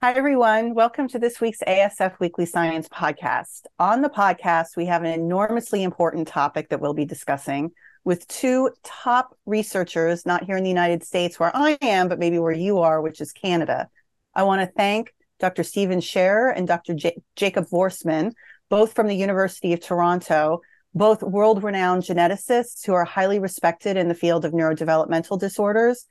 Hi, 0.00 0.12
everyone. 0.12 0.74
Welcome 0.74 1.08
to 1.08 1.18
this 1.18 1.40
week's 1.40 1.58
ASF 1.66 2.20
Weekly 2.20 2.46
Science 2.46 2.88
podcast. 2.88 3.62
On 3.80 4.00
the 4.00 4.08
podcast, 4.08 4.76
we 4.76 4.86
have 4.86 5.02
an 5.02 5.10
enormously 5.10 5.82
important 5.82 6.28
topic 6.28 6.68
that 6.68 6.80
we'll 6.80 6.94
be 6.94 7.04
discussing 7.04 7.72
with 8.04 8.24
two 8.28 8.70
top 8.84 9.36
researchers, 9.44 10.24
not 10.24 10.44
here 10.44 10.56
in 10.56 10.62
the 10.62 10.68
United 10.70 11.02
States 11.02 11.40
where 11.40 11.50
I 11.52 11.76
am, 11.82 12.06
but 12.06 12.20
maybe 12.20 12.38
where 12.38 12.52
you 12.52 12.78
are, 12.78 13.02
which 13.02 13.20
is 13.20 13.32
Canada. 13.32 13.88
I 14.36 14.44
want 14.44 14.60
to 14.60 14.72
thank 14.76 15.12
Dr. 15.40 15.64
Stephen 15.64 16.00
Scherer 16.00 16.50
and 16.50 16.68
Dr. 16.68 16.94
J- 16.94 17.20
Jacob 17.34 17.66
Vorstman, 17.68 18.34
both 18.68 18.92
from 18.92 19.08
the 19.08 19.16
University 19.16 19.72
of 19.72 19.80
Toronto, 19.80 20.60
both 20.94 21.24
world 21.24 21.64
renowned 21.64 22.04
geneticists 22.04 22.86
who 22.86 22.94
are 22.94 23.04
highly 23.04 23.40
respected 23.40 23.96
in 23.96 24.06
the 24.06 24.14
field 24.14 24.44
of 24.44 24.52
neurodevelopmental 24.52 25.40
disorders 25.40 26.06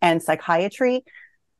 and 0.00 0.22
psychiatry 0.22 1.02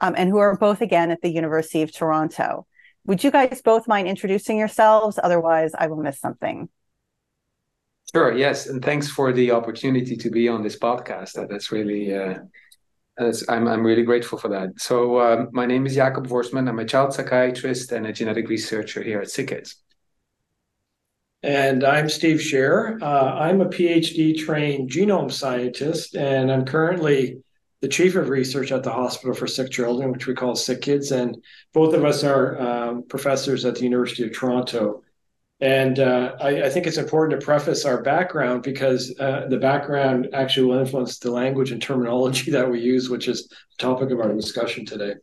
um, 0.05 0.15
and 0.19 0.29
who 0.29 0.37
are 0.37 0.57
both 0.57 0.83
again 0.83 1.11
at 1.11 1.23
the 1.23 1.31
University 1.31 1.81
of 1.81 1.91
Toronto. 1.91 2.67
Would 3.07 3.25
you 3.25 3.31
guys 3.31 3.63
both 3.63 3.89
mind 3.89 4.07
introducing 4.07 4.59
yourselves? 4.59 5.19
Otherwise, 5.23 5.73
I 5.79 5.87
will 5.87 5.97
miss 5.97 6.21
something. 6.21 6.69
Sure. 8.15 8.37
Yes, 8.37 8.67
and 8.67 8.85
thanks 8.85 9.09
for 9.09 9.33
the 9.33 9.51
opportunity 9.51 10.17
to 10.17 10.31
be 10.31 10.47
on 10.47 10.63
this 10.63 10.79
podcast. 10.79 11.33
That's 11.49 11.73
really, 11.73 12.15
uh, 12.15 12.41
that's, 13.17 13.49
I'm 13.49 13.67
I'm 13.67 13.85
really 13.85 14.03
grateful 14.03 14.39
for 14.39 14.49
that. 14.49 14.69
So 14.77 15.21
um, 15.21 15.49
my 15.53 15.65
name 15.65 15.87
is 15.87 15.95
Jacob 15.95 16.27
Vorstman. 16.27 16.69
I'm 16.69 16.79
a 16.79 16.85
child 16.85 17.15
psychiatrist 17.15 17.91
and 17.93 18.07
a 18.07 18.13
genetic 18.13 18.49
researcher 18.49 19.03
here 19.03 19.21
at 19.21 19.29
SickKids. 19.29 19.77
And 21.43 21.83
I'm 21.83 22.09
Steve 22.09 22.41
Scherer. 22.41 22.99
Uh, 23.03 23.35
I'm 23.35 23.61
a 23.61 23.67
PhD 23.67 24.37
trained 24.37 24.91
genome 24.91 25.33
scientist, 25.33 26.15
and 26.15 26.53
I'm 26.53 26.65
currently 26.65 27.44
the 27.85 27.89
chief 27.89 28.17
of 28.17 28.31
research 28.31 28.73
at 28.73 28.83
the 28.83 28.91
Hospital 28.91 29.35
for 29.35 29.47
Sick 29.47 29.71
Children, 29.71 30.11
which 30.11 30.27
we 30.27 30.33
call 30.33 30.55
SickKids, 30.55 31.13
and 31.13 31.37
both 31.75 31.93
of 31.93 32.03
us 32.03 32.25
are 32.25 32.59
um, 32.59 33.03
professors 33.03 33.67
at 33.67 33.75
the 33.75 33.83
University 33.83 34.25
of 34.25 34.33
Toronto. 34.33 35.03
And 35.61 35.99
uh, 35.99 36.35
I, 36.41 36.63
I, 36.63 36.71
think 36.71 36.87
it's 36.87 36.97
important 36.97 37.39
to 37.39 37.45
preface 37.45 37.85
our 37.85 38.01
background 38.01 38.63
because 38.63 39.15
uh, 39.21 39.49
the 39.51 39.59
background 39.59 40.31
actually 40.33 40.65
will 40.65 40.79
influence 40.79 41.19
the 41.19 41.31
language 41.31 41.73
and 41.73 41.83
terminology 41.83 42.51
that 42.53 42.71
we 42.71 42.81
use, 42.81 43.11
which 43.11 43.29
is 43.29 43.49
the 43.49 43.57
topic 43.77 44.11
of 44.11 44.19
our 44.19 44.33
discussion 44.33 44.87
today. 44.87 45.17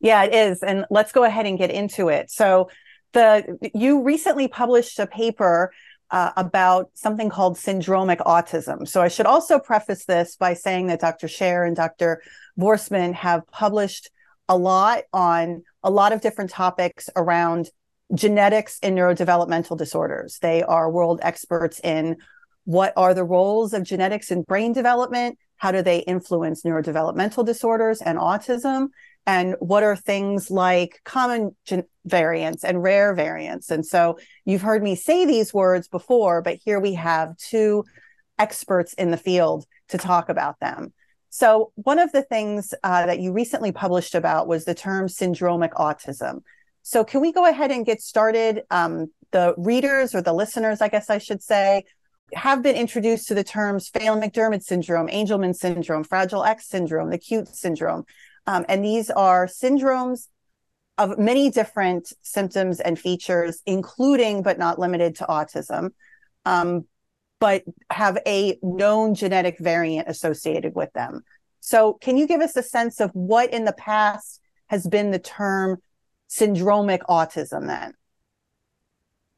Yeah, 0.00 0.22
it 0.24 0.34
is. 0.34 0.62
And 0.62 0.86
let's 0.88 1.12
go 1.12 1.24
ahead 1.24 1.44
and 1.44 1.58
get 1.58 1.70
into 1.70 2.08
it. 2.08 2.30
So, 2.30 2.70
the 3.12 3.70
you 3.74 4.02
recently 4.02 4.48
published 4.48 4.98
a 4.98 5.06
paper 5.06 5.72
uh, 6.10 6.32
about 6.36 6.90
something 6.94 7.30
called 7.30 7.56
syndromic 7.56 8.18
autism. 8.18 8.86
So 8.86 9.02
I 9.02 9.08
should 9.08 9.26
also 9.26 9.58
preface 9.58 10.04
this 10.04 10.36
by 10.36 10.54
saying 10.54 10.86
that 10.88 11.00
Dr. 11.00 11.28
Scherer 11.28 11.64
and 11.64 11.76
Dr. 11.76 12.22
Vorstman 12.58 13.14
have 13.14 13.46
published 13.50 14.10
a 14.48 14.56
lot 14.56 15.04
on 15.12 15.62
a 15.82 15.90
lot 15.90 16.12
of 16.12 16.20
different 16.20 16.50
topics 16.50 17.08
around 17.16 17.70
genetics 18.14 18.78
in 18.80 18.94
neurodevelopmental 18.94 19.78
disorders. 19.78 20.38
They 20.40 20.62
are 20.62 20.90
world 20.90 21.20
experts 21.22 21.80
in 21.82 22.16
what 22.64 22.92
are 22.96 23.14
the 23.14 23.24
roles 23.24 23.72
of 23.72 23.82
genetics 23.82 24.30
in 24.30 24.42
brain 24.42 24.72
development, 24.72 25.38
how 25.56 25.72
do 25.72 25.82
they 25.82 25.98
influence 26.00 26.62
neurodevelopmental 26.62 27.44
disorders 27.44 28.00
and 28.00 28.18
autism, 28.18 28.88
and 29.26 29.56
what 29.58 29.82
are 29.82 29.96
things 29.96 30.50
like 30.50 31.00
common 31.04 31.56
gen- 31.64 31.84
variants 32.04 32.64
and 32.64 32.82
rare 32.82 33.14
variants. 33.14 33.70
And 33.70 33.84
so 33.84 34.18
you've 34.44 34.62
heard 34.62 34.82
me 34.82 34.94
say 34.94 35.24
these 35.24 35.54
words 35.54 35.88
before, 35.88 36.42
but 36.42 36.58
here 36.64 36.78
we 36.78 36.94
have 36.94 37.36
two 37.38 37.84
experts 38.38 38.92
in 38.94 39.10
the 39.10 39.16
field 39.16 39.64
to 39.88 39.98
talk 39.98 40.28
about 40.28 40.60
them. 40.60 40.92
So, 41.30 41.72
one 41.74 41.98
of 41.98 42.12
the 42.12 42.22
things 42.22 42.74
uh, 42.84 43.06
that 43.06 43.18
you 43.18 43.32
recently 43.32 43.72
published 43.72 44.14
about 44.14 44.46
was 44.46 44.64
the 44.64 44.74
term 44.74 45.08
syndromic 45.08 45.72
autism. 45.72 46.42
So, 46.82 47.02
can 47.02 47.20
we 47.20 47.32
go 47.32 47.44
ahead 47.44 47.72
and 47.72 47.84
get 47.84 48.00
started? 48.00 48.62
Um, 48.70 49.08
the 49.32 49.52
readers 49.56 50.14
or 50.14 50.22
the 50.22 50.32
listeners, 50.32 50.80
I 50.80 50.86
guess 50.86 51.10
I 51.10 51.18
should 51.18 51.42
say, 51.42 51.82
have 52.34 52.62
been 52.62 52.76
introduced 52.76 53.26
to 53.28 53.34
the 53.34 53.42
terms 53.42 53.88
Phelan-McDermid 53.88 54.62
syndrome, 54.62 55.08
Angelman 55.08 55.56
syndrome, 55.56 56.04
Fragile 56.04 56.44
X 56.44 56.68
syndrome, 56.68 57.10
the 57.10 57.18
Cute 57.18 57.48
syndrome. 57.48 58.04
Um, 58.46 58.64
and 58.68 58.84
these 58.84 59.10
are 59.10 59.46
syndromes 59.46 60.28
of 60.98 61.18
many 61.18 61.50
different 61.50 62.12
symptoms 62.22 62.80
and 62.80 62.98
features, 62.98 63.60
including 63.66 64.42
but 64.42 64.58
not 64.58 64.78
limited 64.78 65.16
to 65.16 65.24
autism, 65.24 65.90
um, 66.44 66.86
but 67.40 67.64
have 67.90 68.18
a 68.26 68.58
known 68.62 69.14
genetic 69.14 69.58
variant 69.58 70.08
associated 70.08 70.74
with 70.74 70.92
them. 70.92 71.22
So, 71.60 71.94
can 71.94 72.16
you 72.16 72.26
give 72.26 72.40
us 72.40 72.56
a 72.56 72.62
sense 72.62 73.00
of 73.00 73.10
what 73.12 73.52
in 73.52 73.64
the 73.64 73.72
past 73.72 74.40
has 74.66 74.86
been 74.86 75.10
the 75.10 75.18
term 75.18 75.78
syndromic 76.28 77.00
autism 77.08 77.66
then? 77.66 77.94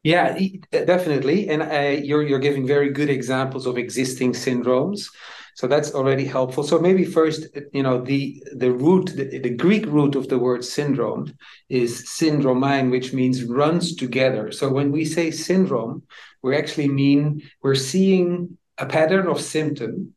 Yeah, 0.03 0.39
definitely. 0.71 1.49
And 1.49 1.63
uh, 1.63 2.01
you're 2.01 2.23
you're 2.23 2.39
giving 2.39 2.67
very 2.67 2.91
good 2.91 3.11
examples 3.11 3.67
of 3.67 3.77
existing 3.77 4.35
syndromes. 4.35 5.09
So 5.57 5.67
that's 5.67 5.95
already 5.95 6.27
helpful. 6.27 6.65
So 6.65 6.79
maybe 6.79 7.07
first, 7.07 7.47
you 7.73 7.83
know, 7.83 7.99
the 8.03 8.43
the 8.55 8.71
root, 8.71 9.07
the, 9.17 9.39
the 9.39 9.55
Greek 9.65 9.87
root 9.87 10.15
of 10.15 10.29
the 10.29 10.39
word 10.39 10.63
syndrome 10.63 11.33
is 11.71 12.07
syndromein, 12.07 12.91
which 12.91 13.15
means 13.15 13.43
runs 13.43 13.97
together. 13.97 14.53
So 14.53 14.71
when 14.71 14.93
we 14.93 15.07
say 15.07 15.31
syndrome, 15.31 16.03
we 16.43 16.55
actually 16.55 16.89
mean 16.89 17.41
we're 17.63 17.75
seeing 17.75 18.59
a 18.77 18.85
pattern 18.85 19.29
of 19.29 19.41
symptom, 19.41 20.13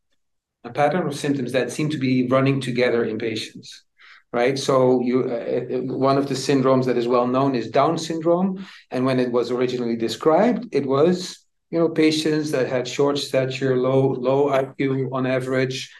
a 0.66 0.72
pattern 0.72 1.08
of 1.08 1.16
symptoms 1.16 1.54
that 1.54 1.72
seem 1.72 1.90
to 1.92 1.98
be 1.98 2.28
running 2.28 2.60
together 2.60 3.06
in 3.06 3.18
patients 3.18 3.86
right? 4.32 4.60
So 4.60 5.02
you, 5.02 5.24
uh, 5.24 5.96
one 5.96 6.20
of 6.20 6.30
the 6.30 6.36
syndromes 6.36 6.86
that 6.86 6.98
is 6.98 7.08
well 7.08 7.26
known 7.26 7.56
is 7.56 7.72
Down 7.72 7.98
syndrome, 7.98 8.64
and 8.92 9.04
when 9.04 9.20
it 9.20 9.32
was 9.32 9.50
originally 9.50 9.96
described, 9.96 10.68
it 10.72 10.86
was 10.86 11.49
you 11.70 11.78
know, 11.78 11.90
patients 11.90 12.52
that 12.52 12.68
had 12.68 12.88
short 12.88 13.18
stature, 13.18 13.78
low 13.78 14.14
low 14.14 14.50
IQ 14.50 15.10
on 15.12 15.28
average, 15.28 15.94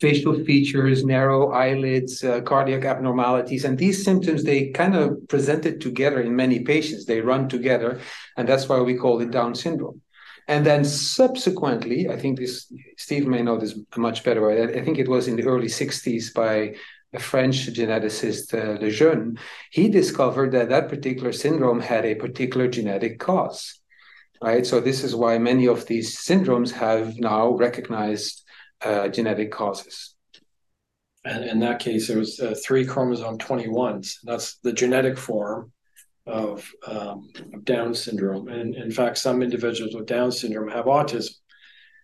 facial 0.00 0.44
features, 0.44 1.04
narrow 1.04 1.52
eyelids, 1.52 2.22
uh, 2.24 2.40
cardiac 2.42 2.84
abnormalities, 2.84 3.64
and 3.64 3.76
these 3.76 4.04
symptoms 4.04 4.44
they 4.44 4.68
kind 4.68 4.94
of 4.94 5.16
presented 5.28 5.80
together 5.80 6.20
in 6.20 6.34
many 6.34 6.60
patients. 6.60 7.04
They 7.04 7.20
run 7.20 7.48
together, 7.48 8.00
and 8.36 8.48
that's 8.48 8.68
why 8.68 8.80
we 8.80 8.94
call 8.94 9.20
it 9.20 9.30
Down 9.30 9.54
syndrome. 9.54 10.00
And 10.46 10.64
then 10.64 10.84
subsequently, 10.84 12.08
I 12.08 12.16
think 12.16 12.38
this 12.38 12.72
Steve 12.96 13.26
may 13.26 13.42
know 13.42 13.58
this 13.58 13.78
much 13.96 14.24
better. 14.24 14.50
I, 14.50 14.78
I 14.78 14.84
think 14.84 14.98
it 14.98 15.08
was 15.08 15.26
in 15.26 15.36
the 15.36 15.44
early 15.44 15.68
'60s 15.68 16.32
by 16.32 16.74
a 17.12 17.18
French 17.18 17.66
geneticist, 17.68 18.54
uh, 18.54 18.78
Lejeune. 18.80 19.38
He 19.70 19.88
discovered 19.88 20.52
that 20.52 20.68
that 20.68 20.88
particular 20.88 21.32
syndrome 21.32 21.80
had 21.80 22.04
a 22.04 22.16
particular 22.16 22.66
genetic 22.68 23.18
cause 23.20 23.80
right? 24.44 24.66
So 24.66 24.78
this 24.78 25.02
is 25.02 25.16
why 25.16 25.38
many 25.38 25.66
of 25.66 25.86
these 25.86 26.18
syndromes 26.18 26.70
have 26.72 27.18
now 27.18 27.54
recognized 27.54 28.42
uh, 28.82 29.08
genetic 29.08 29.50
causes. 29.50 30.14
And 31.24 31.44
in 31.44 31.60
that 31.60 31.78
case, 31.78 32.08
there 32.08 32.18
was 32.18 32.38
uh, 32.38 32.54
three 32.62 32.84
chromosome 32.84 33.38
21s. 33.38 34.16
That's 34.22 34.58
the 34.58 34.74
genetic 34.74 35.16
form 35.16 35.72
of, 36.26 36.70
um, 36.86 37.30
of 37.54 37.64
Down 37.64 37.94
syndrome. 37.94 38.48
And 38.48 38.74
in 38.74 38.90
fact, 38.90 39.16
some 39.16 39.42
individuals 39.42 39.94
with 39.94 40.04
Down 40.04 40.30
syndrome 40.30 40.68
have 40.68 40.84
autism. 40.84 41.32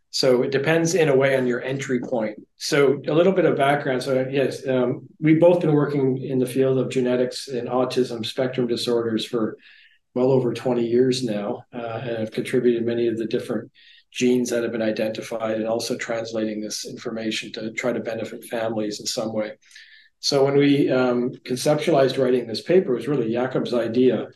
So 0.08 0.42
it 0.42 0.50
depends 0.50 0.94
in 0.94 1.10
a 1.10 1.16
way 1.16 1.36
on 1.36 1.46
your 1.46 1.62
entry 1.62 2.00
point. 2.00 2.38
So 2.56 3.02
a 3.06 3.12
little 3.12 3.34
bit 3.34 3.44
of 3.44 3.58
background. 3.58 4.02
So 4.02 4.26
yes, 4.30 4.66
um, 4.66 5.06
we've 5.20 5.38
both 5.38 5.60
been 5.60 5.74
working 5.74 6.16
in 6.22 6.38
the 6.38 6.46
field 6.46 6.78
of 6.78 6.88
genetics 6.88 7.48
and 7.48 7.68
autism 7.68 8.24
spectrum 8.24 8.66
disorders 8.66 9.26
for 9.26 9.58
well 10.14 10.32
over 10.32 10.52
20 10.52 10.84
years 10.84 11.22
now 11.22 11.64
uh, 11.72 12.00
and 12.02 12.18
have 12.18 12.30
contributed 12.30 12.84
many 12.84 13.06
of 13.06 13.16
the 13.16 13.26
different 13.26 13.70
genes 14.10 14.50
that 14.50 14.62
have 14.62 14.72
been 14.72 14.82
identified 14.82 15.56
and 15.56 15.68
also 15.68 15.96
translating 15.96 16.60
this 16.60 16.86
information 16.86 17.52
to 17.52 17.70
try 17.72 17.92
to 17.92 18.00
benefit 18.00 18.44
families 18.44 19.00
in 19.00 19.06
some 19.06 19.32
way. 19.32 19.52
So 20.18 20.44
when 20.44 20.56
we 20.56 20.90
um, 20.90 21.30
conceptualized 21.46 22.18
writing 22.18 22.46
this 22.46 22.60
paper, 22.60 22.92
it 22.92 22.96
was 22.96 23.08
really 23.08 23.32
Jacob's 23.32 23.74
idea. 23.74 24.28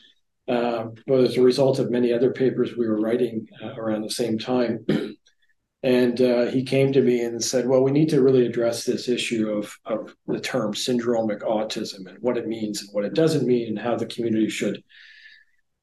Uh, 0.47 0.88
was 1.06 1.38
a 1.38 1.43
result 1.43 1.79
of 1.79 1.91
many 1.91 2.12
other 2.12 2.31
papers 2.31 2.77
we 2.77 2.87
were 2.87 3.00
writing 3.00 3.47
uh, 3.62 3.75
around 3.77 4.03
the 4.03 4.11
same 4.11 4.38
time. 4.38 4.85
and 5.82 6.20
uh, 6.20 6.47
he 6.47 6.62
came 6.62 6.93
to 6.93 7.00
me 7.00 7.23
and 7.23 7.43
said, 7.43 7.67
well, 7.67 7.82
we 7.82 7.91
need 7.91 8.11
to 8.11 8.23
really 8.23 8.47
address 8.47 8.85
this 8.85 9.09
issue 9.09 9.50
of, 9.50 9.75
of 9.87 10.15
the 10.27 10.38
term 10.38 10.75
syndromic 10.75 11.41
autism 11.41 12.06
and 12.06 12.19
what 12.20 12.37
it 12.37 12.47
means 12.47 12.82
and 12.82 12.91
what 12.93 13.06
it 13.06 13.15
doesn't 13.15 13.47
mean 13.47 13.69
and 13.69 13.79
how 13.79 13.97
the 13.97 14.06
community 14.06 14.50
should 14.50 14.82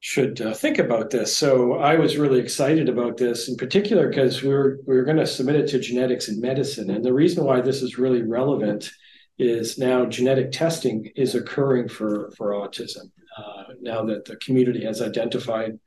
should 0.02 0.40
uh, 0.40 0.52
think 0.52 0.80
about 0.80 1.10
this. 1.10 1.34
So 1.34 1.74
I 1.74 1.94
was 1.94 2.18
really 2.18 2.40
excited 2.40 2.88
about 2.88 3.16
this 3.16 3.48
in 3.48 3.54
particular 3.54 4.08
because 4.08 4.42
we 4.42 4.48
were 4.48 4.80
we 4.84 4.96
were 4.96 5.04
going 5.04 5.16
to 5.18 5.26
submit 5.26 5.54
it 5.54 5.68
to 5.68 5.78
genetics 5.78 6.28
and 6.28 6.40
medicine, 6.42 6.90
and 6.90 7.04
the 7.04 7.14
reason 7.14 7.44
why 7.44 7.60
this 7.60 7.82
is 7.82 7.98
really 7.98 8.22
relevant 8.22 8.90
is 9.38 9.78
now 9.78 10.04
genetic 10.04 10.50
testing 10.50 11.08
is 11.14 11.36
occurring 11.36 11.88
for 11.88 12.32
for 12.36 12.50
autism. 12.50 13.12
Uh, 13.38 13.74
now 13.80 14.04
that 14.04 14.24
the 14.24 14.36
community 14.36 14.84
has 14.84 15.00
identified 15.00 15.78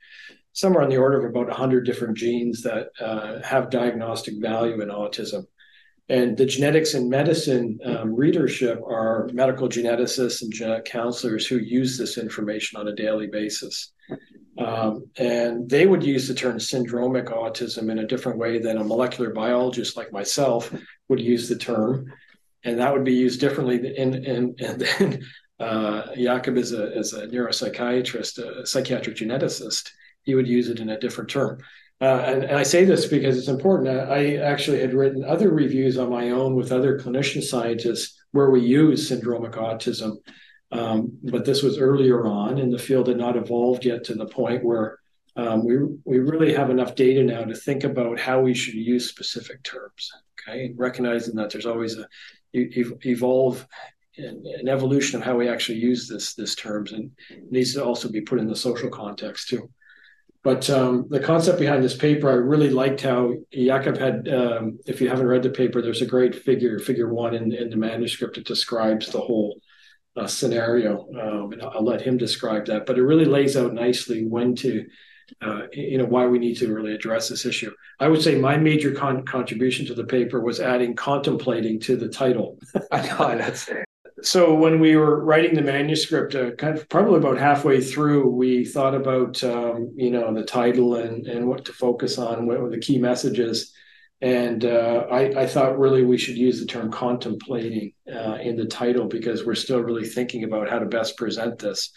somewhere 0.54 0.82
on 0.82 0.88
the 0.88 0.96
order 0.96 1.18
of 1.18 1.30
about 1.30 1.48
100 1.48 1.84
different 1.84 2.16
genes 2.16 2.62
that 2.62 2.88
uh, 2.98 3.40
have 3.42 3.68
diagnostic 3.68 4.40
value 4.40 4.80
in 4.80 4.88
autism. 4.88 5.46
And 6.08 6.36
the 6.36 6.46
genetics 6.46 6.94
and 6.94 7.10
medicine 7.10 7.80
um, 7.84 8.14
readership 8.14 8.80
are 8.86 9.28
medical 9.32 9.68
geneticists 9.68 10.42
and 10.42 10.52
genetic 10.52 10.84
counselors 10.84 11.46
who 11.46 11.58
use 11.58 11.98
this 11.98 12.16
information 12.16 12.78
on 12.78 12.86
a 12.86 12.94
daily 12.94 13.26
basis. 13.26 13.92
Um, 14.58 15.10
and 15.18 15.68
they 15.68 15.86
would 15.86 16.04
use 16.04 16.28
the 16.28 16.34
term 16.34 16.58
syndromic 16.58 17.26
autism 17.26 17.90
in 17.90 17.98
a 17.98 18.06
different 18.06 18.38
way 18.38 18.58
than 18.58 18.78
a 18.78 18.84
molecular 18.84 19.30
biologist 19.30 19.96
like 19.96 20.12
myself 20.12 20.72
would 21.08 21.20
use 21.20 21.48
the 21.48 21.56
term. 21.56 22.12
And 22.64 22.78
that 22.78 22.92
would 22.92 23.04
be 23.04 23.12
used 23.14 23.40
differently. 23.40 23.96
And, 23.96 24.14
and, 24.14 24.60
and 24.60 24.80
then 24.80 25.24
uh, 25.58 26.14
Jacob 26.14 26.56
is 26.56 26.72
a, 26.72 26.96
is 26.96 27.12
a 27.12 27.26
neuropsychiatrist, 27.26 28.38
a 28.38 28.66
psychiatric 28.66 29.16
geneticist. 29.16 29.90
He 30.22 30.34
would 30.34 30.48
use 30.48 30.68
it 30.68 30.80
in 30.80 30.90
a 30.90 31.00
different 31.00 31.30
term. 31.30 31.58
Uh, 32.00 32.22
and, 32.26 32.44
and, 32.44 32.58
I 32.58 32.62
say 32.62 32.84
this 32.84 33.06
because 33.06 33.38
it's 33.38 33.48
important. 33.48 33.88
I 33.88 34.36
actually 34.36 34.80
had 34.80 34.92
written 34.92 35.24
other 35.24 35.50
reviews 35.50 35.96
on 35.96 36.10
my 36.10 36.30
own 36.30 36.54
with 36.54 36.70
other 36.70 36.98
clinician 36.98 37.42
scientists 37.42 38.22
where 38.32 38.50
we 38.50 38.60
use 38.60 39.10
syndromic 39.10 39.52
autism. 39.52 40.16
Um, 40.72 41.16
but 41.22 41.46
this 41.46 41.62
was 41.62 41.78
earlier 41.78 42.26
on, 42.26 42.58
and 42.58 42.70
the 42.70 42.78
field 42.78 43.08
had 43.08 43.16
not 43.16 43.36
evolved 43.36 43.86
yet 43.86 44.04
to 44.04 44.14
the 44.14 44.26
point 44.26 44.62
where 44.62 44.98
um, 45.36 45.64
we 45.64 45.78
we 46.04 46.18
really 46.18 46.52
have 46.52 46.70
enough 46.70 46.94
data 46.94 47.22
now 47.22 47.44
to 47.44 47.54
think 47.54 47.84
about 47.84 48.18
how 48.18 48.40
we 48.40 48.52
should 48.52 48.74
use 48.74 49.08
specific 49.08 49.62
terms. 49.62 50.10
Okay, 50.48 50.74
recognizing 50.76 51.34
that 51.36 51.50
there's 51.50 51.66
always 51.66 51.96
a 51.96 52.06
evolve 52.52 53.66
an 54.18 54.68
evolution 54.68 55.20
of 55.20 55.26
how 55.26 55.36
we 55.36 55.48
actually 55.48 55.78
use 55.78 56.08
this 56.08 56.34
this 56.34 56.54
terms, 56.54 56.92
and 56.92 57.10
needs 57.50 57.74
to 57.74 57.84
also 57.84 58.10
be 58.10 58.20
put 58.20 58.38
in 58.38 58.46
the 58.46 58.56
social 58.56 58.90
context 58.90 59.48
too. 59.48 59.70
But 60.46 60.70
um, 60.70 61.06
the 61.08 61.18
concept 61.18 61.58
behind 61.58 61.82
this 61.82 61.96
paper, 61.96 62.30
I 62.30 62.34
really 62.34 62.70
liked 62.70 63.00
how 63.00 63.32
Jacob 63.52 63.98
had. 63.98 64.28
Um, 64.28 64.78
if 64.86 65.00
you 65.00 65.08
haven't 65.08 65.26
read 65.26 65.42
the 65.42 65.50
paper, 65.50 65.82
there's 65.82 66.02
a 66.02 66.06
great 66.06 66.36
figure, 66.36 66.78
figure 66.78 67.12
one 67.12 67.34
in, 67.34 67.52
in 67.52 67.68
the 67.68 67.76
manuscript. 67.76 68.38
It 68.38 68.46
describes 68.46 69.08
the 69.08 69.20
whole 69.20 69.58
uh, 70.16 70.28
scenario, 70.28 71.08
um, 71.20 71.52
and 71.52 71.62
I'll 71.62 71.82
let 71.82 72.00
him 72.00 72.16
describe 72.16 72.66
that. 72.66 72.86
But 72.86 72.96
it 72.96 73.02
really 73.02 73.24
lays 73.24 73.56
out 73.56 73.74
nicely 73.74 74.24
when 74.24 74.54
to, 74.54 74.86
uh, 75.42 75.62
you 75.72 75.98
know, 75.98 76.06
why 76.06 76.26
we 76.26 76.38
need 76.38 76.58
to 76.58 76.72
really 76.72 76.94
address 76.94 77.28
this 77.28 77.44
issue. 77.44 77.72
I 77.98 78.06
would 78.06 78.22
say 78.22 78.36
my 78.36 78.56
major 78.56 78.92
con- 78.92 79.24
contribution 79.24 79.84
to 79.86 79.94
the 79.94 80.04
paper 80.04 80.40
was 80.40 80.60
adding 80.60 80.94
contemplating 80.94 81.80
to 81.80 81.96
the 81.96 82.08
title. 82.08 82.56
I 82.92 83.04
know 83.04 83.36
that's 83.36 83.68
so 84.26 84.52
when 84.52 84.80
we 84.80 84.96
were 84.96 85.24
writing 85.24 85.54
the 85.54 85.62
manuscript, 85.62 86.34
uh, 86.34 86.50
kind 86.52 86.76
of 86.76 86.88
probably 86.88 87.18
about 87.18 87.38
halfway 87.38 87.80
through, 87.80 88.28
we 88.28 88.64
thought 88.64 88.94
about 88.94 89.42
um, 89.44 89.92
you 89.94 90.10
know 90.10 90.34
the 90.34 90.42
title 90.42 90.96
and 90.96 91.26
and 91.28 91.46
what 91.46 91.64
to 91.66 91.72
focus 91.72 92.18
on, 92.18 92.46
what 92.46 92.60
were 92.60 92.70
the 92.70 92.78
key 92.78 92.98
messages, 92.98 93.72
and 94.20 94.64
uh, 94.64 95.06
I, 95.12 95.42
I 95.42 95.46
thought 95.46 95.78
really 95.78 96.02
we 96.04 96.18
should 96.18 96.36
use 96.36 96.58
the 96.58 96.66
term 96.66 96.90
contemplating 96.90 97.92
uh, 98.12 98.38
in 98.42 98.56
the 98.56 98.66
title 98.66 99.06
because 99.06 99.46
we're 99.46 99.54
still 99.54 99.80
really 99.80 100.06
thinking 100.06 100.42
about 100.42 100.68
how 100.68 100.80
to 100.80 100.86
best 100.86 101.16
present 101.16 101.60
this. 101.60 101.92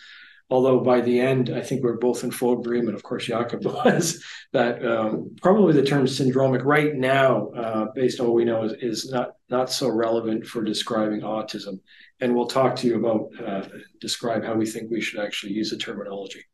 Although 0.52 0.80
by 0.80 1.02
the 1.02 1.20
end, 1.20 1.52
I 1.52 1.62
think 1.62 1.84
we're 1.84 1.98
both 1.98 2.24
in 2.24 2.31
full 2.31 2.60
agreement. 2.60 2.96
Of 2.96 3.04
course, 3.04 3.26
Jacob 3.26 3.66
was 3.66 4.24
that 4.54 4.86
um, 4.86 5.36
probably 5.42 5.74
the 5.74 5.84
term 5.84 6.06
syndromic 6.06 6.64
right 6.64 6.94
now, 6.94 7.50
uh, 7.50 7.86
based 7.96 8.20
on 8.20 8.28
what 8.28 8.36
we 8.36 8.46
know, 8.46 8.64
is, 8.66 8.74
is 8.81 9.12
not 9.12 9.31
not 9.50 9.72
so 9.72 9.90
relevant 9.90 10.46
for 10.46 10.64
describing 10.64 11.22
autism 11.22 11.80
and 12.21 12.36
we'll 12.36 12.48
talk 12.48 12.75
to 12.77 12.88
you 12.88 12.95
about 12.98 13.30
uh, 13.45 13.68
describe 14.00 14.44
how 14.44 14.56
we 14.56 14.66
think 14.66 14.92
we 14.92 15.01
should 15.01 15.19
actually 15.19 15.54
use 15.54 15.69
the 15.69 15.77
terminology. 15.77 16.45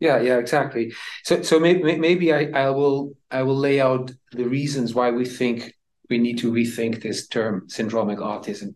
Yeah, 0.00 0.20
yeah, 0.20 0.38
exactly. 0.38 0.92
So, 1.24 1.42
so 1.42 1.58
maybe, 1.58 1.96
maybe 1.96 2.32
I, 2.32 2.50
I 2.54 2.70
will 2.70 3.16
I 3.30 3.42
will 3.42 3.56
lay 3.56 3.80
out 3.80 4.12
the 4.32 4.44
reasons 4.44 4.94
why 4.94 5.10
we 5.10 5.24
think 5.24 5.74
we 6.08 6.18
need 6.18 6.38
to 6.38 6.52
rethink 6.52 7.02
this 7.02 7.26
term 7.26 7.66
syndromic 7.68 8.18
autism. 8.18 8.74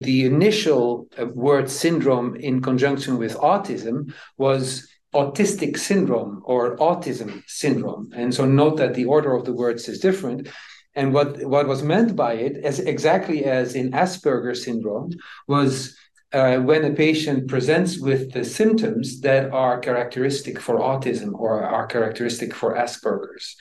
The 0.00 0.26
initial 0.26 1.08
uh, 1.18 1.26
word 1.26 1.70
syndrome 1.70 2.36
in 2.36 2.60
conjunction 2.60 3.16
with 3.16 3.36
autism 3.36 4.12
was 4.36 4.88
autistic 5.14 5.78
syndrome 5.78 6.42
or 6.44 6.76
autism 6.76 7.42
syndrome. 7.46 8.10
And 8.14 8.34
so 8.34 8.44
note 8.44 8.76
that 8.76 8.94
the 8.94 9.06
order 9.06 9.34
of 9.34 9.44
the 9.44 9.54
words 9.54 9.88
is 9.88 10.00
different. 10.00 10.48
And 10.96 11.12
what, 11.12 11.44
what 11.44 11.68
was 11.68 11.82
meant 11.82 12.16
by 12.16 12.32
it, 12.32 12.56
as 12.64 12.80
exactly 12.80 13.44
as 13.44 13.74
in 13.74 13.92
Asperger 13.92 14.56
syndrome, 14.56 15.12
was 15.46 15.94
uh, 16.32 16.56
when 16.58 16.84
a 16.84 16.92
patient 16.92 17.48
presents 17.48 18.00
with 18.00 18.32
the 18.32 18.44
symptoms 18.44 19.20
that 19.20 19.52
are 19.52 19.78
characteristic 19.78 20.58
for 20.58 20.78
autism 20.80 21.32
or 21.34 21.62
are 21.62 21.86
characteristic 21.86 22.52
for 22.54 22.74
Asperger's. 22.74 23.56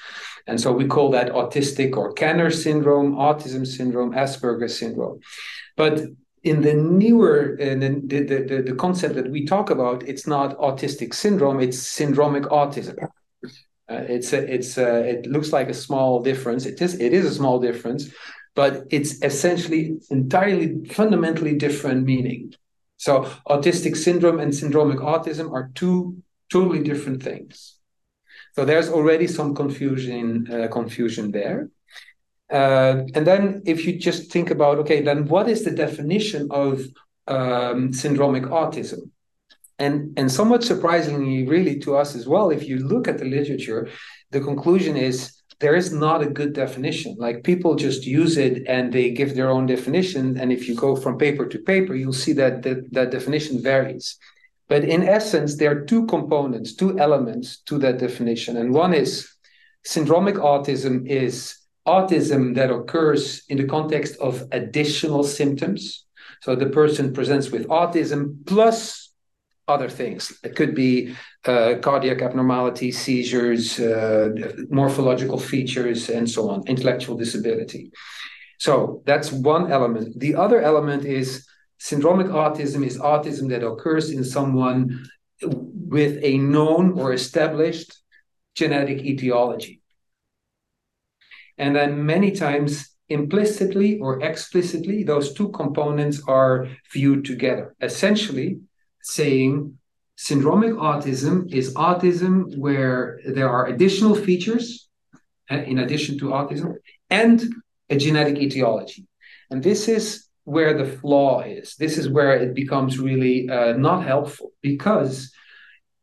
And 0.47 0.59
so 0.59 0.71
we 0.71 0.85
call 0.85 1.11
that 1.11 1.31
autistic 1.31 1.95
or 1.95 2.13
Kanner 2.13 2.51
syndrome, 2.51 3.15
autism 3.15 3.67
syndrome, 3.67 4.11
Asperger 4.13 4.69
syndrome. 4.69 5.19
But 5.75 6.01
in 6.43 6.61
the 6.61 6.73
newer 6.73 7.57
uh, 7.59 7.75
the, 7.75 8.01
the, 8.05 8.43
the, 8.49 8.63
the 8.67 8.75
concept 8.75 9.15
that 9.15 9.29
we 9.29 9.45
talk 9.45 9.69
about, 9.69 10.07
it's 10.07 10.27
not 10.27 10.57
autistic 10.57 11.13
syndrome, 11.13 11.59
it's 11.59 11.77
syndromic 11.77 12.45
autism. 12.45 12.95
Uh, 13.89 14.03
it's 14.09 14.33
a, 14.33 14.53
it's 14.53 14.77
a, 14.77 15.03
it 15.07 15.27
looks 15.27 15.53
like 15.53 15.69
a 15.69 15.73
small 15.73 16.21
difference. 16.21 16.65
It 16.65 16.81
is 16.81 16.99
it 16.99 17.13
is 17.13 17.25
a 17.25 17.33
small 17.33 17.59
difference, 17.59 18.11
but 18.55 18.85
it's 18.89 19.21
essentially 19.23 19.99
entirely 20.09 20.85
fundamentally 20.89 21.55
different 21.55 22.05
meaning. 22.05 22.53
So 22.97 23.29
autistic 23.47 23.95
syndrome 23.95 24.39
and 24.39 24.51
syndromic 24.51 24.97
autism 24.97 25.51
are 25.51 25.71
two 25.75 26.17
totally 26.51 26.81
different 26.81 27.21
things. 27.21 27.77
So 28.55 28.65
there's 28.65 28.89
already 28.89 29.27
some 29.27 29.53
confusion 29.53 30.47
uh, 30.51 30.67
confusion 30.69 31.31
there. 31.31 31.69
Uh, 32.51 33.03
and 33.13 33.25
then 33.25 33.61
if 33.65 33.85
you 33.85 33.99
just 33.99 34.31
think 34.31 34.49
about 34.49 34.79
okay, 34.79 35.01
then 35.01 35.27
what 35.27 35.49
is 35.49 35.63
the 35.63 35.71
definition 35.71 36.47
of 36.51 36.81
um, 37.27 37.91
syndromic 37.91 38.45
autism? 38.49 39.09
And, 39.77 40.17
and 40.17 40.31
somewhat 40.31 40.63
surprisingly, 40.63 41.45
really 41.47 41.79
to 41.79 41.97
us 41.97 42.15
as 42.15 42.27
well, 42.27 42.49
if 42.49 42.67
you 42.67 42.79
look 42.79 43.07
at 43.07 43.17
the 43.17 43.25
literature, 43.25 43.89
the 44.31 44.39
conclusion 44.39 44.95
is 44.95 45.35
there 45.59 45.75
is 45.75 45.91
not 45.91 46.21
a 46.21 46.29
good 46.29 46.53
definition. 46.53 47.15
Like 47.17 47.43
people 47.43 47.75
just 47.75 48.05
use 48.05 48.37
it 48.37 48.63
and 48.67 48.91
they 48.91 49.11
give 49.11 49.35
their 49.35 49.49
own 49.49 49.65
definition. 49.65 50.37
And 50.37 50.51
if 50.51 50.67
you 50.67 50.75
go 50.75 50.95
from 50.95 51.17
paper 51.17 51.45
to 51.45 51.59
paper, 51.59 51.95
you'll 51.95 52.13
see 52.13 52.33
that 52.33 52.63
the, 52.63 52.85
that 52.91 53.11
definition 53.11 53.61
varies. 53.61 54.17
But 54.67 54.83
in 54.83 55.03
essence, 55.03 55.57
there 55.57 55.71
are 55.71 55.85
two 55.85 56.05
components, 56.07 56.75
two 56.75 56.97
elements 56.99 57.61
to 57.63 57.77
that 57.79 57.99
definition. 57.99 58.57
And 58.57 58.73
one 58.73 58.93
is 58.93 59.29
syndromic 59.87 60.35
autism 60.35 61.07
is 61.07 61.57
autism 61.87 62.55
that 62.55 62.71
occurs 62.71 63.43
in 63.47 63.57
the 63.57 63.65
context 63.65 64.17
of 64.19 64.43
additional 64.51 65.23
symptoms. 65.23 66.05
So 66.41 66.55
the 66.55 66.69
person 66.69 67.13
presents 67.13 67.51
with 67.51 67.67
autism 67.67 68.45
plus 68.45 69.04
other 69.67 69.89
things. 69.89 70.37
It 70.43 70.55
could 70.55 70.75
be 70.75 71.15
uh, 71.45 71.75
cardiac 71.81 72.21
abnormalities, 72.21 72.99
seizures, 72.99 73.79
uh, 73.79 74.29
morphological 74.69 75.39
features, 75.39 76.09
and 76.09 76.29
so 76.29 76.49
on, 76.49 76.67
intellectual 76.67 77.17
disability. 77.17 77.91
So 78.59 79.01
that's 79.05 79.31
one 79.31 79.71
element. 79.71 80.19
The 80.19 80.35
other 80.35 80.61
element 80.61 81.05
is 81.05 81.47
syndromic 81.79 82.29
autism 82.29 82.85
is 82.85 82.97
autism 82.97 83.49
that 83.49 83.65
occurs 83.65 84.11
in 84.11 84.23
someone 84.23 85.07
with 85.41 86.19
a 86.23 86.37
known 86.37 86.97
or 86.99 87.13
established 87.13 87.97
genetic 88.55 89.03
etiology. 89.03 89.81
And 91.57 91.75
then 91.75 92.05
many 92.05 92.31
times 92.31 92.95
implicitly 93.09 93.99
or 93.99 94.21
explicitly, 94.21 95.03
those 95.03 95.33
two 95.33 95.49
components 95.49 96.21
are 96.27 96.67
viewed 96.91 97.25
together. 97.25 97.75
Essentially, 97.81 98.59
saying 99.05 99.77
syndromic 100.17 100.73
autism 100.73 101.53
is 101.53 101.73
autism 101.75 102.57
where 102.57 103.19
there 103.25 103.49
are 103.49 103.67
additional 103.67 104.15
features 104.15 104.89
uh, 105.51 105.57
in 105.57 105.77
addition 105.79 106.17
to 106.17 106.25
autism 106.25 106.73
and 107.09 107.43
a 107.89 107.97
genetic 107.97 108.37
etiology. 108.39 109.05
And 109.51 109.61
this 109.61 109.87
is 109.87 110.27
where 110.43 110.75
the 110.75 110.85
flaw 110.85 111.41
is. 111.41 111.75
This 111.75 111.99
is 111.99 112.09
where 112.09 112.35
it 112.35 112.55
becomes 112.55 112.97
really 112.97 113.47
uh, 113.47 113.73
not 113.73 114.03
helpful 114.03 114.51
because 114.61 115.31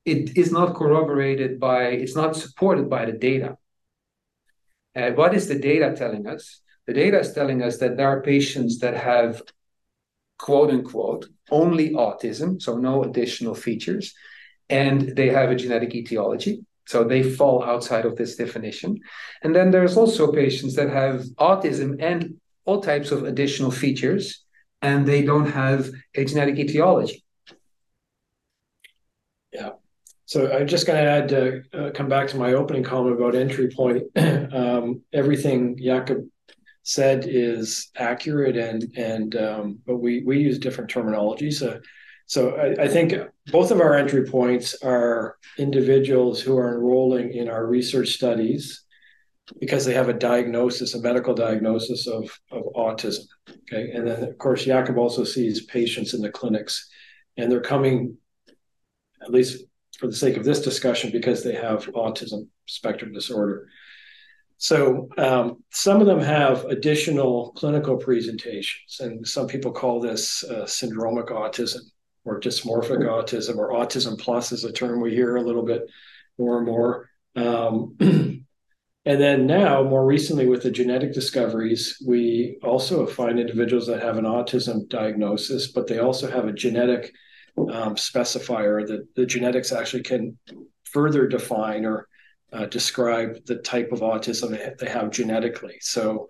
it 0.05 0.37
is 0.37 0.53
not 0.53 0.77
corroborated 0.77 1.59
by, 1.59 1.87
it's 1.87 2.15
not 2.15 2.37
supported 2.37 2.89
by 2.89 3.07
the 3.07 3.13
data. 3.13 3.57
Uh, 4.95 5.11
what 5.13 5.35
is 5.35 5.49
the 5.49 5.59
data 5.59 5.95
telling 5.97 6.29
us? 6.29 6.61
The 6.87 6.93
data 6.93 7.19
is 7.19 7.33
telling 7.33 7.63
us 7.63 7.79
that 7.79 7.97
there 7.97 8.09
are 8.09 8.23
patients 8.23 8.79
that 8.79 8.97
have 8.97 9.43
quote 10.43 10.71
unquote 10.71 11.27
only 11.51 11.91
autism, 11.91 12.61
so 12.61 12.77
no 12.77 13.05
additional 13.05 13.55
features, 13.55 14.13
and 14.69 15.15
they 15.17 15.29
have 15.29 15.51
a 15.51 15.55
genetic 15.55 15.95
etiology. 15.95 16.65
So 16.87 17.05
they 17.05 17.23
fall 17.23 17.63
outside 17.63 18.05
of 18.05 18.17
this 18.17 18.35
definition. 18.35 18.99
And 19.43 19.55
then 19.55 19.71
there's 19.71 19.97
also 19.97 20.33
patients 20.33 20.75
that 20.75 20.91
have 20.91 21.23
autism 21.39 22.03
and 22.03 22.35
all 22.65 22.81
types 22.83 23.13
of 23.13 23.23
additional 23.23 23.71
features, 23.71 24.45
and 24.83 25.07
they 25.07 25.23
don't 25.23 25.51
have 25.51 25.89
a 26.17 26.25
genetic 26.25 26.59
etiology. 26.59 27.25
Yeah. 29.53 29.71
So 30.27 30.53
I'm 30.53 30.67
just 30.67 30.87
going 30.87 30.99
to 31.03 31.11
add, 31.11 31.33
uh, 31.33 31.79
uh, 31.79 31.91
come 31.93 32.09
back 32.09 32.27
to 32.29 32.37
my 32.37 32.55
opening 32.55 32.83
comment 32.83 33.15
about 33.17 33.37
entry 33.37 33.69
point. 33.69 34.03
um, 34.17 35.03
everything 35.13 35.79
Jacob 35.79 36.27
said 36.83 37.25
is 37.29 37.91
accurate 37.97 38.57
and 38.57 38.93
and 38.97 39.37
um, 39.37 39.79
but 39.87 39.99
we 39.99 40.23
we 40.25 40.39
use 40.39 40.59
different 40.59 40.91
terminology 40.91 41.51
so 41.51 41.81
so 42.27 42.57
I, 42.57 42.85
I, 42.85 42.89
think 42.89 43.15
both 43.49 43.71
of 43.71 43.81
our 43.81 43.95
entry 43.95 44.25
points 44.25 44.75
are 44.83 45.37
individuals 45.59 46.41
who 46.41 46.57
are 46.57 46.75
enrolling 46.75 47.35
in 47.35 47.49
our 47.51 47.67
research 47.67 48.11
studies 48.11 48.85
because 49.61 49.85
they 49.85 49.95
have 49.95 50.09
a 50.09 50.15
diagnosis, 50.15 50.95
a 50.95 51.01
medical 51.01 51.35
diagnosis 51.35 52.07
of, 52.07 52.31
of 52.51 52.65
autism. 52.75 53.27
Okay. 53.51 53.91
And 53.93 54.07
then 54.07 54.23
of 54.25 54.39
course 54.39 54.65
Jacob 54.65 54.99
also 54.99 55.25
sees 55.25 55.67
patients 55.67 56.15
in 56.15 56.23
the 56.23 56.31
clinics 56.31 56.89
and 57.37 57.51
they're 57.51 57.61
coming, 57.61 58.17
at 59.21 59.31
least 59.31 59.65
for 59.99 60.07
the 60.07 60.17
sake 60.17 60.37
of 60.37 60.45
this 60.45 60.63
discussion, 60.63 61.11
because 61.13 61.43
they 61.43 61.55
have 61.55 61.87
autism 61.89 62.47
spectrum 62.67 63.13
disorder. 63.13 63.69
So 64.63 65.09
um, 65.19 65.65
some 65.73 66.01
of 66.01 66.07
them 66.07 66.21
have 66.21 66.67
additional 66.67 67.51
clinical 67.57 67.97
presentations, 67.97 69.01
and 69.01 69.27
some 69.27 69.49
people 69.49 69.73
call 69.73 69.99
this 69.99 70.45
uh, 70.45 70.63
syndromic 70.67 71.31
autism 71.31 71.81
or 72.25 72.39
dysmorphic 72.39 73.01
autism, 73.01 73.57
or 73.57 73.73
autism 73.73 74.17
plus 74.17 74.53
is 74.53 74.63
a 74.63 74.71
term 74.71 75.01
we 75.01 75.17
hear 75.17 75.35
a 75.35 75.43
little 75.43 75.65
bit 75.65 75.83
more 76.39 76.59
and 76.59 76.67
more. 76.67 77.11
Um, 77.35 77.97
and 78.01 78.45
then 79.05 79.49
now, 79.49 79.83
more 79.83 80.07
recently, 80.07 80.47
with 80.47 80.63
the 80.63 80.71
genetic 80.71 81.13
discoveries, 81.13 82.01
we 82.07 82.59
also 82.63 83.05
find 83.05 83.41
individuals 83.41 83.89
that 83.89 84.01
have 84.01 84.17
an 84.17 84.27
autism 84.27 84.89
diagnosis, 84.89 85.73
but 85.73 85.89
they 85.89 85.99
also 85.99 86.31
have 86.31 86.47
a 86.47 86.53
genetic 86.53 87.13
um, 87.59 87.97
specifier 87.97 88.87
that 88.87 89.13
the 89.17 89.27
genetics 89.27 89.73
actually 89.73 90.05
can 90.05 90.39
further 90.85 91.27
define 91.27 91.85
or 91.85 92.07
uh, 92.53 92.67
describe 92.67 93.45
the 93.47 93.57
type 93.57 93.93
of 93.93 94.01
autism 94.01 94.79
they 94.79 94.89
have 94.89 95.11
genetically. 95.11 95.79
So 95.81 96.29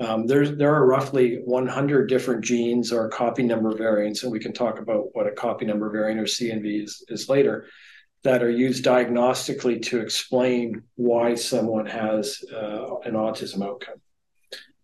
um, 0.00 0.26
there's 0.26 0.56
there 0.56 0.74
are 0.74 0.86
roughly 0.86 1.40
100 1.44 2.08
different 2.08 2.44
genes 2.44 2.92
or 2.92 3.08
copy 3.08 3.42
number 3.42 3.76
variants, 3.76 4.22
and 4.22 4.32
we 4.32 4.40
can 4.40 4.52
talk 4.52 4.80
about 4.80 5.14
what 5.14 5.26
a 5.26 5.32
copy 5.32 5.64
number 5.64 5.90
variant 5.90 6.20
or 6.20 6.24
CNV 6.24 6.84
is, 6.84 7.04
is 7.08 7.28
later, 7.28 7.66
that 8.24 8.42
are 8.42 8.50
used 8.50 8.84
diagnostically 8.84 9.80
to 9.82 10.00
explain 10.00 10.82
why 10.96 11.34
someone 11.34 11.86
has 11.86 12.42
uh, 12.52 12.98
an 13.04 13.14
autism 13.14 13.64
outcome. 13.64 14.00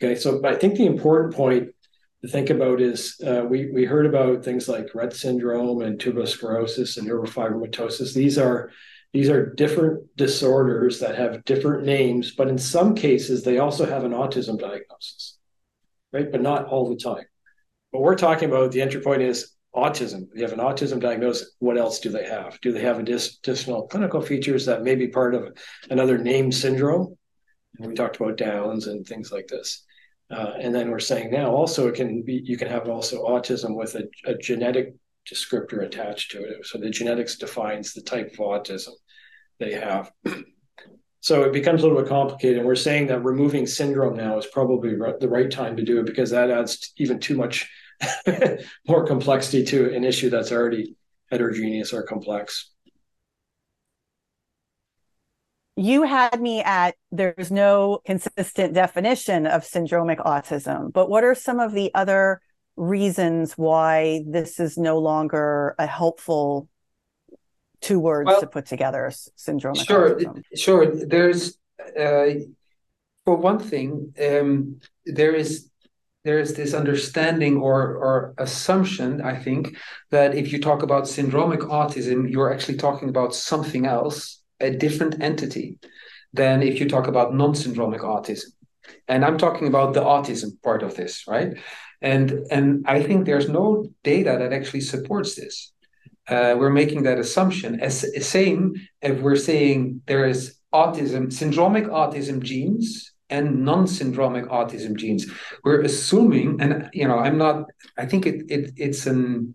Okay, 0.00 0.14
so 0.14 0.40
I 0.45 0.54
think 0.54 0.76
the 0.76 0.87
important 0.87 1.35
point 1.35 1.71
to 2.23 2.28
think 2.28 2.50
about 2.50 2.80
is 2.80 3.21
uh, 3.26 3.45
we 3.49 3.71
we 3.73 3.85
heard 3.85 4.07
about 4.07 4.45
things 4.45 4.68
like 4.68 4.92
Rett 4.92 5.12
syndrome 5.12 5.83
and 5.83 5.99
tuberous 5.99 6.33
sclerosis 6.33 6.97
and 6.97 7.09
neurofibromatosis. 7.09 8.14
These 8.14 8.38
are 8.38 8.71
these 9.12 9.31
are 9.31 9.55
different 9.55 10.17
disorders 10.17 11.00
that 11.00 11.17
have 11.17 11.45
different 11.45 11.85
names, 11.85 12.35
but 12.35 12.49
in 12.49 12.59
some 12.59 12.95
cases, 12.95 13.43
they 13.43 13.59
also 13.59 13.87
have 13.87 14.05
an 14.05 14.12
autism 14.12 14.59
diagnosis, 14.59 15.38
right? 16.12 16.31
But 16.31 16.43
not 16.43 16.67
all 16.67 16.88
the 16.88 16.97
time. 16.97 17.25
What 17.91 18.03
we're 18.03 18.17
talking 18.17 18.49
about, 18.50 18.73
the 18.73 18.83
entry 18.83 19.00
point 19.00 19.23
is 19.23 19.55
autism. 19.75 20.27
You 20.35 20.43
have 20.43 20.53
an 20.53 20.59
autism 20.59 21.00
diagnosis. 21.00 21.55
What 21.59 21.79
else 21.79 22.00
do 22.00 22.11
they 22.11 22.27
have? 22.27 22.61
Do 22.61 22.73
they 22.73 22.83
have 22.83 22.99
additional 22.99 23.87
clinical 23.87 24.21
features 24.21 24.67
that 24.67 24.83
may 24.83 24.95
be 24.95 25.09
part 25.09 25.35
of 25.35 25.57
another 25.91 26.19
name 26.19 26.53
syndrome? 26.53 27.17
And 27.79 27.88
we 27.88 27.95
talked 27.95 28.17
about 28.17 28.37
Downs 28.37 28.88
and 28.88 29.07
things 29.07 29.33
like 29.33 29.47
this. 29.47 29.85
Uh, 30.31 30.53
and 30.61 30.75
then 30.75 30.91
we're 30.91 30.99
saying 30.99 31.31
now 31.31 31.50
also 31.50 31.88
it 31.88 31.95
can 31.95 32.23
be 32.23 32.43
you 32.45 32.59
can 32.59 32.69
have 32.69 32.88
also 32.88 33.25
autism 33.25 33.75
with 33.75 33.95
a, 33.95 34.05
a 34.27 34.35
genetic 34.35 34.95
descriptor 35.32 35.85
attached 35.85 36.30
to 36.32 36.42
it. 36.42 36.66
So 36.66 36.78
the 36.78 36.90
genetics 36.90 37.37
defines 37.37 37.92
the 37.92 38.02
type 38.02 38.32
of 38.32 38.38
autism 38.38 38.92
they 39.58 39.73
have. 39.73 40.12
So 41.20 41.42
it 41.42 41.52
becomes 41.52 41.82
a 41.82 41.87
little 41.87 42.00
bit 42.00 42.08
complicated. 42.08 42.58
And 42.58 42.66
we're 42.66 42.76
saying 42.76 43.08
that 43.08 43.25
removing 43.25 43.66
syndrome 43.66 44.16
now 44.16 44.38
is 44.38 44.47
probably 44.47 44.90
the 44.90 45.28
right 45.28 45.50
time 45.50 45.76
to 45.76 45.82
do 45.82 45.99
it 45.99 46.06
because 46.06 46.30
that 46.30 46.49
adds 46.49 46.92
even 46.97 47.18
too 47.18 47.37
much 47.37 47.68
more 48.88 49.04
complexity 49.04 49.64
to 49.64 49.94
an 49.94 50.04
issue 50.04 50.30
that's 50.30 50.52
already 50.52 50.94
heterogeneous 51.30 51.92
or 51.92 52.04
complex. 52.04 52.70
You 55.76 56.02
had 56.02 56.40
me 56.40 56.61
at 56.61 56.94
there's 57.12 57.50
no 57.52 58.00
consistent 58.04 58.75
definition 58.75 59.47
of 59.47 59.62
syndromic 59.62 60.18
autism, 60.18 60.92
but 60.92 61.08
what 61.08 61.25
are 61.25 61.35
some 61.35 61.61
of 61.61 61.73
the 61.73 61.92
other 61.94 62.40
reasons 62.78 63.54
why 63.58 64.23
this 64.26 64.61
is 64.61 64.78
no 64.78 64.99
longer 64.99 65.75
a 65.78 65.87
helpful 65.87 66.68
two 67.80 67.99
words 67.99 68.26
well, 68.26 68.40
to 68.40 68.47
put 68.47 68.66
together 68.66 69.11
syndromic 69.37 69.85
sure 69.85 70.18
sure 70.54 70.87
there's 70.87 71.58
uh, 71.99 72.30
for 73.25 73.37
one 73.37 73.58
thing 73.58 74.12
um, 74.30 74.80
there 75.06 75.35
is 75.35 75.68
there 76.25 76.38
is 76.38 76.54
this 76.54 76.73
understanding 76.73 77.56
or 77.56 77.97
or 77.97 78.35
assumption 78.38 79.20
i 79.23 79.35
think 79.35 79.76
that 80.11 80.37
if 80.37 80.52
you 80.52 80.61
talk 80.61 80.82
about 80.82 81.04
syndromic 81.04 81.61
autism 81.61 82.30
you're 82.30 82.52
actually 82.52 82.76
talking 82.76 83.08
about 83.08 83.35
something 83.35 83.87
else 83.87 84.40
a 84.61 84.70
different 84.70 85.20
entity 85.20 85.78
than 86.32 86.62
if 86.62 86.78
you 86.78 86.88
talk 86.88 87.06
about 87.06 87.35
non-syndromic 87.35 88.00
autism. 88.00 88.50
And 89.08 89.25
i'm 89.25 89.38
talking 89.38 89.66
about 89.66 89.94
the 89.94 90.00
autism 90.00 90.61
part 90.62 90.82
of 90.82 90.94
this 90.97 91.25
right 91.26 91.56
and 92.00 92.47
and 92.50 92.85
I 92.87 93.02
think 93.02 93.26
there's 93.26 93.49
no 93.49 93.90
data 94.05 94.37
that 94.38 94.52
actually 94.52 94.83
supports 94.83 95.35
this. 95.35 95.73
Uh, 96.28 96.55
we're 96.59 96.71
making 96.71 97.05
that 97.05 97.19
assumption 97.19 97.81
as 97.81 98.05
same 98.26 98.75
if 99.00 99.21
we're 99.21 99.37
saying 99.37 100.02
there 100.07 100.26
is 100.26 100.57
autism, 100.73 101.28
syndromic 101.28 101.87
autism 101.88 102.43
genes 102.43 103.12
and 103.31 103.64
non-syndromic 103.64 104.47
autism 104.49 104.97
genes. 104.97 105.31
We're 105.64 105.83
assuming, 105.83 106.61
and 106.61 106.90
you 106.93 107.09
know, 107.09 107.19
I'm 107.19 107.38
not. 107.38 107.64
I 107.97 108.07
think 108.07 108.26
it, 108.26 108.45
it 108.50 108.73
it's 108.76 109.07
an 109.07 109.55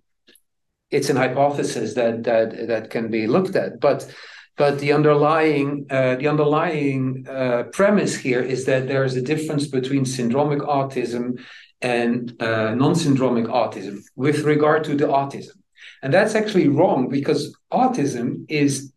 it's 0.90 1.10
an 1.10 1.18
hypothesis 1.18 1.94
that 1.96 2.24
that 2.24 2.68
that 2.68 2.90
can 2.90 3.10
be 3.10 3.28
looked 3.28 3.56
at, 3.56 3.80
but 3.80 4.12
but 4.58 4.80
the 4.80 4.94
underlying 4.94 5.86
uh, 5.90 6.16
the 6.16 6.28
underlying 6.28 7.26
uh, 7.28 7.64
premise 7.72 8.16
here 8.16 8.42
is 8.42 8.66
that 8.66 8.88
there 8.88 9.04
is 9.04 9.16
a 9.16 9.22
difference 9.22 9.68
between 9.68 10.06
syndromic 10.06 10.60
autism 10.60 11.40
and 11.84 12.42
uh, 12.42 12.74
non-syndromic 12.74 13.48
autism 13.48 14.02
with 14.16 14.40
regard 14.40 14.84
to 14.86 14.96
the 14.96 15.06
autism. 15.06 15.58
And 16.02 16.14
that's 16.14 16.34
actually 16.34 16.70
wrong 16.70 17.10
because 17.10 17.56
autism 17.72 18.46
is 18.50 18.94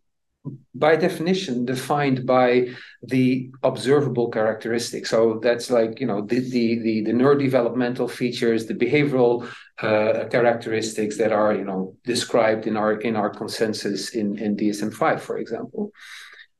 by 0.73 0.95
definition 0.95 1.65
defined 1.65 2.25
by 2.25 2.69
the 3.03 3.49
observable 3.63 4.29
characteristics. 4.29 5.09
So 5.09 5.39
that's 5.43 5.69
like 5.69 5.99
you 5.99 6.07
know 6.07 6.21
the 6.21 6.39
the 6.39 6.79
the, 6.79 7.01
the 7.01 7.11
neurodevelopmental 7.11 8.09
features 8.09 8.65
the 8.65 8.73
behavioral 8.73 9.49
uh, 9.79 10.25
characteristics 10.29 11.17
that 11.17 11.33
are 11.33 11.53
you 11.53 11.65
know 11.65 11.95
described 12.05 12.67
in 12.67 12.77
our 12.77 12.93
in 13.01 13.17
our 13.17 13.29
consensus 13.29 14.09
in 14.09 14.37
in 14.37 14.55
dsm-5 14.55 15.19
for 15.19 15.37
example. 15.37 15.91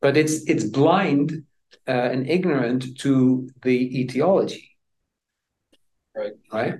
But 0.01 0.17
it's 0.17 0.43
it's 0.49 0.65
blind 0.65 1.43
uh, 1.87 2.09
and 2.13 2.29
ignorant 2.29 2.97
to 2.99 3.49
the 3.61 4.01
etiology 4.01 4.76
Right. 6.17 6.33
Right. 6.51 6.73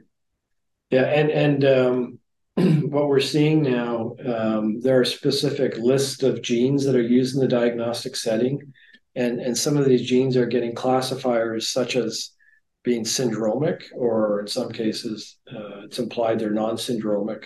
Yeah, 0.89 1.03
and 1.03 1.29
and 1.29 1.65
um, 1.65 2.19
what 2.89 3.07
we're 3.07 3.19
seeing 3.19 3.61
now, 3.61 4.15
um, 4.25 4.79
there 4.81 4.99
are 4.99 5.05
specific 5.05 5.77
lists 5.77 6.23
of 6.23 6.41
genes 6.41 6.85
that 6.85 6.95
are 6.95 7.01
used 7.01 7.35
in 7.35 7.41
the 7.41 7.47
diagnostic 7.47 8.15
setting, 8.15 8.73
and 9.15 9.39
and 9.39 9.57
some 9.57 9.77
of 9.77 9.85
these 9.85 10.07
genes 10.09 10.35
are 10.37 10.45
getting 10.45 10.73
classifiers 10.73 11.71
such 11.71 11.95
as 11.95 12.31
being 12.83 13.03
syndromic, 13.03 13.83
or 13.93 14.39
in 14.39 14.47
some 14.47 14.71
cases, 14.71 15.37
uh, 15.53 15.83
it's 15.83 15.99
implied 15.99 16.39
they're 16.39 16.51
non-syndromic. 16.51 17.43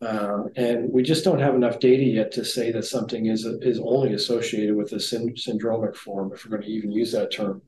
Uh, 0.00 0.44
and 0.56 0.90
we 0.92 1.02
just 1.02 1.24
don't 1.24 1.40
have 1.40 1.54
enough 1.54 1.78
data 1.78 2.02
yet 2.02 2.32
to 2.32 2.44
say 2.44 2.72
that 2.72 2.84
something 2.84 3.26
is 3.26 3.44
is 3.44 3.78
only 3.78 4.14
associated 4.14 4.74
with 4.74 4.92
a 4.92 5.00
syn- 5.00 5.34
syndromic 5.34 5.94
form, 5.94 6.32
if 6.32 6.44
we're 6.44 6.50
going 6.50 6.62
to 6.62 6.68
even 6.68 6.90
use 6.90 7.12
that 7.12 7.30
term. 7.30 7.62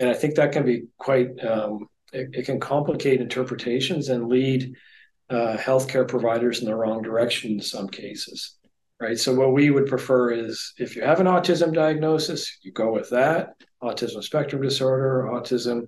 And 0.00 0.10
I 0.10 0.14
think 0.14 0.34
that 0.34 0.52
can 0.52 0.64
be 0.64 0.84
quite 0.98 1.28
um, 1.44 1.88
it, 2.16 2.28
it 2.32 2.46
can 2.46 2.58
complicate 2.58 3.20
interpretations 3.20 4.08
and 4.08 4.28
lead 4.28 4.74
uh, 5.30 5.56
healthcare 5.56 6.06
providers 6.06 6.60
in 6.60 6.66
the 6.66 6.74
wrong 6.74 7.02
direction 7.02 7.52
in 7.52 7.60
some 7.60 7.88
cases 7.88 8.56
right? 9.00 9.18
So 9.18 9.34
what 9.34 9.52
we 9.52 9.70
would 9.70 9.86
prefer 9.86 10.30
is 10.30 10.72
if 10.78 10.96
you 10.96 11.02
have 11.02 11.20
an 11.20 11.26
autism 11.26 11.72
diagnosis 11.72 12.58
you 12.62 12.72
go 12.72 12.92
with 12.92 13.10
that 13.10 13.54
autism 13.82 14.22
spectrum 14.22 14.62
disorder 14.62 15.28
autism. 15.30 15.86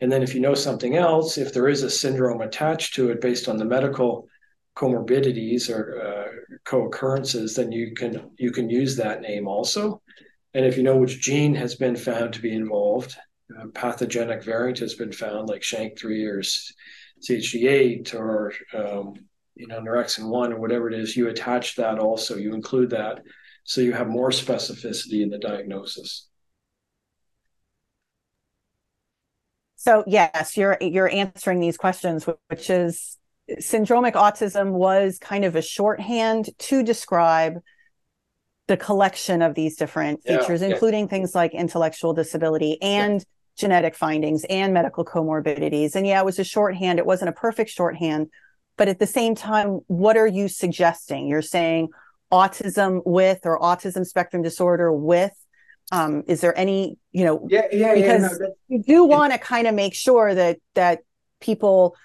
And 0.00 0.10
then 0.10 0.22
if 0.22 0.34
you 0.34 0.40
know 0.40 0.54
something 0.54 0.96
else 0.96 1.38
if 1.38 1.52
there 1.52 1.68
is 1.68 1.82
a 1.82 1.90
syndrome 1.90 2.40
attached 2.40 2.94
to 2.94 3.10
it 3.10 3.20
based 3.20 3.48
on 3.48 3.56
the 3.56 3.64
medical 3.64 4.26
comorbidities 4.76 5.68
or 5.68 6.00
uh, 6.00 6.56
co-occurrences 6.64 7.54
then 7.54 7.70
you 7.70 7.92
can 7.94 8.30
you 8.38 8.50
can 8.50 8.68
use 8.68 8.96
that 8.96 9.20
name 9.20 9.46
also. 9.46 10.02
And 10.54 10.66
if 10.66 10.76
you 10.76 10.82
know 10.82 10.96
which 10.96 11.20
gene 11.20 11.54
has 11.54 11.76
been 11.76 11.96
found 11.96 12.32
to 12.32 12.40
be 12.40 12.52
involved 12.52 13.16
uh, 13.58 13.66
pathogenic 13.74 14.42
variant 14.42 14.78
has 14.78 14.94
been 14.94 15.12
found, 15.12 15.48
like 15.48 15.62
SHANK3 15.62 16.26
or 16.26 16.42
CHD8 17.22 18.14
or 18.14 18.52
um, 18.74 19.14
you 19.54 19.66
know 19.66 19.80
Neurexin 19.80 20.28
one 20.28 20.52
or 20.52 20.58
whatever 20.58 20.88
it 20.88 20.98
is, 20.98 21.16
you 21.16 21.28
attach 21.28 21.76
that 21.76 21.98
also. 21.98 22.36
You 22.36 22.54
include 22.54 22.90
that, 22.90 23.20
so 23.64 23.80
you 23.80 23.92
have 23.92 24.08
more 24.08 24.30
specificity 24.30 25.22
in 25.22 25.30
the 25.30 25.38
diagnosis. 25.38 26.28
So 29.76 30.04
yes, 30.06 30.56
you're 30.56 30.78
you're 30.80 31.10
answering 31.10 31.60
these 31.60 31.76
questions, 31.76 32.28
which 32.48 32.70
is 32.70 33.18
syndromic 33.58 34.12
autism 34.12 34.72
was 34.72 35.18
kind 35.18 35.44
of 35.44 35.56
a 35.56 35.62
shorthand 35.62 36.50
to 36.58 36.82
describe 36.82 37.54
the 38.68 38.76
collection 38.76 39.42
of 39.42 39.54
these 39.54 39.76
different 39.76 40.22
features, 40.22 40.62
yeah, 40.62 40.68
including 40.68 41.04
yeah. 41.04 41.10
things 41.10 41.34
like 41.34 41.54
intellectual 41.54 42.14
disability 42.14 42.80
and. 42.80 43.24
Genetic 43.56 43.94
findings 43.94 44.44
and 44.44 44.72
medical 44.72 45.04
comorbidities. 45.04 45.94
And 45.94 46.06
yeah, 46.06 46.20
it 46.20 46.24
was 46.24 46.38
a 46.38 46.44
shorthand. 46.44 46.98
It 46.98 47.06
wasn't 47.06 47.28
a 47.28 47.32
perfect 47.32 47.70
shorthand, 47.70 48.28
but 48.76 48.88
at 48.88 48.98
the 48.98 49.06
same 49.06 49.34
time, 49.34 49.80
what 49.86 50.16
are 50.16 50.26
you 50.26 50.48
suggesting? 50.48 51.26
You're 51.26 51.42
saying 51.42 51.88
autism 52.32 53.02
with 53.04 53.40
or 53.44 53.58
autism 53.58 54.06
spectrum 54.06 54.42
disorder 54.42 54.92
with 54.92 55.32
um, 55.92 56.22
is 56.28 56.40
there 56.40 56.56
any 56.56 56.98
you 57.12 57.24
know 57.24 57.46
yeah 57.50 57.62
yeah 57.72 57.94
because 57.94 58.22
yeah, 58.22 58.46
no, 58.46 58.54
you 58.68 58.82
do 58.82 59.04
want 59.04 59.32
to 59.32 59.38
kind 59.38 59.66
of 59.66 59.74
make 59.74 59.94
sure 59.94 60.34
that 60.34 60.58
that 60.74 61.00
people 61.40 61.96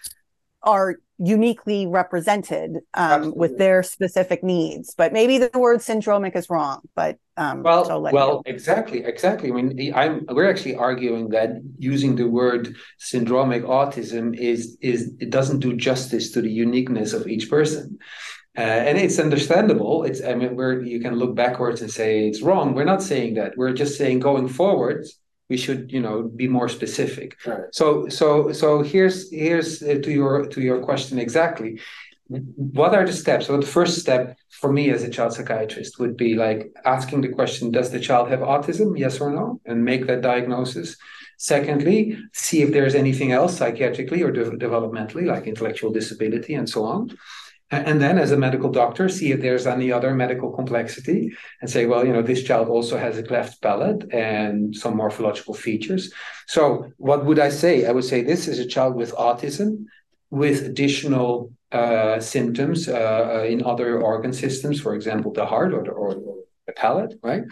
are 0.63 0.95
uniquely 1.17 1.88
represented 1.88 2.79
um, 2.93 3.34
with 3.36 3.57
their 3.57 3.84
specific 3.84 4.43
needs 4.43 4.93
but 4.95 5.13
maybe 5.13 5.38
the 5.38 5.50
word 5.55 5.79
syndromic 5.79 6.36
is 6.36 6.50
wrong 6.50 6.81
but 6.95 7.17
um, 7.38 7.63
well 7.63 8.01
well 8.13 8.41
exactly 8.45 9.03
exactly 9.03 9.50
i 9.50 9.53
mean 9.53 9.93
i'm 9.93 10.25
we're 10.29 10.50
actually 10.50 10.75
arguing 10.75 11.29
that 11.29 11.50
using 11.77 12.15
the 12.15 12.27
word 12.27 12.75
syndromic 13.00 13.63
autism 13.63 14.38
is 14.38 14.77
is 14.81 15.13
it 15.19 15.29
doesn't 15.29 15.60
do 15.60 15.74
justice 15.75 16.31
to 16.31 16.41
the 16.41 16.51
uniqueness 16.51 17.13
of 17.13 17.27
each 17.27 17.50
person 17.50 17.98
uh, 18.57 18.62
and 18.62 18.98
it's 18.98 19.19
understandable. 19.19 20.05
It's 20.05 20.24
I 20.24 20.34
mean, 20.34 20.55
where 20.55 20.81
you 20.81 21.01
can 21.01 21.15
look 21.15 21.36
backwards 21.36 21.81
and 21.81 21.91
say 21.91 22.25
it's 22.27 22.41
wrong. 22.41 22.74
We're 22.74 22.86
not 22.86 23.03
saying 23.03 23.34
that. 23.34 23.57
We're 23.57 23.74
just 23.74 23.98
saying 23.98 24.19
going 24.19 24.48
forward, 24.48 25.05
we 25.49 25.57
should 25.57 25.91
you 25.91 26.01
know 26.01 26.23
be 26.23 26.47
more 26.47 26.69
specific. 26.69 27.37
Right. 27.45 27.63
So 27.71 28.07
so 28.09 28.51
so 28.51 28.81
here's 28.81 29.31
here's 29.31 29.81
uh, 29.81 29.99
to 30.03 30.11
your 30.11 30.45
to 30.47 30.61
your 30.61 30.83
question 30.83 31.19
exactly. 31.19 31.79
What 32.27 32.95
are 32.95 33.05
the 33.05 33.13
steps? 33.13 33.45
So 33.45 33.57
the 33.57 33.67
first 33.67 33.99
step 33.99 34.35
for 34.49 34.73
me 34.73 34.89
as 34.89 35.03
a 35.03 35.09
child 35.09 35.33
psychiatrist 35.33 35.99
would 35.99 36.17
be 36.17 36.33
like 36.33 36.73
asking 36.83 37.21
the 37.21 37.29
question: 37.29 37.71
Does 37.71 37.91
the 37.91 37.99
child 37.99 38.29
have 38.29 38.39
autism? 38.39 38.97
Yes 38.97 39.19
or 39.19 39.31
no, 39.31 39.61
and 39.65 39.85
make 39.85 40.07
that 40.07 40.21
diagnosis. 40.21 40.97
Secondly, 41.37 42.17
see 42.31 42.61
if 42.61 42.71
there's 42.71 42.95
anything 42.95 43.33
else 43.33 43.59
psychiatrically 43.59 44.23
or 44.23 44.31
de- 44.31 44.51
developmentally, 44.51 45.25
like 45.25 45.45
intellectual 45.45 45.91
disability 45.91 46.55
and 46.55 46.67
so 46.67 46.85
on 46.85 47.15
and 47.72 48.00
then 48.00 48.19
as 48.19 48.31
a 48.31 48.38
medical 48.38 48.69
doctor 48.69 49.10
see 49.10 49.31
if 49.31 49.41
there's 49.41 49.65
any 49.65 49.91
other 49.91 50.13
medical 50.13 50.51
complexity 50.51 51.31
and 51.62 51.69
say 51.69 51.86
well 51.86 52.05
you 52.05 52.13
know 52.13 52.22
this 52.22 52.43
child 52.43 52.67
also 52.67 52.98
has 52.98 53.17
a 53.17 53.24
cleft 53.24 53.62
palate 53.62 54.05
and 54.13 54.75
some 54.75 54.95
morphological 54.95 55.53
features. 55.53 56.13
So 56.48 56.91
what 56.98 57.25
would 57.25 57.39
i 57.39 57.50
say? 57.50 57.86
I 57.86 57.91
would 57.91 58.03
say 58.05 58.22
this 58.22 58.48
is 58.48 58.60
a 58.60 58.67
child 58.67 58.95
with 58.95 59.13
autism 59.13 59.86
with 60.29 60.63
additional 60.63 61.51
uh, 61.72 62.19
symptoms 62.19 62.88
uh, 62.88 63.45
in 63.48 63.63
other 63.63 64.00
organ 64.00 64.34
systems 64.34 64.79
for 64.79 64.93
example 64.93 65.31
the 65.34 65.45
heart 65.45 65.74
or 65.74 65.84
the, 65.84 65.91
or 65.91 66.15
the 66.67 66.74
palate 66.74 67.15
right? 67.24 67.43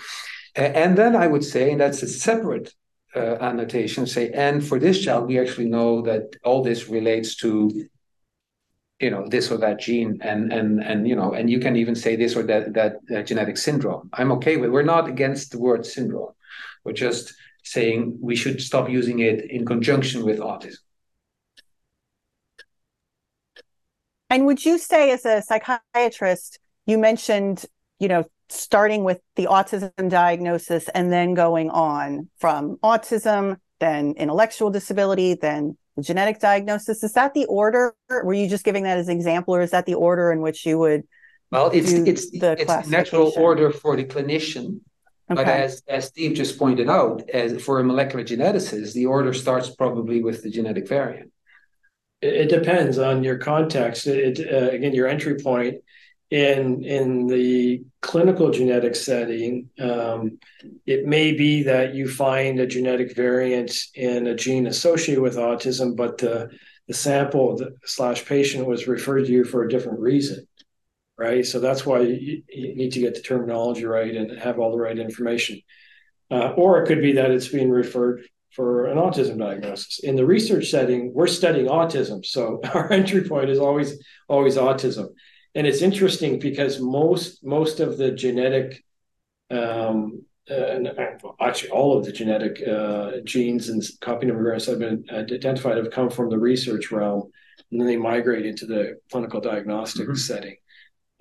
And 0.56 0.96
then 0.96 1.16
i 1.16 1.26
would 1.26 1.44
say 1.44 1.72
and 1.72 1.82
that's 1.82 2.04
a 2.04 2.08
separate 2.08 2.74
uh, 3.16 3.38
annotation 3.42 4.06
say 4.06 4.30
and 4.32 4.66
for 4.66 4.78
this 4.80 5.04
child 5.04 5.28
we 5.28 5.40
actually 5.40 5.70
know 5.70 6.02
that 6.04 6.36
all 6.44 6.62
this 6.64 6.88
relates 6.88 7.36
to 7.38 7.88
you 9.04 9.12
know 9.12 9.28
this 9.28 9.52
or 9.52 9.58
that 9.58 9.80
gene 9.80 10.18
and 10.22 10.54
and 10.54 10.82
and 10.82 11.08
you 11.08 11.16
know 11.16 11.34
and 11.34 11.50
you 11.50 11.60
can 11.60 11.76
even 11.76 11.96
say 11.96 12.16
this 12.16 12.36
or 12.38 12.44
that 12.44 12.74
that 12.74 12.94
uh, 13.16 13.22
genetic 13.22 13.58
syndrome. 13.58 14.10
I'm 14.14 14.32
okay 14.34 14.56
with 14.58 14.72
we're 14.72 14.92
not 14.96 15.08
against 15.10 15.52
the 15.52 15.60
word 15.60 15.86
syndrome. 15.86 16.34
We're 16.84 16.94
just 16.94 17.34
saying 17.64 18.18
we 18.22 18.36
should 18.36 18.62
stop 18.62 18.90
using 18.90 19.20
it 19.20 19.52
in 19.52 19.66
conjunction 19.66 20.26
with 20.26 20.40
autism. 20.40 20.78
And 24.30 24.46
would 24.46 24.66
you 24.66 24.78
say 24.78 25.12
as 25.12 25.26
a 25.26 25.42
psychiatrist 25.42 26.60
you 26.86 26.98
mentioned 26.98 27.66
you 28.00 28.08
know 28.08 28.24
starting 28.50 29.04
with 29.04 29.20
the 29.36 29.48
autism 29.48 30.10
diagnosis 30.10 30.88
and 30.90 31.12
then 31.12 31.34
going 31.34 31.70
on 31.70 32.30
from 32.38 32.78
autism 32.84 33.58
then 33.80 34.14
intellectual 34.18 34.70
disability 34.70 35.34
then 35.34 35.78
the 35.96 36.02
genetic 36.02 36.40
diagnosis. 36.40 37.04
Is 37.04 37.14
that 37.14 37.34
the 37.34 37.46
order? 37.46 37.94
Were 38.10 38.34
you 38.34 38.50
just 38.50 38.64
giving 38.66 38.84
that 38.84 38.98
as 38.98 39.08
an 39.08 39.16
example 39.16 39.56
or 39.56 39.62
is 39.62 39.72
that 39.72 39.86
the 39.86 39.94
order 39.94 40.32
in 40.32 40.42
which 40.42 40.66
you 40.66 40.78
would 40.80 41.04
well 41.54 41.70
it's 41.72 41.92
it's 41.92 42.32
the 42.32 42.54
it's 42.60 42.88
natural 42.88 43.32
order 43.38 43.70
for 43.70 43.96
the 43.96 44.04
clinician 44.04 44.80
okay. 45.32 45.36
but 45.36 45.48
as 45.48 45.84
as 45.88 46.06
steve 46.06 46.34
just 46.36 46.58
pointed 46.58 46.90
out 46.90 47.22
as 47.30 47.62
for 47.64 47.80
a 47.80 47.84
molecular 47.84 48.26
geneticist 48.26 48.94
the 48.94 49.06
order 49.06 49.34
starts 49.34 49.70
probably 49.70 50.22
with 50.22 50.42
the 50.44 50.50
genetic 50.50 50.88
variant. 50.88 51.32
It, 52.22 52.34
it 52.44 52.50
depends 52.50 52.98
on 52.98 53.24
your 53.24 53.38
context. 53.38 54.08
It, 54.08 54.40
uh, 54.40 54.72
again 54.76 54.94
your 54.94 55.08
entry 55.08 55.36
point 55.36 55.76
in 56.34 56.84
in 56.84 57.28
the 57.28 57.84
clinical 58.02 58.50
genetic 58.50 58.96
setting, 58.96 59.70
um, 59.80 60.40
it 60.88 61.06
may 61.06 61.34
be 61.34 61.62
that 61.62 61.94
you 61.94 62.10
find 62.10 62.60
a 62.60 62.66
genetic 62.66 63.16
variant 63.16 63.72
in 63.94 64.26
a 64.26 64.34
gene 64.34 64.66
associated 64.66 65.22
with 65.22 65.36
autism, 65.38 65.96
but 65.96 66.18
the 66.18 66.50
the 66.88 66.94
sample 66.96 67.62
slash 67.86 68.26
patient 68.26 68.66
was 68.66 68.88
referred 68.88 69.26
to 69.26 69.32
you 69.32 69.44
for 69.44 69.64
a 69.64 69.70
different 69.70 70.00
reason, 70.00 70.48
right? 71.20 71.46
So 71.46 71.60
that's 71.60 71.86
why 71.86 72.00
you, 72.00 72.42
you 72.50 72.76
need 72.76 72.94
to 72.94 73.00
get 73.00 73.14
the 73.14 73.22
terminology 73.22 73.86
right 73.86 74.14
and 74.16 74.38
have 74.40 74.58
all 74.58 74.72
the 74.72 74.82
right 74.82 74.98
information. 74.98 75.62
Uh, 76.32 76.50
or 76.58 76.82
it 76.82 76.88
could 76.88 77.02
be 77.02 77.14
that 77.14 77.30
it's 77.30 77.48
being 77.48 77.70
referred 77.70 78.24
for 78.50 78.88
an 78.88 78.98
autism 78.98 79.38
diagnosis. 79.38 80.00
In 80.00 80.16
the 80.16 80.26
research 80.26 80.72
setting, 80.72 81.14
we're 81.14 81.28
studying 81.28 81.68
autism, 81.68 82.26
so 82.26 82.60
our 82.74 82.92
entry 82.92 83.24
point 83.24 83.52
is 83.52 83.60
always 83.60 84.04
always 84.28 84.58
autism 84.58 85.10
and 85.56 85.68
it's 85.68 85.82
interesting 85.82 86.40
because 86.40 86.80
most 86.80 87.44
most 87.44 87.80
of 87.80 87.98
the 87.98 88.12
genetic 88.12 88.84
um, 89.52 90.24
uh, 90.50 90.80
actually 91.40 91.70
all 91.70 91.98
of 91.98 92.06
the 92.06 92.12
genetic 92.12 92.62
uh, 92.68 93.12
genes 93.24 93.70
and 93.70 93.82
copy 94.02 94.26
number 94.26 94.44
variants 94.44 94.66
have 94.66 94.80
been 94.80 95.06
identified 95.12 95.78
have 95.78 95.92
come 95.92 96.10
from 96.10 96.30
the 96.30 96.38
research 96.38 96.92
realm 96.92 97.32
and 97.72 97.80
then 97.80 97.88
they 97.88 97.98
migrate 97.98 98.46
into 98.46 98.66
the 98.66 99.00
clinical 99.12 99.40
diagnostic 99.40 100.04
mm-hmm. 100.04 100.16
setting. 100.16 100.56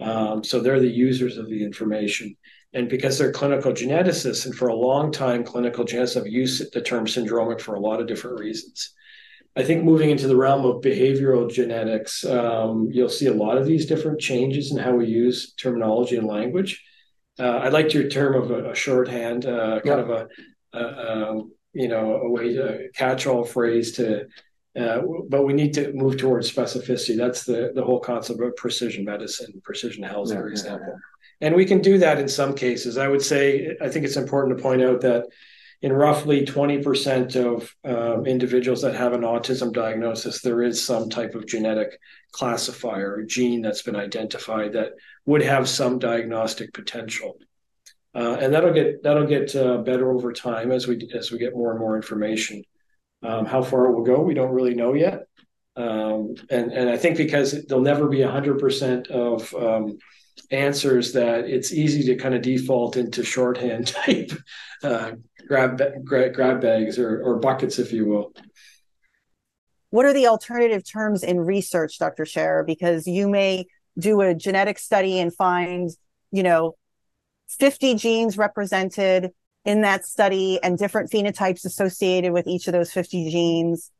Um, 0.01 0.42
so 0.42 0.61
they're 0.61 0.81
the 0.81 0.88
users 0.88 1.38
of 1.38 1.49
the 1.49 1.62
information. 1.62 2.37
And 2.75 2.88
because 2.88 3.18
they're 3.18 3.33
clinical 3.33 3.73
geneticists 3.73 4.47
and 4.47 4.55
for 4.55 4.68
a 4.68 4.75
long 4.75 5.12
time 5.12 5.45
clinical 5.45 5.85
geneticists 5.85 6.14
have 6.14 6.27
used 6.27 6.73
the 6.73 6.81
term 6.81 7.07
syndromic 7.07 7.61
for 7.61 7.75
a 7.75 7.81
lot 7.81 8.01
of 8.01 8.07
different 8.07 8.40
reasons 8.40 8.95
I 9.54 9.62
think 9.62 9.84
moving 9.84 10.10
into 10.10 10.28
the 10.28 10.36
realm 10.36 10.64
of 10.64 10.82
behavioral 10.82 11.52
genetics, 11.52 12.24
um, 12.24 12.88
you'll 12.90 13.08
see 13.10 13.26
a 13.26 13.34
lot 13.34 13.58
of 13.58 13.66
these 13.66 13.86
different 13.86 14.20
changes 14.20 14.72
in 14.72 14.78
how 14.78 14.94
we 14.94 15.06
use 15.06 15.52
terminology 15.54 16.16
and 16.16 16.26
language. 16.26 16.82
Uh, 17.38 17.58
I 17.58 17.68
liked 17.68 17.92
your 17.92 18.08
term 18.08 18.34
of 18.34 18.50
a, 18.50 18.70
a 18.70 18.74
shorthand, 18.74 19.44
uh, 19.46 19.80
kind 19.80 20.00
of 20.00 20.10
a, 20.10 20.28
a, 20.74 21.30
um, 21.30 21.52
you 21.72 21.88
know 21.88 22.16
a 22.16 22.30
way 22.30 22.54
to 22.54 22.88
catch-all 22.94 23.44
phrase 23.44 23.92
to. 23.92 24.26
Uh, 24.74 25.02
but 25.28 25.44
we 25.44 25.52
need 25.52 25.74
to 25.74 25.92
move 25.92 26.16
towards 26.16 26.50
specificity. 26.50 27.14
That's 27.14 27.44
the 27.44 27.72
the 27.74 27.84
whole 27.84 28.00
concept 28.00 28.40
of 28.40 28.56
precision 28.56 29.04
medicine, 29.04 29.60
precision 29.62 30.02
health, 30.02 30.30
yeah, 30.30 30.36
for 30.36 30.48
example. 30.48 30.86
Yeah, 30.88 30.94
yeah. 30.94 31.46
And 31.46 31.56
we 31.56 31.66
can 31.66 31.80
do 31.80 31.98
that 31.98 32.18
in 32.18 32.28
some 32.28 32.54
cases. 32.54 32.96
I 32.96 33.08
would 33.08 33.20
say 33.20 33.76
I 33.82 33.88
think 33.90 34.06
it's 34.06 34.16
important 34.16 34.56
to 34.56 34.62
point 34.62 34.80
out 34.82 35.02
that 35.02 35.26
in 35.83 35.92
roughly 35.92 36.47
20% 36.47 37.35
of 37.37 37.75
um, 37.85 38.25
individuals 38.25 38.83
that 38.83 38.95
have 38.95 39.12
an 39.12 39.23
autism 39.23 39.73
diagnosis, 39.73 40.40
there 40.40 40.62
is 40.62 40.83
some 40.83 41.11
type 41.11 41.35
of 41.35 41.47
genetic 41.47 41.99
classifier, 42.31 43.16
a 43.16 43.27
gene 43.27 43.62
that's 43.62 43.83
been 43.83 43.97
identified 43.97 44.73
that 44.73 44.92
would 45.27 45.42
have 45.42 45.68
some 45.68 45.99
diagnostic 45.99 46.73
potential. 46.73 47.37
Uh, 48.14 48.37
and 48.40 48.53
that'll 48.53 48.73
get 48.73 49.03
that'll 49.03 49.27
get 49.27 49.57
uh, 49.57 49.79
better 49.79 50.12
over 50.12 50.33
time 50.33 50.71
as 50.71 50.87
we 50.87 51.09
as 51.14 51.33
we 51.33 51.38
get 51.38 51.57
more 51.57 51.71
and 51.71 51.81
more 51.81 51.97
information. 51.97 52.62
Um, 53.23 53.47
how 53.47 53.62
far 53.62 53.87
it 53.87 53.92
will 53.92 54.05
go, 54.05 54.21
we 54.21 54.35
don't 54.35 54.53
really 54.53 54.75
know 54.75 54.92
yet. 54.92 55.23
Um, 55.77 56.35
and 56.51 56.73
and 56.73 56.90
I 56.90 56.97
think 56.99 57.16
because 57.16 57.64
there'll 57.64 57.83
never 57.83 58.09
be 58.09 58.21
hundred 58.21 58.59
percent 58.59 59.09
of 59.09 59.53
um, 59.55 59.99
answers 60.51 61.12
that 61.12 61.45
it's 61.47 61.73
easy 61.73 62.03
to 62.05 62.16
kind 62.16 62.35
of 62.35 62.42
default 62.42 62.97
into 62.97 63.25
shorthand 63.25 63.87
type 64.05 64.33
uh, 64.83 65.12
grab, 65.47 65.81
grab 66.05 66.61
bags 66.61 66.99
or, 66.99 67.23
or 67.23 67.37
buckets, 67.38 67.79
if 67.79 67.92
you 67.92 68.07
will. 68.07 68.33
What 69.90 70.07
are 70.07 70.12
the 70.14 70.27
alternative 70.27 70.90
terms 70.90 71.23
in 71.23 71.38
research, 71.38 71.99
Dr. 71.99 72.25
Scherer? 72.25 72.64
Because 72.64 73.07
you 73.07 73.29
may 73.29 73.66
do 73.99 74.23
a 74.23 74.35
genetic 74.35 74.79
study 74.79 75.18
and 75.18 75.35
find, 75.35 75.90
you 76.31 76.42
know, 76.42 76.77
50 77.59 77.97
genes 77.97 78.38
represented 78.38 79.33
in 79.64 79.83
that 79.83 80.07
study 80.07 80.59
and 80.62 80.79
different 80.79 81.11
phenotypes 81.11 81.64
associated 81.64 82.33
with 82.33 82.47
each 82.47 82.66
of 82.66 82.73
those 82.73 82.90
50 82.90 83.31
genes. 83.31 83.90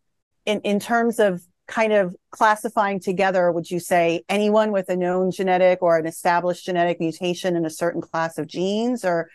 In, 0.47 0.61
in 0.63 0.81
terms 0.81 1.21
of 1.21 1.43
kind 1.69 1.93
of 1.93 2.15
classifying 2.31 3.01
together, 3.01 3.51
would 3.53 3.71
you 3.71 3.81
say 3.81 4.25
anyone 4.29 4.73
with 4.73 4.89
a 4.89 4.97
known 4.97 5.31
genetic 5.31 5.83
or 5.83 5.97
an 5.97 6.07
established 6.07 6.65
genetic 6.65 7.01
mutation 7.01 7.57
in 7.57 7.65
a 7.65 7.71
certain 7.71 8.01
class 8.01 8.39
of 8.39 8.47
genes 8.47 9.05
or 9.05 9.29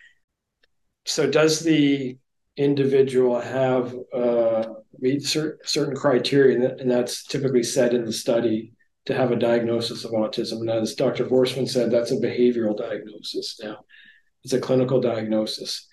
so 1.06 1.30
does 1.30 1.62
the 1.62 2.18
individual 2.58 3.40
have 3.40 3.96
uh, 4.14 4.66
meet 5.00 5.24
cer- 5.24 5.60
certain 5.64 5.96
criteria, 5.96 6.56
and, 6.56 6.64
that, 6.64 6.82
and, 6.82 6.92
that's 6.92 7.24
typically 7.24 7.64
said 7.64 7.94
in 7.94 8.04
the 8.04 8.12
study 8.12 8.74
to 9.06 9.14
have 9.14 9.32
a 9.32 9.38
diagnosis 9.38 10.04
of 10.04 10.12
autism. 10.12 10.62
And 10.62 10.70
as 10.70 10.96
Dr. 10.96 11.26
Vorstman 11.26 11.70
said, 11.70 11.92
that's 11.92 12.12
a 12.12 12.16
behavioral 12.16 12.78
diagnosis 12.78 13.60
now. 13.64 13.86
It's 14.44 14.54
a 14.54 14.60
clinical 14.60 15.00
diagnosis. 15.00 15.88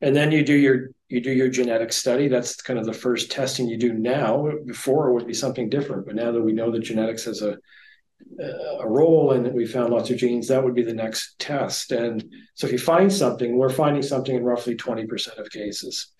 And 0.00 0.16
then 0.16 0.32
you 0.32 0.42
do 0.42 0.54
your 0.54 0.90
you 1.14 1.20
do 1.20 1.32
your 1.32 1.48
genetic 1.48 1.92
study. 1.92 2.28
That's 2.28 2.60
kind 2.60 2.78
of 2.78 2.84
the 2.84 2.92
first 2.92 3.30
testing 3.30 3.68
you 3.68 3.78
do 3.78 3.92
now. 3.94 4.50
Before 4.66 5.08
it 5.08 5.14
would 5.14 5.26
be 5.26 5.34
something 5.34 5.68
different, 5.68 6.06
but 6.06 6.14
now 6.14 6.32
that 6.32 6.42
we 6.42 6.52
know 6.52 6.70
that 6.70 6.80
genetics 6.80 7.24
has 7.24 7.42
a 7.42 7.56
a 8.38 8.88
role 8.88 9.32
and 9.32 9.52
we 9.52 9.66
found 9.66 9.92
lots 9.92 10.10
of 10.10 10.16
genes, 10.16 10.48
that 10.48 10.62
would 10.62 10.74
be 10.74 10.82
the 10.82 10.94
next 10.94 11.38
test. 11.38 11.92
And 11.92 12.24
so 12.54 12.66
if 12.66 12.72
you 12.72 12.78
find 12.78 13.12
something, 13.12 13.56
we're 13.56 13.70
finding 13.70 14.02
something 14.02 14.34
in 14.34 14.44
roughly 14.44 14.74
20% 14.76 15.38
of 15.38 15.50
cases. 15.50 16.12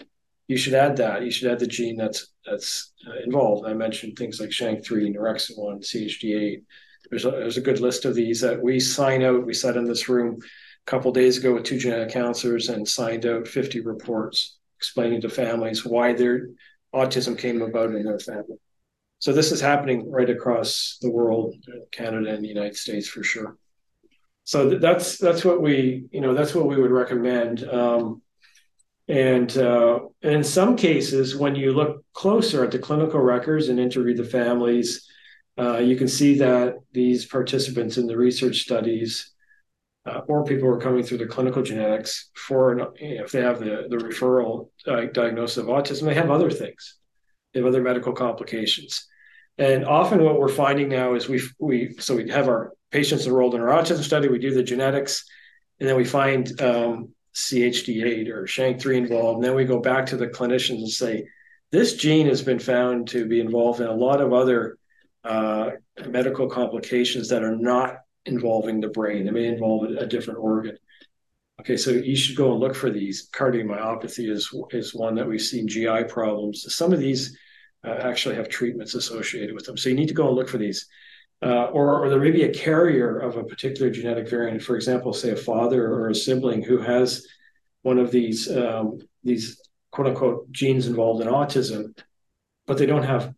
You 0.47 0.57
should 0.57 0.75
add 0.75 0.97
that. 0.99 1.23
You 1.23 1.31
should 1.31 1.51
add 1.51 1.59
the 1.59 1.67
gene 1.67 1.97
that's 1.97 2.29
that's 2.45 2.93
uh, 3.09 3.23
involved. 3.25 3.67
I 3.67 3.73
mentioned 3.73 4.17
things 4.17 4.41
like 4.41 4.51
SHANK3, 4.51 5.17
Neurexin1, 5.17 5.81
CHD8. 5.81 6.63
There's 7.11 7.25
a, 7.25 7.31
there's 7.31 7.57
a 7.57 7.63
good 7.63 7.81
list 7.81 8.05
of 8.05 8.15
these 8.15 8.43
that 8.43 8.63
we 8.63 8.79
sign 8.79 9.23
out. 9.23 9.47
We 9.47 9.55
sat 9.55 9.77
in 9.77 9.85
this 9.85 10.09
room 10.09 10.39
a 10.43 10.91
couple 10.91 11.11
days 11.13 11.39
ago 11.39 11.55
with 11.55 11.65
two 11.65 11.79
genetic 11.79 12.11
counselors 12.11 12.69
and 12.69 12.87
signed 12.87 13.25
out 13.25 13.49
50 13.49 13.81
reports 13.81 14.59
explaining 14.85 15.23
to 15.23 15.31
families 15.31 15.85
why 15.85 16.13
their 16.13 16.49
autism 16.95 17.39
came 17.39 17.63
about 17.63 17.95
in 17.95 18.05
their 18.05 18.19
family. 18.19 18.59
So 19.19 19.33
this 19.33 19.51
is 19.51 19.61
happening 19.61 20.11
right 20.11 20.29
across 20.29 20.99
the 21.01 21.11
world, 21.11 21.55
Canada 21.91 22.29
and 22.35 22.45
the 22.45 22.49
United 22.49 22.77
States 22.77 23.09
for 23.09 23.23
sure. 23.23 23.57
So 24.45 24.69
th- 24.69 24.83
that's 24.83 25.17
that's 25.17 25.43
what 25.43 25.63
we 25.63 26.05
you 26.13 26.21
know 26.21 26.35
that's 26.35 26.55
what 26.55 26.67
we 26.67 26.77
would 26.77 26.91
recommend. 26.91 27.65
Um, 27.65 28.21
and 29.09 29.57
uh, 29.57 30.01
in 30.21 30.45
some 30.45 30.77
cases, 30.77 31.37
when 31.37 31.55
you 31.55 31.73
look 31.73 32.05
closer 32.13 32.65
at 32.65 32.71
the 32.71 32.79
clinical 32.79 33.21
records 33.21 33.69
and 33.69 33.81
interview 33.81 34.15
the 34.15 34.25
families, 34.25 35.07
uh, 35.59 35.79
you 35.79 35.97
can 35.97 36.09
see 36.09 36.39
that 36.39 36.75
these 36.93 37.25
participants 37.25 37.97
in 37.97 38.07
the 38.07 38.17
research 38.17 38.59
studies 38.61 39.34
uh, 40.07 40.21
or 40.29 40.45
people 40.45 40.69
who 40.69 40.75
are 40.75 40.81
coming 40.81 41.03
through 41.03 41.19
the 41.19 41.27
clinical 41.27 41.63
genetics 41.63 42.31
for 42.35 42.93
if 42.97 43.33
they 43.33 43.41
have 43.41 43.59
the, 43.59 43.87
the 43.89 43.97
referral 43.97 44.69
uh, 44.87 45.07
diagnosis 45.13 45.57
of 45.57 45.67
autism, 45.67 46.05
they 46.05 46.15
have 46.15 46.31
other 46.31 46.51
things. 46.51 46.99
They 47.53 47.61
have 47.61 47.67
other 47.67 47.83
medical 47.83 48.13
complications. 48.13 49.07
And 49.57 49.85
often 49.85 50.25
what 50.25 50.39
we're 50.39 50.49
finding 50.49 50.89
now 50.89 51.15
is 51.15 51.29
we 51.29 51.41
we 51.61 51.95
so 51.99 52.17
we 52.17 52.29
have 52.31 52.49
our 52.49 52.73
patients 52.91 53.27
enrolled 53.27 53.55
in 53.55 53.61
our 53.61 53.69
autism 53.69 54.03
study, 54.03 54.29
we 54.29 54.39
do 54.39 54.53
the 54.53 54.63
genetics, 54.63 55.25
and 55.79 55.89
then 55.89 55.97
we 55.97 56.05
find 56.05 56.61
um, 56.61 57.11
CHD8 57.35 58.29
or 58.29 58.45
SHANK3 58.45 58.97
involved. 58.97 59.37
And 59.37 59.45
then 59.45 59.55
we 59.55 59.65
go 59.65 59.81
back 59.81 60.07
to 60.07 60.17
the 60.17 60.29
clinicians 60.29 60.79
and 60.79 60.89
say, 60.89 61.27
this 61.73 61.95
gene 61.95 62.27
has 62.29 62.43
been 62.43 62.59
found 62.61 63.09
to 63.09 63.27
be 63.27 63.41
involved 63.41 63.81
in 63.81 63.89
a 63.89 63.95
lot 63.95 64.21
of 64.21 64.33
other 64.33 64.79
uh, 65.25 65.71
medical 66.07 66.49
complications 66.49 67.29
that 67.31 67.43
are 67.43 67.57
not 67.57 67.97
involving 68.27 68.81
the 68.81 68.89
brain. 68.89 69.27
It 69.27 69.33
may 69.33 69.47
involve 69.47 69.85
a, 69.91 70.07
different 70.07 70.41
organ. 70.41 70.77
Okay, 71.61 71.77
so 71.77 71.91
you 71.91 72.17
should 72.17 72.37
go 72.37 72.53
and 72.53 72.61
look 72.61 72.75
for 72.75 72.91
these. 72.91 73.29
Cardiomyopathy 73.31 74.31
is 74.31 74.53
is 74.71 74.95
one 74.95 75.15
that 75.15 75.29
we've 75.29 75.41
seen. 75.41 75.69
GI 75.69 76.05
problems. 76.05 76.75
Some 76.75 76.93
of 76.93 76.99
these 76.99 77.37
uh, 77.85 77.91
actually 77.91 78.35
have 78.37 78.49
treatments 78.49 78.95
associated 78.95 79.55
with 79.55 79.65
them. 79.65 79.77
So 79.77 79.89
you 79.89 79.95
need 79.95 80.09
to 80.09 80.15
go 80.15 80.29
and 80.29 80.37
look 80.37 80.49
for 80.49 80.59
these. 80.59 80.87
Uh, 81.43 81.67
or, 81.67 82.03
or 82.03 82.09
there 82.09 82.21
may 82.21 82.31
be 82.31 82.45
a 82.45 82.55
carrier 82.55 83.19
of 83.19 83.37
a 83.37 83.45
particular 83.45 83.91
genetic 83.91 84.29
variant. 84.29 84.63
For 84.63 84.77
example, 84.77 85.13
say 85.13 85.31
a 85.31 85.37
father 85.37 85.93
or 85.93 86.09
a 86.09 86.15
sibling 86.15 86.63
who 86.63 86.79
has 86.79 87.27
one 87.83 87.99
of 87.99 88.11
these 88.11 88.51
um, 88.51 88.99
these 89.23 89.61
quote 89.91 90.09
unquote 90.09 90.51
genes 90.51 90.87
involved 90.87 91.21
in 91.23 91.29
autism, 91.29 91.97
but 92.67 92.79
they 92.79 92.87
don't 92.87 93.03
have 93.03 93.35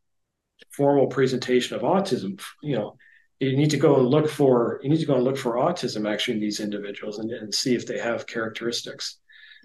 formal 0.70 1.08
presentation 1.08 1.76
of 1.76 1.82
autism. 1.82 2.40
You 2.62 2.76
know, 2.76 2.96
you 3.40 3.56
need 3.56 3.70
to 3.70 3.76
go 3.76 3.96
and 3.96 4.08
look 4.08 4.28
for 4.28 4.80
you 4.82 4.88
need 4.88 5.00
to 5.00 5.06
go 5.06 5.14
and 5.14 5.24
look 5.24 5.36
for 5.36 5.54
autism 5.54 6.10
actually 6.10 6.34
in 6.34 6.40
these 6.40 6.60
individuals 6.60 7.18
and, 7.18 7.30
and 7.30 7.54
see 7.54 7.74
if 7.74 7.86
they 7.86 7.98
have 7.98 8.26
characteristics. 8.26 9.18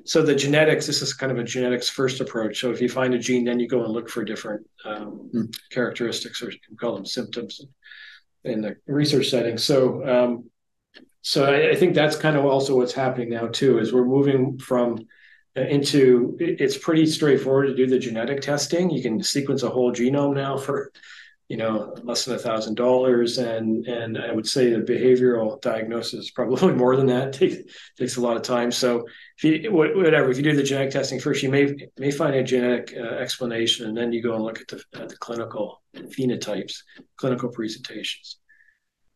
So 0.05 0.23
the 0.23 0.36
genetics 0.36 0.88
this 0.88 1.01
is 1.01 1.13
kind 1.13 1.31
of 1.31 1.38
a 1.38 1.43
genetics 1.43 1.88
first 1.88 2.21
approach. 2.21 2.60
So 2.60 2.71
if 2.71 2.81
you 2.81 2.89
find 2.89 3.13
a 3.13 3.19
gene 3.19 3.45
then 3.45 3.60
you 3.60 3.67
go 3.67 3.84
and 3.84 3.93
look 3.93 4.10
for 4.10 4.23
different 4.23 4.67
um, 4.86 5.29
mm. 5.34 5.55
characteristics 5.71 6.41
or 6.41 6.51
you 6.51 6.60
can 6.67 6.75
call 6.75 6.95
them 6.95 7.05
symptoms 7.05 7.62
in 8.43 8.62
the 8.62 8.75
research 8.88 9.29
setting. 9.29 9.57
So 9.57 10.05
um, 10.07 10.49
so 11.21 11.45
I, 11.45 11.71
I, 11.71 11.75
think 11.75 11.93
that's 11.93 12.15
kind 12.15 12.36
of 12.36 12.45
also 12.45 12.75
what's 12.75 12.93
happening 12.93 13.29
now 13.29 13.47
too 13.47 13.77
is 13.77 13.93
we're 13.93 14.05
moving 14.05 14.57
from 14.57 15.05
uh, 15.55 15.62
into 15.62 16.36
it's 16.39 16.77
pretty 16.77 17.05
straightforward 17.05 17.67
to 17.67 17.75
do 17.75 17.86
the 17.86 17.99
genetic 17.99 18.41
testing. 18.41 18.89
You 18.89 19.03
can 19.03 19.21
sequence 19.21 19.63
a 19.63 19.69
whole 19.69 19.91
genome 19.93 20.34
now 20.34 20.57
for 20.57 20.91
you 21.51 21.57
know 21.57 21.93
less 22.03 22.23
than 22.23 22.35
a 22.35 22.39
thousand 22.39 22.75
dollars. 22.75 23.37
And 23.37 23.85
and 23.85 24.17
i 24.17 24.31
would 24.31 24.47
say 24.47 24.69
the 24.69 24.79
behavioral 24.79 25.59
diagnosis 25.61 26.25
is 26.25 26.31
probably 26.31 26.73
more 26.83 26.95
than 26.95 27.07
that. 27.07 27.33
Takes 27.33 27.57
takes 27.97 28.15
a 28.15 28.21
lot 28.21 28.37
of 28.37 28.43
time. 28.43 28.71
So 28.71 29.05
if 29.37 29.43
you 29.43 29.71
whatever 29.71 30.31
if 30.31 30.37
you 30.37 30.43
do 30.43 30.55
the 30.55 30.63
genetic 30.63 30.91
testing 30.91 31.19
first 31.19 31.43
you 31.43 31.49
may 31.49 31.63
may 31.97 32.11
find 32.11 32.35
a 32.35 32.43
genetic 32.43 32.95
uh, 32.97 33.15
explanation. 33.25 33.87
And 33.87 33.97
then 33.97 34.13
you 34.13 34.23
go 34.23 34.35
and 34.35 34.43
look 34.43 34.61
at 34.61 34.67
the, 34.69 34.81
at 34.93 35.09
the 35.09 35.17
clinical 35.17 35.81
phenotypes 36.15 36.75
clinical 37.17 37.49
presentations 37.49 38.37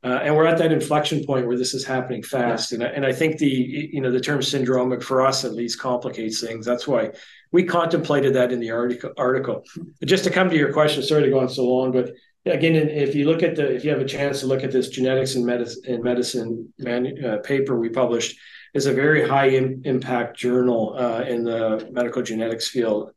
uh, 0.06 0.20
and 0.24 0.36
we're 0.36 0.46
at 0.46 0.58
that 0.58 0.72
inflection 0.72 1.26
point 1.26 1.48
where 1.48 1.58
this 1.58 1.74
is 1.74 1.84
happening 1.84 2.24
fast 2.24 2.72
and, 2.72 2.84
and 2.84 3.06
i 3.06 3.12
think 3.12 3.38
the 3.38 3.90
you 3.94 4.00
know 4.02 4.12
the 4.12 4.20
term 4.20 4.40
syndromic 4.40 5.02
for 5.04 5.26
us 5.26 5.44
at 5.44 5.54
least 5.54 5.80
complicates 5.80 6.40
things 6.40 6.66
that's 6.66 6.88
why 6.88 7.12
we 7.56 7.64
contemplated 7.64 8.34
that 8.34 8.52
in 8.52 8.60
the 8.60 8.72
article. 8.72 9.12
Article. 9.18 9.64
Just 10.04 10.26
to 10.26 10.30
come 10.30 10.50
to 10.50 10.58
your 10.58 10.74
question, 10.74 11.02
sorry 11.02 11.24
to 11.24 11.30
go 11.30 11.40
on 11.40 11.48
so 11.48 11.64
long, 11.64 11.94
but 11.94 12.12
again, 12.46 12.76
if 12.76 13.16
you 13.16 13.26
look 13.26 13.44
at 13.44 13.56
the, 13.56 13.74
if 13.74 13.86
you 13.86 13.92
have 13.92 14.02
a 14.02 14.06
chance 14.06 14.42
to 14.42 14.46
look 14.46 14.62
at 14.62 14.74
this 14.74 14.90
genetics 14.90 15.36
and 15.36 15.46
medicine, 15.46 15.82
and 15.88 16.04
medicine 16.04 16.74
man, 16.80 17.24
uh, 17.24 17.38
paper 17.38 17.80
we 17.80 17.88
published, 17.88 18.38
is 18.74 18.88
a 18.88 18.94
very 18.94 19.26
high 19.26 19.48
Im- 19.50 19.82
impact 19.86 20.38
journal 20.38 20.96
uh, 20.98 21.24
in 21.26 21.46
the 21.46 21.88
medical 21.94 22.22
genetics 22.22 22.68
field. 22.68 23.12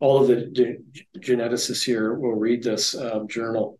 All 0.00 0.20
of 0.20 0.28
the 0.28 0.36
ge- 0.58 1.06
geneticists 1.18 1.82
here 1.82 2.12
will 2.12 2.34
read 2.34 2.62
this 2.62 2.94
um, 2.94 3.26
journal. 3.26 3.78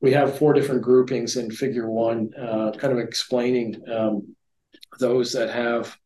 We 0.00 0.12
have 0.12 0.38
four 0.38 0.52
different 0.52 0.82
groupings 0.82 1.36
in 1.36 1.50
Figure 1.50 1.90
One, 1.90 2.30
uh, 2.34 2.72
kind 2.72 2.92
of 2.92 2.98
explaining 2.98 3.82
um, 3.90 4.34
those 5.00 5.32
that 5.32 5.50
have 5.50 5.96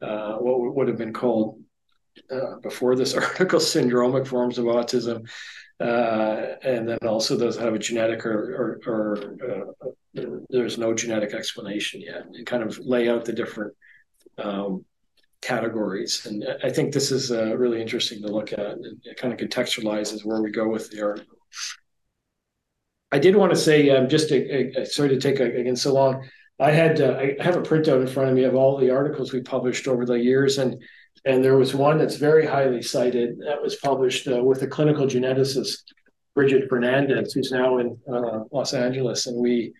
uh, 0.00 0.36
what 0.36 0.74
would 0.74 0.88
have 0.88 0.98
been 0.98 1.12
called 1.12 1.60
uh, 2.30 2.56
before 2.62 2.94
this 2.94 3.14
article 3.14 3.58
syndromic 3.58 4.26
forms 4.26 4.58
of 4.58 4.66
autism, 4.66 5.28
uh, 5.80 6.56
and 6.62 6.88
then 6.88 6.98
also 7.06 7.36
those 7.36 7.56
that 7.56 7.64
have 7.64 7.74
a 7.74 7.78
genetic 7.78 8.24
or, 8.24 8.80
or, 8.86 8.92
or 8.92 9.72
uh, 9.82 9.88
there's 10.50 10.78
no 10.78 10.94
genetic 10.94 11.34
explanation 11.34 12.00
yet, 12.00 12.24
and 12.26 12.46
kind 12.46 12.62
of 12.62 12.78
lay 12.78 13.08
out 13.08 13.24
the 13.24 13.32
different 13.32 13.72
um, 14.38 14.84
categories. 15.40 16.26
And 16.26 16.44
I 16.62 16.70
think 16.70 16.92
this 16.92 17.10
is 17.10 17.32
uh, 17.32 17.56
really 17.56 17.80
interesting 17.80 18.22
to 18.22 18.28
look 18.28 18.52
at, 18.52 18.60
and 18.60 19.00
it 19.04 19.16
kind 19.16 19.32
of 19.32 19.40
contextualizes 19.40 20.24
where 20.24 20.40
we 20.40 20.50
go 20.50 20.68
with 20.68 20.90
the 20.90 21.02
article. 21.02 21.38
I 23.12 23.18
did 23.18 23.36
want 23.36 23.50
to 23.50 23.58
say, 23.58 23.90
um, 23.90 24.08
just 24.08 24.30
to, 24.30 24.80
uh, 24.80 24.84
sorry 24.84 25.10
to 25.10 25.20
take 25.20 25.38
again 25.38 25.76
so 25.76 25.92
long. 25.92 26.28
I 26.58 26.70
had 26.70 27.00
I 27.00 27.36
have 27.40 27.56
a 27.56 27.62
printout 27.62 28.00
in 28.00 28.06
front 28.06 28.30
of 28.30 28.36
me 28.36 28.44
of 28.44 28.54
all 28.54 28.78
the 28.78 28.90
articles 28.90 29.32
we 29.32 29.42
published 29.42 29.88
over 29.88 30.06
the 30.06 30.14
years, 30.14 30.58
and 30.58 30.80
and 31.24 31.44
there 31.44 31.56
was 31.56 31.74
one 31.74 31.98
that's 31.98 32.16
very 32.16 32.46
highly 32.46 32.82
cited 32.82 33.38
that 33.46 33.62
was 33.62 33.76
published 33.76 34.26
uh, 34.28 34.42
with 34.42 34.62
a 34.62 34.66
clinical 34.66 35.06
geneticist, 35.06 35.82
Bridget 36.34 36.68
Fernandez, 36.68 37.32
who's 37.32 37.52
now 37.52 37.78
in 37.78 37.96
uh, 38.12 38.40
Los 38.50 38.74
Angeles. 38.74 39.26
And 39.26 39.40
we, 39.40 39.72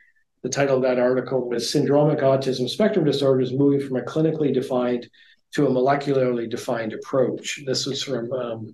the 0.42 0.49
title 0.49 0.77
of 0.77 0.83
that 0.83 0.99
article 0.99 1.49
was 1.49 1.73
Syndromic 1.73 2.21
Autism 2.21 2.68
Spectrum 2.68 3.05
Disorders 3.05 3.53
Moving 3.53 3.87
from 3.87 3.97
a 3.97 4.03
Clinically 4.03 4.55
Defined 4.55 5.09
to 5.55 5.66
a 5.66 5.71
Molecularly 5.71 6.49
Defined 6.49 6.92
Approach. 6.92 7.61
This 7.66 7.87
was 7.87 8.03
from 8.03 8.33
um, 8.33 8.66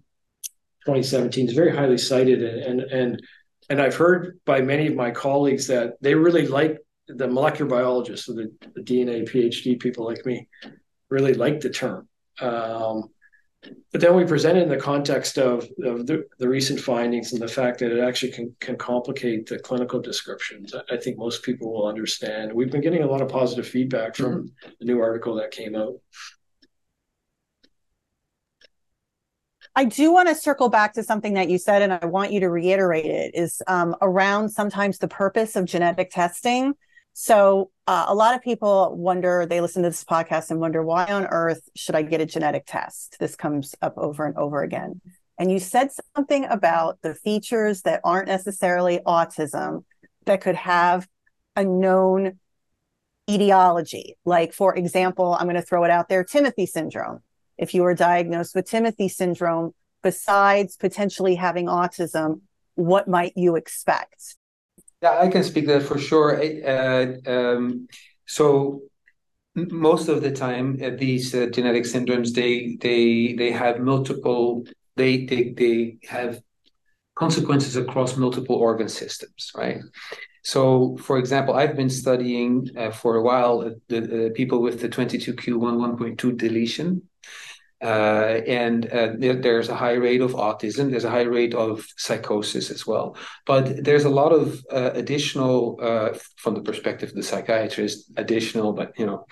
2017. 0.85 1.47
It's 1.47 1.55
very 1.55 1.75
highly 1.75 1.99
cited. 1.99 2.43
And, 2.43 2.81
and, 2.81 2.91
and, 2.91 3.23
and 3.69 3.81
I've 3.81 3.97
heard 3.97 4.41
by 4.45 4.61
many 4.61 4.87
of 4.87 4.95
my 4.95 5.11
colleagues 5.11 5.67
that 5.69 5.95
they 6.01 6.15
really 6.15 6.47
like 6.47 6.79
the 7.09 7.27
molecular 7.27 7.71
biologists, 7.71 8.27
so 8.27 8.35
the, 8.35 8.53
the 8.75 8.83
DNA 8.83 9.29
PhD 9.29 9.79
people 9.81 10.05
like 10.05 10.25
me, 10.27 10.49
really 11.11 11.35
like 11.35 11.61
the 11.61 11.71
term 11.71 12.09
um, 12.41 13.11
but 13.91 14.01
then 14.01 14.15
we 14.15 14.25
present 14.25 14.57
it 14.57 14.63
in 14.63 14.69
the 14.69 14.77
context 14.77 15.37
of, 15.37 15.69
of 15.83 16.07
the, 16.07 16.25
the, 16.39 16.49
recent 16.49 16.79
findings 16.79 17.33
and 17.33 17.43
the 17.43 17.49
fact 17.49 17.81
that 17.81 17.91
it 17.91 18.01
actually 18.01 18.31
can, 18.31 18.55
can 18.61 18.77
complicate 18.77 19.47
the 19.47 19.59
clinical 19.59 20.01
descriptions. 20.01 20.73
I 20.91 20.97
think 20.97 21.19
most 21.19 21.43
people 21.43 21.73
will 21.73 21.89
understand. 21.89 22.53
We've 22.53 22.71
been 22.71 22.81
getting 22.81 23.03
a 23.03 23.11
lot 23.11 23.21
of 23.21 23.29
positive 23.29 23.67
feedback 23.67 24.15
from 24.15 24.45
mm-hmm. 24.45 24.71
the 24.79 24.87
new 24.87 25.01
article 25.01 25.35
that 25.37 25.51
came 25.51 25.75
out. 25.75 25.95
I 29.79 29.85
do 29.85 30.13
want 30.13 30.29
to 30.29 30.35
circle 30.35 30.71
back 30.71 30.95
to 30.95 31.05
something 31.05 31.35
that 31.35 31.49
you 31.49 31.57
said, 31.57 31.83
and 31.83 31.93
I 31.93 32.05
want 32.07 32.33
you 32.33 32.41
to 32.41 32.51
reiterate 32.51 33.07
it 33.07 33.31
is 33.33 33.63
um, 33.69 33.95
around 34.03 34.49
sometimes 34.49 34.99
the 34.99 35.07
purpose 35.07 35.55
of 35.55 35.67
genetic 35.67 36.11
testing 36.11 36.75
So 37.21 37.73
uh, 37.89 38.05
a 38.07 38.15
lot 38.15 38.37
of 38.37 38.43
people 38.43 38.97
wonder, 38.97 39.45
they 39.45 39.61
listen 39.61 39.83
to 39.83 39.89
this 39.89 40.05
podcast 40.05 40.53
and 40.53 40.61
wonder, 40.61 40.85
why 40.85 41.05
on 41.07 41.27
earth 41.27 41.69
should 41.75 41.97
I 41.97 42.03
get 42.03 42.21
a 42.21 42.27
genetic 42.27 42.63
test? 42.65 43.17
This 43.19 43.35
comes 43.35 43.75
up 43.83 43.95
over 43.97 44.25
and 44.25 44.37
over 44.37 44.63
again. 44.63 45.01
And 45.37 45.51
you 45.51 45.59
said 45.59 45.89
something 46.15 46.45
about 46.45 47.01
the 47.03 47.17
features 47.17 47.83
that 47.83 48.03
aren't 48.05 48.29
necessarily 48.29 49.01
autism 49.05 49.83
that 50.27 50.43
could 50.43 50.55
have 50.55 51.09
a 51.57 51.65
known 51.65 52.39
etiology. 53.29 54.17
Like, 54.25 54.53
for 54.53 54.77
example, 54.77 55.37
I'm 55.37 55.47
going 55.47 55.57
to 55.57 55.63
throw 55.63 55.83
it 55.83 55.91
out 55.91 56.09
there 56.09 56.23
Timothy 56.23 56.67
syndrome. 56.67 57.19
If 57.59 57.75
you 57.75 57.83
were 57.83 57.95
diagnosed 57.95 58.55
with 58.55 58.71
Timothy 58.71 59.09
syndrome, 59.09 59.75
besides 60.03 60.77
potentially 60.77 61.35
having 61.35 61.67
autism, 61.67 62.41
what 62.75 63.09
might 63.09 63.33
you 63.37 63.57
expect? 63.57 64.37
Yeah, 65.03 65.19
I 65.19 65.29
can 65.29 65.43
speak 65.45 65.67
that 65.67 65.83
for 65.83 65.99
sure. 65.99 66.41
Uh, 66.41 67.15
um, 67.27 67.89
so 68.27 68.83
most 69.55 70.09
of 70.09 70.23
the 70.23 70.31
time, 70.31 70.79
uh, 70.83 70.91
these 70.91 71.35
uh, 71.35 71.47
genetic 71.47 71.85
syndromes 71.85 72.33
they 72.33 72.77
they 72.81 73.35
they 73.35 73.51
have 73.51 73.81
multiple 73.81 74.65
they 74.97 75.25
they 75.27 75.55
they 75.57 75.99
have 76.09 76.41
consequences 77.15 77.77
across 77.77 78.17
multiple 78.17 78.57
organ 78.57 78.89
systems, 78.89 79.51
right? 79.57 79.81
So, 80.43 80.97
for 80.99 81.19
example, 81.19 81.55
I've 81.55 81.77
been 81.77 81.91
studying 81.91 82.71
uh, 82.77 82.91
for 82.91 83.17
a 83.17 83.23
while 83.23 83.75
the, 83.89 84.33
people 84.35 84.63
with 84.63 84.81
the 84.81 84.89
22q11.2 84.89 86.37
deletion, 86.37 87.03
uh, 87.81 88.41
and 88.47 88.91
uh, 88.91 89.13
there's 89.19 89.69
a 89.69 89.75
high 89.75 89.93
rate 89.93 90.21
of 90.21 90.33
autism. 90.33 90.91
There's 90.91 91.05
a 91.05 91.11
high 91.11 91.23
rate 91.23 91.55
of 91.55 91.87
psychosis 91.97 92.71
as 92.71 92.87
well. 92.87 93.17
But 93.47 93.85
there's 93.85 94.05
a 94.05 94.11
lot 94.11 94.33
of 94.33 94.65
uh, 94.73 94.91
additional, 94.95 95.79
uh, 95.81 96.19
from 96.37 96.55
the 96.55 96.63
perspective 96.63 97.11
of 97.11 97.15
the 97.15 97.23
psychiatrist, 97.23 98.11
additional, 98.17 98.73
but 98.73 98.99
you 98.99 99.07
know, 99.07 99.27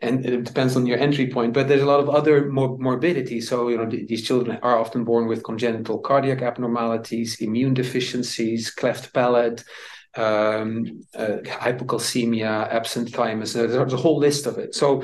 and 0.00 0.24
it 0.24 0.44
depends 0.44 0.76
on 0.76 0.86
your 0.86 0.98
entry 0.98 1.28
point. 1.28 1.54
But 1.54 1.66
there's 1.66 1.82
a 1.82 1.86
lot 1.86 1.98
of 1.98 2.08
other 2.08 2.48
mor- 2.48 2.78
morbidity. 2.78 3.40
So 3.40 3.68
you 3.68 3.76
know, 3.76 3.86
th- 3.86 4.06
these 4.06 4.24
children 4.24 4.58
are 4.62 4.78
often 4.78 5.02
born 5.02 5.26
with 5.26 5.42
congenital 5.42 5.98
cardiac 5.98 6.40
abnormalities, 6.40 7.40
immune 7.40 7.74
deficiencies, 7.74 8.70
cleft 8.70 9.12
palate 9.12 9.64
um, 10.18 11.02
uh, 11.14 11.38
hypocalcemia, 11.44 12.68
absent 12.78 13.10
thymus. 13.10 13.52
There's 13.52 13.92
a 13.92 13.96
whole 13.96 14.18
list 14.18 14.46
of 14.46 14.58
it. 14.58 14.74
So 14.74 15.02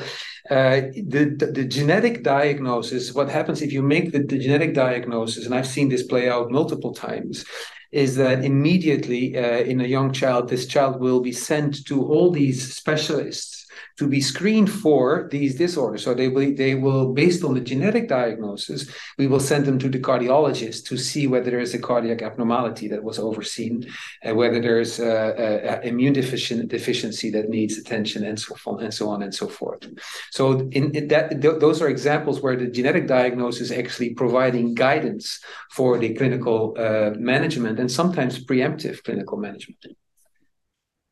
uh, 0.50 0.76
the, 1.12 1.34
the, 1.38 1.46
the 1.58 1.64
genetic 1.64 2.22
diagnosis, 2.22 3.14
what 3.14 3.28
happens 3.28 3.62
if 3.62 3.72
you 3.72 3.82
make 3.82 4.12
the, 4.12 4.20
the 4.20 4.38
genetic 4.38 4.74
diagnosis, 4.74 5.46
and 5.46 5.54
I've 5.54 5.66
seen 5.76 5.88
this 5.88 6.02
play 6.02 6.28
out 6.28 6.50
multiple 6.50 6.92
times, 6.92 7.44
is 7.92 8.16
that 8.16 8.44
immediately 8.44 9.38
uh, 9.38 9.60
in 9.60 9.80
a 9.80 9.86
young 9.96 10.12
child, 10.12 10.48
this 10.48 10.66
child 10.66 11.00
will 11.00 11.20
be 11.20 11.32
sent 11.32 11.86
to 11.86 12.04
all 12.04 12.30
these 12.30 12.74
specialists 12.74 13.53
to 13.98 14.08
be 14.08 14.20
screened 14.20 14.70
for 14.70 15.28
these 15.30 15.54
disorders. 15.54 16.02
So 16.04 16.14
they 16.14 16.28
will, 16.28 16.54
they 16.54 16.74
will, 16.74 17.12
based 17.12 17.44
on 17.44 17.54
the 17.54 17.60
genetic 17.60 18.08
diagnosis, 18.08 18.90
we 19.18 19.26
will 19.26 19.40
send 19.40 19.66
them 19.66 19.78
to 19.78 19.88
the 19.88 20.00
cardiologist 20.00 20.86
to 20.86 20.96
see 20.96 21.26
whether 21.26 21.50
there 21.50 21.60
is 21.60 21.74
a 21.74 21.78
cardiac 21.78 22.22
abnormality 22.22 22.88
that 22.88 23.04
was 23.04 23.18
overseen, 23.18 23.86
and 24.22 24.36
whether 24.36 24.60
there's 24.60 24.98
a, 24.98 25.80
a 25.82 25.86
immune 25.86 26.12
deficiency 26.12 27.30
that 27.30 27.48
needs 27.48 27.78
attention, 27.78 28.24
and 28.24 28.38
so 28.38 28.54
on 28.66 28.82
and 28.82 28.92
so 28.92 29.08
on 29.08 29.22
and 29.22 29.34
so 29.34 29.46
forth. 29.48 29.86
So 30.30 30.68
in, 30.72 30.90
in 30.92 31.08
that, 31.08 31.42
th- 31.42 31.60
those 31.60 31.80
are 31.80 31.88
examples 31.88 32.40
where 32.40 32.56
the 32.56 32.66
genetic 32.66 33.06
diagnosis 33.06 33.70
actually 33.70 34.14
providing 34.14 34.74
guidance 34.74 35.40
for 35.70 35.98
the 35.98 36.14
clinical 36.14 36.74
uh, 36.78 37.10
management 37.18 37.78
and 37.78 37.90
sometimes 37.90 38.44
preemptive 38.44 39.02
clinical 39.04 39.38
management. 39.38 39.86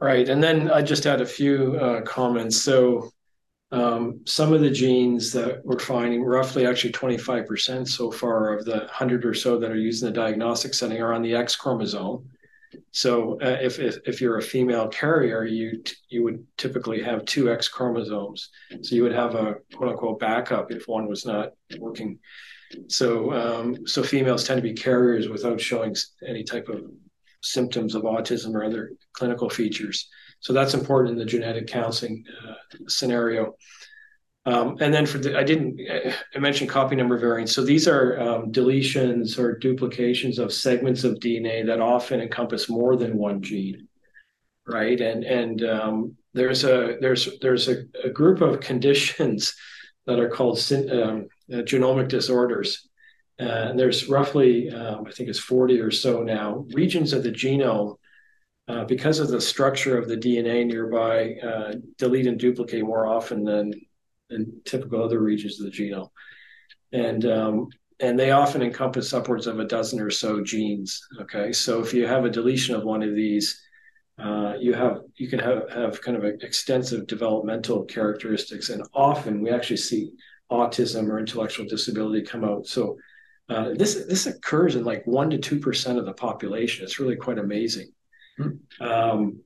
Right. 0.02 0.28
And 0.28 0.42
then 0.42 0.68
I 0.68 0.82
just 0.82 1.06
add 1.06 1.20
a 1.20 1.26
few 1.26 1.76
uh, 1.76 2.00
comments. 2.00 2.60
So 2.60 3.12
um, 3.70 4.22
some 4.26 4.52
of 4.52 4.60
the 4.60 4.68
genes 4.68 5.30
that 5.30 5.64
we're 5.64 5.78
finding, 5.78 6.24
roughly 6.24 6.66
actually 6.66 6.92
25% 6.92 7.88
so 7.88 8.10
far 8.10 8.52
of 8.52 8.64
the 8.64 8.78
100 8.78 9.24
or 9.24 9.32
so 9.32 9.60
that 9.60 9.70
are 9.70 9.76
used 9.76 10.02
in 10.02 10.08
the 10.08 10.20
diagnostic 10.20 10.74
setting 10.74 11.00
are 11.00 11.12
on 11.12 11.22
the 11.22 11.36
X 11.36 11.54
chromosome. 11.54 12.28
So 12.90 13.40
uh, 13.42 13.58
if, 13.62 13.78
if, 13.78 13.98
if 14.04 14.20
you're 14.20 14.38
a 14.38 14.42
female 14.42 14.88
carrier, 14.88 15.44
you 15.44 15.84
you 16.08 16.24
would 16.24 16.44
typically 16.56 17.00
have 17.00 17.24
two 17.24 17.52
X 17.52 17.68
chromosomes. 17.68 18.48
So 18.80 18.96
you 18.96 19.04
would 19.04 19.14
have 19.14 19.36
a 19.36 19.58
quote 19.72 19.90
unquote 19.90 20.18
backup 20.18 20.72
if 20.72 20.88
one 20.88 21.06
was 21.06 21.24
not 21.24 21.52
working. 21.78 22.18
So 22.88 23.32
um, 23.32 23.86
so 23.86 24.02
females 24.02 24.42
tend 24.42 24.58
to 24.58 24.62
be 24.62 24.74
carriers 24.74 25.28
without 25.28 25.60
showing 25.60 25.94
any 26.26 26.42
type 26.42 26.68
of 26.68 26.90
symptoms 27.42 27.94
of 27.94 28.02
autism 28.02 28.54
or 28.54 28.64
other 28.64 28.92
clinical 29.12 29.50
features. 29.50 30.08
So 30.40 30.52
that's 30.52 30.74
important 30.74 31.12
in 31.12 31.18
the 31.18 31.24
genetic 31.24 31.66
counseling 31.66 32.24
uh, 32.48 32.54
scenario. 32.88 33.54
Um, 34.44 34.76
and 34.80 34.92
then 34.92 35.06
for 35.06 35.18
the, 35.18 35.38
I 35.38 35.44
didn't, 35.44 35.80
I 36.34 36.38
mentioned 36.38 36.68
copy 36.68 36.96
number 36.96 37.16
variants. 37.16 37.54
So 37.54 37.64
these 37.64 37.86
are 37.86 38.20
um, 38.20 38.50
deletions 38.50 39.38
or 39.38 39.56
duplications 39.56 40.40
of 40.40 40.52
segments 40.52 41.04
of 41.04 41.20
DNA 41.20 41.64
that 41.66 41.80
often 41.80 42.20
encompass 42.20 42.68
more 42.68 42.96
than 42.96 43.16
one 43.16 43.40
gene, 43.40 43.86
right? 44.66 45.00
And 45.00 45.22
and 45.22 45.64
um, 45.64 46.16
there's 46.34 46.64
a 46.64 46.96
there's 47.00 47.38
there's 47.40 47.68
a, 47.68 47.84
a, 48.02 48.10
group 48.10 48.40
of 48.40 48.58
conditions 48.58 49.54
that 50.06 50.18
are 50.18 50.28
called 50.28 50.58
um, 50.72 51.28
uh, 51.52 51.58
genomic 51.58 52.08
disorders, 52.08 52.88
and 53.38 53.78
there's 53.78 54.08
roughly, 54.08 54.70
um, 54.70 55.04
I 55.06 55.10
think 55.10 55.28
it's 55.28 55.38
40 55.38 55.80
or 55.80 55.90
so 55.90 56.22
now, 56.22 56.64
regions 56.72 57.12
of 57.12 57.22
the 57.22 57.30
genome, 57.30 57.96
uh, 58.68 58.84
because 58.84 59.18
of 59.18 59.28
the 59.28 59.40
structure 59.40 59.98
of 59.98 60.08
the 60.08 60.16
DNA 60.16 60.66
nearby, 60.66 61.34
uh, 61.42 61.74
delete 61.98 62.26
and 62.26 62.38
duplicate 62.38 62.84
more 62.84 63.06
often 63.06 63.44
than, 63.44 63.72
than 64.30 64.60
typical 64.64 65.02
other 65.02 65.20
regions 65.20 65.60
of 65.60 65.66
the 65.66 65.72
genome. 65.72 66.10
And, 66.92 67.24
um, 67.24 67.68
and 68.00 68.18
they 68.18 68.32
often 68.32 68.62
encompass 68.62 69.12
upwards 69.12 69.46
of 69.46 69.60
a 69.60 69.66
dozen 69.66 70.00
or 70.00 70.10
so 70.10 70.42
genes. 70.42 71.00
Okay. 71.20 71.52
So 71.52 71.80
if 71.80 71.94
you 71.94 72.06
have 72.06 72.24
a 72.24 72.30
deletion 72.30 72.74
of 72.74 72.84
one 72.84 73.02
of 73.02 73.14
these, 73.14 73.60
uh, 74.18 74.54
you 74.60 74.74
have 74.74 75.00
you 75.16 75.28
can 75.28 75.38
have, 75.38 75.70
have 75.70 76.00
kind 76.02 76.16
of 76.16 76.24
extensive 76.24 77.06
developmental 77.06 77.84
characteristics 77.84 78.68
and 78.68 78.82
often 78.92 79.42
we 79.42 79.50
actually 79.50 79.76
see 79.76 80.12
autism 80.50 81.08
or 81.08 81.18
intellectual 81.18 81.66
disability 81.66 82.22
come 82.22 82.44
out 82.44 82.66
so 82.66 82.96
uh, 83.52 83.74
this 83.74 83.94
this 84.08 84.26
occurs 84.26 84.76
in 84.76 84.84
like 84.84 85.06
one 85.06 85.30
to 85.30 85.38
two 85.38 85.58
percent 85.58 85.98
of 85.98 86.06
the 86.06 86.12
population. 86.12 86.84
It's 86.84 86.98
really 86.98 87.16
quite 87.16 87.38
amazing. 87.38 87.92
Hmm. 88.38 88.50
Um, 88.80 89.40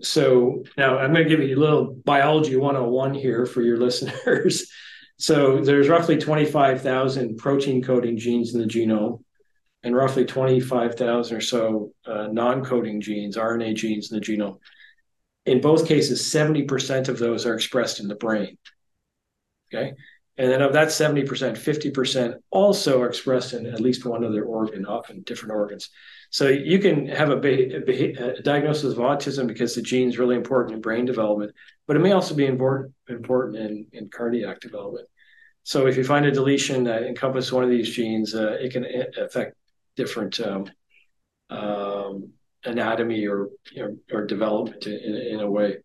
so 0.00 0.62
now 0.76 0.98
I'm 0.98 1.12
going 1.12 1.24
to 1.24 1.28
give 1.28 1.40
you 1.40 1.56
a 1.56 1.58
little 1.58 1.94
biology 2.04 2.56
101 2.56 3.14
here 3.14 3.46
for 3.46 3.62
your 3.62 3.76
listeners. 3.86 4.70
so 5.18 5.60
there's 5.60 5.88
roughly 5.88 6.16
25,000 6.16 7.36
protein 7.36 7.82
coding 7.82 8.16
genes 8.16 8.54
in 8.54 8.60
the 8.60 8.66
genome, 8.66 9.22
and 9.82 9.96
roughly 9.96 10.24
25,000 10.24 11.36
or 11.36 11.40
so 11.40 11.92
uh, 12.06 12.28
non-coding 12.30 13.00
genes, 13.00 13.36
RNA 13.36 13.74
genes 13.76 14.12
in 14.12 14.18
the 14.18 14.24
genome. 14.24 14.58
In 15.46 15.60
both 15.60 15.88
cases, 15.88 16.22
70% 16.32 17.08
of 17.08 17.18
those 17.18 17.46
are 17.46 17.54
expressed 17.54 18.00
in 18.00 18.08
the 18.08 18.14
brain. 18.14 18.58
Okay. 19.72 19.94
And 20.38 20.50
then 20.52 20.62
of 20.62 20.72
that 20.72 20.88
70%, 20.88 21.26
50% 21.26 22.34
also 22.50 23.02
are 23.02 23.08
expressed 23.08 23.54
in 23.54 23.66
at 23.66 23.80
least 23.80 24.06
one 24.06 24.24
other 24.24 24.44
organ, 24.44 24.86
often 24.86 25.22
different 25.22 25.52
organs. 25.52 25.90
So 26.30 26.48
you 26.48 26.78
can 26.78 27.08
have 27.08 27.30
a, 27.30 27.34
a, 27.34 28.36
a, 28.38 28.42
diagnosis 28.42 28.92
of 28.92 28.98
autism 28.98 29.48
because 29.48 29.74
the 29.74 29.82
gene 29.82 30.08
is 30.08 30.18
really 30.18 30.36
important 30.36 30.76
in 30.76 30.80
brain 30.80 31.06
development, 31.06 31.52
but 31.86 31.96
it 31.96 32.00
may 32.00 32.12
also 32.12 32.36
be 32.36 32.46
important, 32.46 32.94
important 33.08 33.56
in, 33.56 33.86
in 33.92 34.10
cardiac 34.10 34.60
development. 34.60 35.08
So 35.64 35.86
if 35.86 35.96
you 35.96 36.04
find 36.04 36.24
a 36.24 36.30
deletion 36.30 36.84
that 36.84 37.02
encompasses 37.02 37.52
one 37.52 37.64
of 37.64 37.70
these 37.70 37.90
genes, 37.90 38.34
uh, 38.34 38.58
it 38.60 38.72
can 38.72 38.86
affect 39.20 39.56
different 39.96 40.38
um, 40.40 40.70
um, 41.50 42.30
anatomy 42.64 43.26
or, 43.26 43.48
you 43.72 43.82
know, 43.82 43.96
or 44.12 44.24
development 44.24 44.86
in, 44.86 45.16
in 45.16 45.40
a 45.40 45.50
way. 45.50 45.78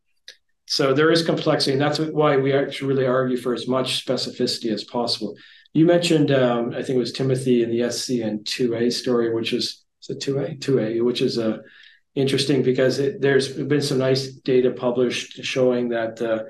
So 0.65 0.93
there 0.93 1.11
is 1.11 1.25
complexity, 1.25 1.73
and 1.73 1.81
that's 1.81 1.99
why 1.99 2.37
we 2.37 2.53
actually 2.53 2.87
really 2.87 3.05
argue 3.05 3.37
for 3.37 3.53
as 3.53 3.67
much 3.67 4.05
specificity 4.05 4.71
as 4.71 4.83
possible. 4.83 5.35
You 5.73 5.85
mentioned, 5.85 6.31
um, 6.31 6.69
I 6.69 6.83
think 6.83 6.95
it 6.95 6.99
was 6.99 7.11
Timothy 7.11 7.63
in 7.63 7.69
the 7.69 7.81
SCN2A 7.81 8.93
story, 8.93 9.33
which 9.33 9.53
is, 9.53 9.83
it 10.09 10.19
2A? 10.19 10.59
2A, 10.59 11.03
which 11.03 11.21
is 11.21 11.37
uh, 11.37 11.57
interesting 12.15 12.61
because 12.61 12.99
it, 12.99 13.21
there's 13.21 13.49
been 13.49 13.81
some 13.81 13.97
nice 13.97 14.33
data 14.33 14.71
published 14.71 15.43
showing 15.43 15.89
that 15.89 16.21
uh, 16.21 16.43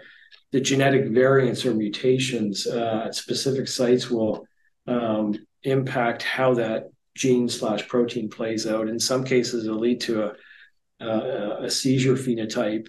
the 0.51 0.59
genetic 0.59 1.07
variants 1.07 1.65
or 1.65 1.73
mutations 1.73 2.67
uh, 2.67 3.03
at 3.05 3.15
specific 3.15 3.67
sites 3.67 4.09
will 4.09 4.45
um, 4.87 5.35
impact 5.63 6.21
how 6.21 6.53
that 6.53 6.89
gene 7.15 7.47
slash 7.47 7.87
protein 7.87 8.29
plays 8.29 8.67
out. 8.67 8.89
In 8.89 8.99
some 8.99 9.23
cases, 9.23 9.65
it'll 9.65 9.79
lead 9.79 10.01
to 10.01 10.25
a, 10.25 10.33
a, 11.05 11.63
a 11.65 11.69
seizure 11.69 12.15
phenotype 12.15 12.87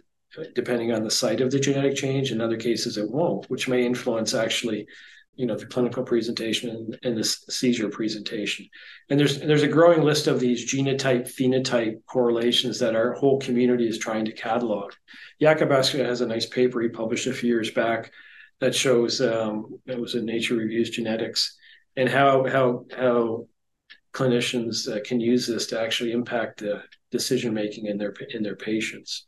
depending 0.54 0.92
on 0.92 1.04
the 1.04 1.10
site 1.10 1.40
of 1.40 1.50
the 1.50 1.60
genetic 1.60 1.96
change. 1.96 2.32
In 2.32 2.40
other 2.40 2.56
cases, 2.56 2.96
it 2.96 3.10
won't, 3.10 3.48
which 3.50 3.68
may 3.68 3.84
influence 3.84 4.34
actually 4.34 4.86
you 5.36 5.46
know 5.46 5.56
the 5.56 5.66
clinical 5.66 6.04
presentation 6.04 6.94
and 7.02 7.16
the 7.16 7.24
seizure 7.24 7.88
presentation. 7.88 8.68
And 9.10 9.18
there's 9.18 9.40
there's 9.40 9.62
a 9.62 9.68
growing 9.68 10.02
list 10.02 10.26
of 10.26 10.40
these 10.40 10.72
genotype 10.72 11.26
phenotype 11.28 12.04
correlations 12.06 12.78
that 12.78 12.94
our 12.94 13.12
whole 13.12 13.38
community 13.40 13.88
is 13.88 13.98
trying 13.98 14.24
to 14.26 14.32
catalog. 14.32 14.92
Jacob 15.40 15.70
has 15.70 16.20
a 16.20 16.26
nice 16.26 16.46
paper 16.46 16.80
he 16.80 16.88
published 16.88 17.26
a 17.26 17.32
few 17.32 17.48
years 17.48 17.70
back 17.70 18.12
that 18.60 18.74
shows 18.74 19.20
um, 19.20 19.78
it 19.86 19.98
was 19.98 20.14
in 20.14 20.24
nature 20.24 20.54
reviews 20.54 20.90
genetics 20.90 21.56
and 21.96 22.08
how 22.08 22.46
how 22.46 22.84
how 22.96 23.46
clinicians 24.12 24.88
uh, 24.88 25.00
can 25.04 25.18
use 25.20 25.46
this 25.46 25.66
to 25.66 25.80
actually 25.80 26.12
impact 26.12 26.60
the 26.60 26.82
decision 27.10 27.52
making 27.52 27.86
in 27.86 27.98
their 27.98 28.14
in 28.30 28.42
their 28.42 28.56
patients 28.56 29.26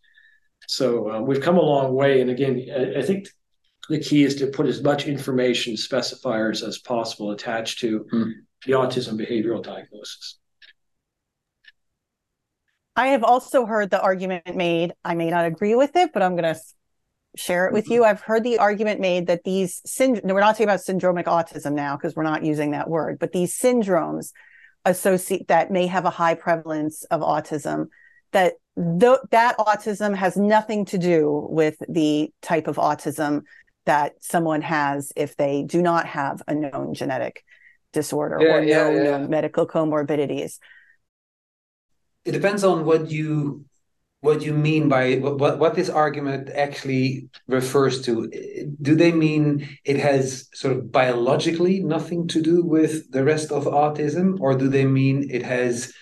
so 0.66 1.11
um, 1.11 1.27
we've 1.27 1.40
come 1.40 1.57
a 1.57 1.62
long 1.62 1.95
way 1.95 2.21
and 2.21 2.31
again 2.31 2.64
I, 2.75 2.99
I 3.01 3.03
think 3.03 3.29
the 3.88 4.01
key 4.01 4.25
is 4.25 4.37
to 4.37 4.49
put 4.49 4.66
as 4.66 4.83
much 4.83 5.07
information 5.07 5.75
specifiers 5.75 6.66
as 6.66 6.79
possible 6.79 7.31
attached 7.31 7.81
to 7.81 8.07
mm. 8.12 8.33
the 8.64 8.73
autism 8.73 9.14
behavioral 9.14 9.62
diagnosis. 9.62 10.38
I 12.97 13.09
have 13.09 13.23
also 13.23 13.66
heard 13.66 13.90
the 13.90 14.01
argument 14.01 14.57
made, 14.57 14.95
I 15.05 15.14
may 15.14 15.31
not 15.31 15.45
agree 15.45 15.75
with 15.75 15.97
it, 15.97 16.12
but 16.12 16.23
I'm 16.23 16.35
going 16.35 16.55
to 16.55 16.61
share 17.37 17.66
it 17.66 17.73
with 17.73 17.85
mm-hmm. 17.85 17.95
you. 17.95 18.05
I've 18.05 18.23
heard 18.23 18.42
the 18.42 18.59
argument 18.59 19.01
made 19.01 19.27
that 19.27 19.45
these 19.45 19.83
synd- 19.87 20.25
we're 20.25 20.40
not 20.40 20.53
talking 20.53 20.64
about 20.64 20.81
syndromic 20.81 21.25
autism 21.25 21.73
now 21.73 21.97
because 21.97 22.16
we're 22.16 22.23
not 22.23 22.42
using 22.42 22.71
that 22.71 22.88
word, 22.88 23.19
but 23.19 23.33
these 23.33 23.59
syndromes 23.59 24.33
associate 24.87 25.49
that 25.49 25.71
may 25.71 25.87
have 25.87 26.07
a 26.07 26.11
high 26.11 26.35
prevalence 26.35 27.05
of 27.05 27.21
autism 27.21 27.88
that 28.33 28.55
th- 28.77 29.19
that 29.31 29.57
autism 29.59 30.15
has 30.15 30.37
nothing 30.37 30.85
to 30.87 30.99
do 30.99 31.47
with 31.51 31.77
the 31.89 32.33
type 32.43 32.69
of 32.69 32.77
autism 32.77 33.43
that 33.87 34.12
someone 34.21 34.62
has 34.62 35.12
if 35.17 35.37
they 35.37 35.62
do 35.62 35.81
not 35.81 36.07
have 36.07 36.43
a 36.47 36.55
known 36.55 36.93
genetic 36.93 37.45
disorder 37.93 38.39
yeah, 38.41 38.55
or 38.55 38.62
yeah, 38.62 38.77
known, 38.77 39.05
yeah. 39.05 39.15
Uh, 39.17 39.29
medical 39.29 39.67
comorbidities. 39.67 40.59
It 42.25 42.33
depends 42.33 42.65
on 42.65 42.85
what 42.85 43.11
you 43.11 43.65
what 44.21 44.43
you 44.43 44.53
mean 44.53 44.89
by 44.89 45.15
what 45.17 45.59
what 45.59 45.75
this 45.75 45.89
argument 45.89 46.51
actually 46.51 47.29
refers 47.47 48.03
to. 48.03 48.29
Do 48.83 48.97
they 48.97 49.12
mean 49.12 49.69
it 49.85 49.99
has 49.99 50.49
sort 50.53 50.77
of 50.77 50.91
biologically 50.91 51.81
nothing 51.81 52.27
to 52.29 52.43
do 52.43 52.65
with 52.65 53.11
the 53.12 53.25
rest 53.25 53.53
of 53.53 53.65
autism, 53.65 54.41
or 54.41 54.57
do 54.57 54.69
they 54.69 54.85
mean 54.85 55.31
it 55.31 55.45
has 55.45 55.93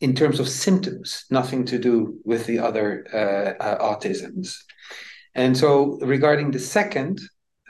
in 0.00 0.14
terms 0.14 0.40
of 0.40 0.48
symptoms, 0.48 1.24
nothing 1.30 1.64
to 1.66 1.78
do 1.78 2.18
with 2.24 2.46
the 2.46 2.58
other 2.58 3.06
uh, 3.12 3.62
uh, 3.62 3.94
autisms. 3.94 4.56
And 5.34 5.56
so, 5.56 5.98
regarding 6.00 6.50
the 6.50 6.58
second 6.58 7.20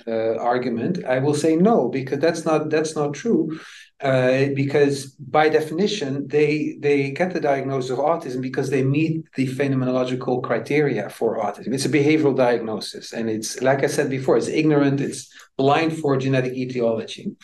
uh, 0.06 0.36
argument, 0.36 1.04
I 1.04 1.18
will 1.18 1.34
say 1.34 1.56
no 1.56 1.88
because 1.88 2.20
that's 2.20 2.44
not 2.44 2.70
that's 2.70 2.96
not 2.96 3.14
true. 3.14 3.58
Uh, 4.00 4.46
because 4.54 5.10
by 5.10 5.50
definition, 5.50 6.26
they 6.28 6.76
they 6.80 7.10
get 7.10 7.34
the 7.34 7.40
diagnosis 7.40 7.90
of 7.90 7.98
autism 7.98 8.40
because 8.40 8.70
they 8.70 8.82
meet 8.82 9.26
the 9.34 9.46
phenomenological 9.46 10.42
criteria 10.42 11.10
for 11.10 11.38
autism. 11.38 11.74
It's 11.74 11.84
a 11.84 11.90
behavioral 11.90 12.34
diagnosis, 12.34 13.12
and 13.12 13.28
it's 13.28 13.60
like 13.60 13.84
I 13.84 13.88
said 13.88 14.08
before, 14.08 14.38
it's 14.38 14.48
ignorant, 14.48 15.02
it's 15.02 15.30
blind 15.58 15.98
for 15.98 16.16
genetic 16.16 16.54
etiology. 16.54 17.36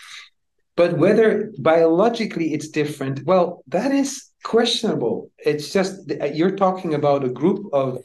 But 0.77 0.97
whether 0.99 1.53
biologically 1.59 2.55
it's 2.55 2.69
different, 2.69 3.25
well, 3.25 3.63
that 3.69 3.93
is 3.93 4.31
questionable. 4.47 5.31
It's 5.39 5.73
just 5.73 6.11
you're 6.33 6.57
talking 6.57 6.95
about 6.95 7.25
a 7.25 7.29
group 7.29 7.67
of 7.73 8.05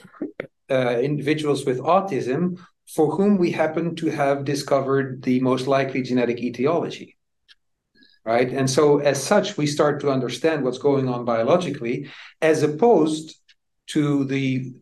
uh, 0.69 0.99
individuals 0.99 1.65
with 1.65 1.79
autism 1.79 2.59
for 2.95 3.15
whom 3.15 3.37
we 3.37 3.51
happen 3.51 3.95
to 3.95 4.07
have 4.07 4.43
discovered 4.43 5.21
the 5.21 5.39
most 5.39 5.67
likely 5.67 6.01
genetic 6.01 6.39
etiology 6.39 7.17
right 8.25 8.49
and 8.51 8.69
so 8.69 8.99
as 8.99 9.21
such 9.21 9.57
we 9.57 9.65
start 9.65 9.99
to 10.01 10.11
understand 10.11 10.63
what's 10.63 10.77
going 10.77 11.07
on 11.09 11.25
biologically 11.25 12.09
as 12.41 12.63
opposed 12.63 13.39
to 13.87 14.25
the 14.25 14.73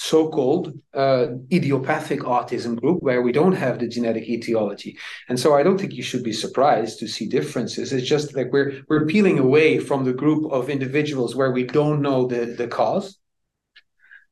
so-called 0.00 0.72
uh, 0.94 1.26
idiopathic 1.52 2.20
autism 2.20 2.80
group 2.80 3.02
where 3.02 3.20
we 3.20 3.32
don't 3.32 3.58
have 3.64 3.78
the 3.78 3.88
genetic 3.88 4.28
etiology 4.28 4.96
and 5.28 5.40
so 5.40 5.54
i 5.56 5.62
don't 5.62 5.78
think 5.78 5.92
you 5.92 6.04
should 6.04 6.22
be 6.22 6.32
surprised 6.32 6.98
to 6.98 7.08
see 7.08 7.26
differences 7.26 7.92
it's 7.92 8.06
just 8.06 8.36
like 8.36 8.52
we're 8.52 8.80
we're 8.88 9.06
peeling 9.06 9.38
away 9.40 9.78
from 9.78 10.04
the 10.04 10.12
group 10.12 10.52
of 10.52 10.70
individuals 10.70 11.34
where 11.34 11.50
we 11.50 11.64
don't 11.64 12.00
know 12.00 12.26
the 12.26 12.44
the 12.60 12.68
cause 12.68 13.18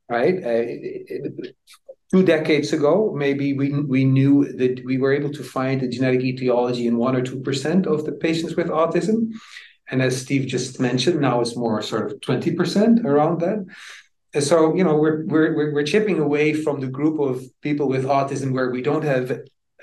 right? 0.08 0.36
Uh, 0.44 0.64
two 2.10 2.24
decades 2.24 2.72
ago, 2.72 3.12
maybe 3.14 3.52
we 3.52 3.72
we 3.82 4.04
knew 4.04 4.44
that 4.56 4.84
we 4.84 4.98
were 4.98 5.12
able 5.12 5.32
to 5.32 5.42
find 5.42 5.80
the 5.80 5.88
genetic 5.88 6.22
etiology 6.22 6.86
in 6.86 6.96
one 6.96 7.16
or 7.16 7.22
two 7.22 7.40
percent 7.40 7.86
of 7.86 8.04
the 8.04 8.12
patients 8.12 8.56
with 8.56 8.68
autism, 8.68 9.32
and 9.90 10.02
as 10.02 10.20
Steve 10.20 10.46
just 10.46 10.80
mentioned, 10.80 11.20
now 11.20 11.40
it's 11.40 11.56
more 11.56 11.82
sort 11.82 12.12
of 12.12 12.20
twenty 12.20 12.52
percent 12.52 13.04
around 13.04 13.40
that. 13.40 13.64
So 14.40 14.74
you 14.74 14.84
know 14.84 14.96
we're 14.96 15.24
we're 15.26 15.72
we're 15.72 15.84
chipping 15.84 16.18
away 16.18 16.52
from 16.52 16.80
the 16.80 16.86
group 16.86 17.18
of 17.20 17.42
people 17.62 17.88
with 17.88 18.04
autism 18.04 18.52
where 18.52 18.70
we 18.70 18.82
don't 18.82 19.04
have 19.04 19.30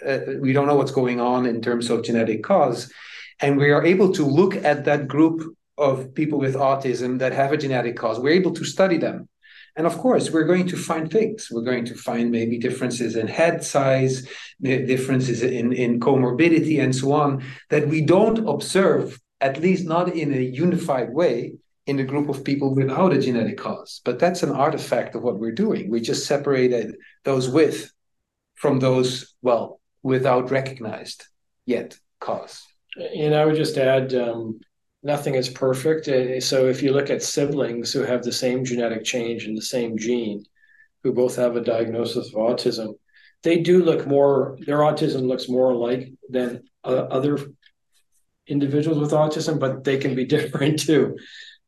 uh, 0.05 0.19
we 0.39 0.53
don't 0.53 0.67
know 0.67 0.75
what's 0.75 0.91
going 0.91 1.19
on 1.19 1.45
in 1.45 1.61
terms 1.61 1.89
of 1.89 2.03
genetic 2.03 2.43
cause, 2.43 2.91
and 3.39 3.57
we 3.57 3.71
are 3.71 3.85
able 3.85 4.11
to 4.13 4.25
look 4.25 4.55
at 4.55 4.85
that 4.85 5.07
group 5.07 5.55
of 5.77 6.13
people 6.13 6.39
with 6.39 6.55
autism 6.55 7.19
that 7.19 7.33
have 7.33 7.51
a 7.51 7.57
genetic 7.57 7.95
cause. 7.95 8.19
We're 8.19 8.39
able 8.41 8.53
to 8.53 8.63
study 8.63 8.97
them 8.97 9.27
and 9.75 9.87
of 9.87 9.97
course, 9.97 10.29
we're 10.29 10.45
going 10.45 10.67
to 10.67 10.77
find 10.77 11.09
things. 11.09 11.49
We're 11.51 11.63
going 11.63 11.85
to 11.85 11.95
find 11.95 12.29
maybe 12.29 12.59
differences 12.59 13.15
in 13.15 13.27
head 13.27 13.63
size, 13.63 14.27
differences 14.61 15.41
in, 15.41 15.73
in 15.73 15.99
comorbidity, 15.99 16.81
and 16.81 16.95
so 16.95 17.13
on, 17.13 17.43
that 17.69 17.87
we 17.87 18.01
don't 18.01 18.47
observe, 18.47 19.19
at 19.41 19.59
least 19.59 19.85
not 19.85 20.09
in 20.09 20.31
a 20.31 20.41
unified 20.41 21.11
way, 21.11 21.55
in 21.85 21.97
the 21.97 22.03
group 22.03 22.29
of 22.29 22.43
people 22.43 22.73
without 22.73 23.13
a 23.13 23.19
genetic 23.19 23.57
cause. 23.57 24.01
But 24.05 24.19
that's 24.19 24.43
an 24.43 24.51
artifact 24.51 25.15
of 25.15 25.23
what 25.23 25.39
we're 25.39 25.51
doing. 25.51 25.89
We 25.89 25.99
just 25.99 26.25
separated 26.25 26.95
those 27.23 27.49
with 27.49 27.91
from 28.55 28.79
those, 28.79 29.35
well, 29.41 29.81
without 30.01 30.51
recognized 30.51 31.25
yet 31.65 31.97
cause. 32.19 32.63
And 32.97 33.35
I 33.35 33.45
would 33.45 33.55
just 33.55 33.77
add, 33.77 34.13
um, 34.13 34.61
nothing 35.01 35.35
is 35.35 35.49
perfect. 35.49 36.07
Uh, 36.07 36.39
so 36.39 36.67
if 36.67 36.81
you 36.81 36.93
look 36.93 37.09
at 37.09 37.23
siblings 37.23 37.91
who 37.91 38.01
have 38.01 38.23
the 38.23 38.31
same 38.31 38.63
genetic 38.63 39.03
change 39.03 39.45
in 39.45 39.55
the 39.55 39.61
same 39.61 39.97
gene, 39.97 40.43
who 41.03 41.11
both 41.11 41.35
have 41.35 41.57
a 41.57 41.61
diagnosis 41.61 42.27
of 42.27 42.33
autism, 42.35 42.93
they 43.43 43.59
do 43.59 43.83
look 43.83 44.07
more. 44.07 44.57
Their 44.65 44.79
autism 44.79 45.27
looks 45.27 45.49
more 45.49 45.71
alike 45.71 46.13
than 46.29 46.63
uh, 46.85 47.07
other 47.11 47.37
individuals 48.47 48.99
with 48.99 49.11
autism, 49.11 49.59
but 49.59 49.83
they 49.83 49.97
can 49.97 50.15
be 50.15 50.25
different 50.37 50.79
too. 50.79 51.17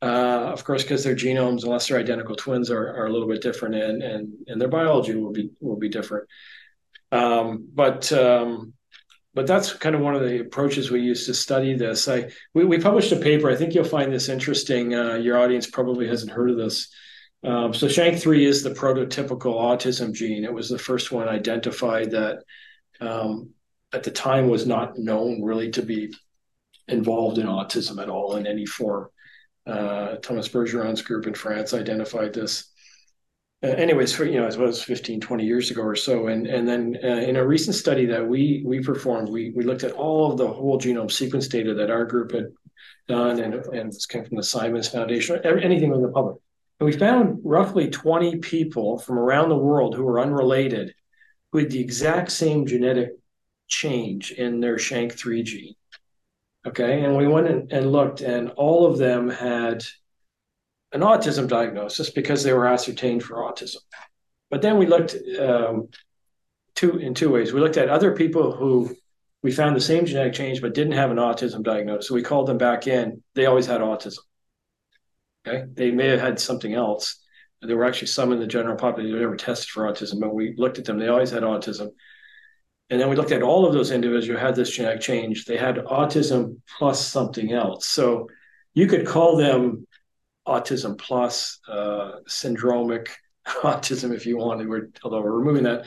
Uh, 0.05 0.51
of 0.53 0.63
course, 0.63 0.83
because 0.83 1.03
their 1.03 1.15
genomes, 1.15 1.63
unless 1.63 1.87
they're 1.87 1.97
identical 1.97 2.35
twins, 2.35 2.69
are, 2.69 2.89
are 2.95 3.07
a 3.07 3.11
little 3.11 3.27
bit 3.27 3.41
different, 3.41 3.73
and 3.73 4.03
and 4.03 4.33
and 4.47 4.61
their 4.61 4.67
biology 4.67 5.15
will 5.15 5.31
be 5.31 5.49
will 5.59 5.77
be 5.77 5.89
different. 5.89 6.29
Um, 7.11 7.69
but 7.73 8.11
um, 8.13 8.73
but 9.33 9.47
that's 9.47 9.73
kind 9.73 9.95
of 9.95 10.01
one 10.01 10.13
of 10.13 10.21
the 10.21 10.41
approaches 10.41 10.91
we 10.91 11.01
use 11.01 11.25
to 11.25 11.33
study 11.33 11.73
this. 11.73 12.07
I 12.07 12.29
we, 12.53 12.65
we 12.65 12.77
published 12.77 13.13
a 13.13 13.15
paper. 13.15 13.49
I 13.49 13.55
think 13.55 13.73
you'll 13.73 13.83
find 13.83 14.13
this 14.13 14.29
interesting. 14.29 14.93
Uh, 14.93 15.15
your 15.15 15.39
audience 15.39 15.67
probably 15.67 16.07
hasn't 16.07 16.31
heard 16.31 16.51
of 16.51 16.57
this. 16.57 16.93
Um, 17.43 17.73
so 17.73 17.87
SHANK3 17.87 18.45
is 18.45 18.61
the 18.61 18.71
prototypical 18.71 19.55
autism 19.55 20.13
gene. 20.13 20.43
It 20.43 20.53
was 20.53 20.69
the 20.69 20.77
first 20.77 21.11
one 21.11 21.27
identified 21.27 22.11
that 22.11 22.43
um, 23.01 23.49
at 23.91 24.03
the 24.03 24.11
time 24.11 24.49
was 24.49 24.67
not 24.67 24.99
known 24.99 25.41
really 25.41 25.71
to 25.71 25.81
be 25.81 26.13
involved 26.87 27.39
in 27.39 27.47
autism 27.47 27.99
at 27.99 28.09
all 28.09 28.35
in 28.35 28.45
any 28.45 28.67
form. 28.67 29.09
Uh, 29.65 30.15
Thomas 30.17 30.47
Bourgeron's 30.47 31.01
group 31.01 31.27
in 31.27 31.33
France 31.33 31.73
identified 31.73 32.33
this 32.33 32.71
uh, 33.63 33.67
anyways, 33.67 34.13
for, 34.13 34.25
you 34.25 34.39
know, 34.39 34.45
as 34.45 34.57
well 34.57 34.67
as 34.67 34.83
15, 34.83 35.21
20 35.21 35.45
years 35.45 35.71
ago 35.71 35.81
or 35.81 35.95
so. 35.95 36.27
And, 36.27 36.45
and 36.45 36.67
then 36.67 36.97
uh, 37.03 37.07
in 37.07 37.35
a 37.37 37.45
recent 37.45 37.75
study 37.75 38.05
that 38.07 38.27
we, 38.27 38.61
we 38.65 38.81
performed, 38.81 39.29
we, 39.29 39.53
we 39.55 39.63
looked 39.63 39.83
at 39.83 39.93
all 39.93 40.31
of 40.31 40.37
the 40.37 40.47
whole 40.47 40.77
genome 40.77 41.11
sequence 41.11 41.47
data 41.47 41.73
that 41.73 41.89
our 41.89 42.05
group 42.05 42.33
had 42.33 42.47
done 43.07 43.39
and, 43.39 43.55
and 43.67 43.91
this 43.91 44.05
came 44.05 44.25
from 44.25 44.37
the 44.37 44.43
Simons 44.43 44.89
Foundation, 44.89 45.39
anything 45.45 45.91
from 45.91 46.01
the 46.01 46.09
public. 46.09 46.37
And 46.79 46.85
we 46.85 46.91
found 46.91 47.39
roughly 47.43 47.89
20 47.89 48.37
people 48.37 48.99
from 48.99 49.17
around 49.17 49.49
the 49.49 49.57
world 49.57 49.95
who 49.95 50.03
were 50.03 50.19
unrelated 50.19 50.93
who 51.51 51.59
had 51.59 51.71
the 51.71 51.79
exact 51.79 52.31
same 52.31 52.65
genetic 52.65 53.11
change 53.67 54.31
in 54.31 54.59
their 54.59 54.75
SHANK3 54.75 55.43
gene. 55.45 55.75
Okay. 56.65 57.03
And 57.03 57.15
we 57.15 57.27
went 57.27 57.71
and, 57.71 57.91
looked, 57.91 58.21
and 58.21 58.49
all 58.51 58.85
of 58.85 58.97
them 58.97 59.29
had 59.29 59.83
an 60.91 61.01
autism 61.01 61.47
diagnosis 61.47 62.09
because 62.09 62.43
they 62.43 62.53
were 62.53 62.67
ascertained 62.67 63.23
for 63.23 63.37
autism. 63.37 63.77
But 64.49 64.61
then 64.61 64.77
we 64.77 64.85
looked 64.85 65.15
um, 65.39 65.89
two 66.75 66.97
in 66.97 67.13
two 67.13 67.29
ways. 67.29 67.51
We 67.51 67.59
looked 67.59 67.77
at 67.77 67.89
other 67.89 68.15
people 68.15 68.55
who 68.55 68.95
we 69.41 69.51
found 69.51 69.75
the 69.75 69.81
same 69.81 70.05
genetic 70.05 70.33
change 70.33 70.61
but 70.61 70.73
didn't 70.73 70.93
have 70.93 71.11
an 71.11 71.17
autism 71.17 71.63
diagnosis. 71.63 72.07
So 72.07 72.15
we 72.15 72.23
called 72.23 72.47
them 72.47 72.57
back 72.57 72.87
in. 72.87 73.21
They 73.33 73.45
always 73.45 73.65
had 73.65 73.81
autism. 73.81 74.19
Okay, 75.47 75.65
they 75.73 75.91
may 75.91 76.07
have 76.07 76.19
had 76.19 76.39
something 76.39 76.73
else. 76.73 77.21
There 77.61 77.77
were 77.77 77.85
actually 77.85 78.07
some 78.07 78.31
in 78.31 78.39
the 78.39 78.47
general 78.47 78.75
population 78.75 79.15
who 79.15 79.21
never 79.21 79.35
tested 79.35 79.69
for 79.69 79.83
autism, 79.83 80.19
but 80.19 80.33
we 80.33 80.55
looked 80.57 80.77
at 80.77 80.85
them. 80.85 80.99
They 80.99 81.07
always 81.07 81.31
had 81.31 81.43
autism. 81.43 81.89
And 82.89 83.01
then 83.01 83.09
we 83.09 83.15
looked 83.15 83.31
at 83.31 83.41
all 83.41 83.65
of 83.65 83.73
those 83.73 83.91
individuals 83.91 84.27
who 84.27 84.37
had 84.37 84.55
this 84.55 84.69
genetic 84.69 85.01
change. 85.01 85.45
They 85.45 85.57
had 85.57 85.77
autism 85.77 86.57
plus 86.77 87.05
something 87.05 87.51
else. 87.51 87.87
So 87.87 88.29
you 88.73 88.87
could 88.87 89.07
call 89.07 89.37
them 89.37 89.87
autism 90.47 90.97
plus 90.97 91.59
uh, 91.67 92.19
syndromic 92.29 93.07
autism 93.47 94.13
if 94.13 94.25
you 94.25 94.37
wanted. 94.37 94.69
We're, 94.69 94.89
although 95.03 95.21
we're 95.21 95.31
removing 95.31 95.63
that. 95.63 95.85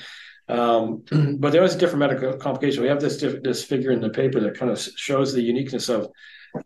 Um, 0.48 1.04
but 1.38 1.52
there 1.52 1.62
was 1.62 1.74
a 1.74 1.78
different 1.78 2.00
medical 2.00 2.36
complication. 2.36 2.82
We 2.82 2.88
have 2.88 3.00
this 3.00 3.20
this 3.42 3.64
figure 3.64 3.92
in 3.92 4.00
the 4.00 4.10
paper 4.10 4.40
that 4.40 4.56
kind 4.56 4.70
of 4.70 4.80
shows 4.80 5.32
the 5.32 5.42
uniqueness 5.42 5.88
of 5.88 6.08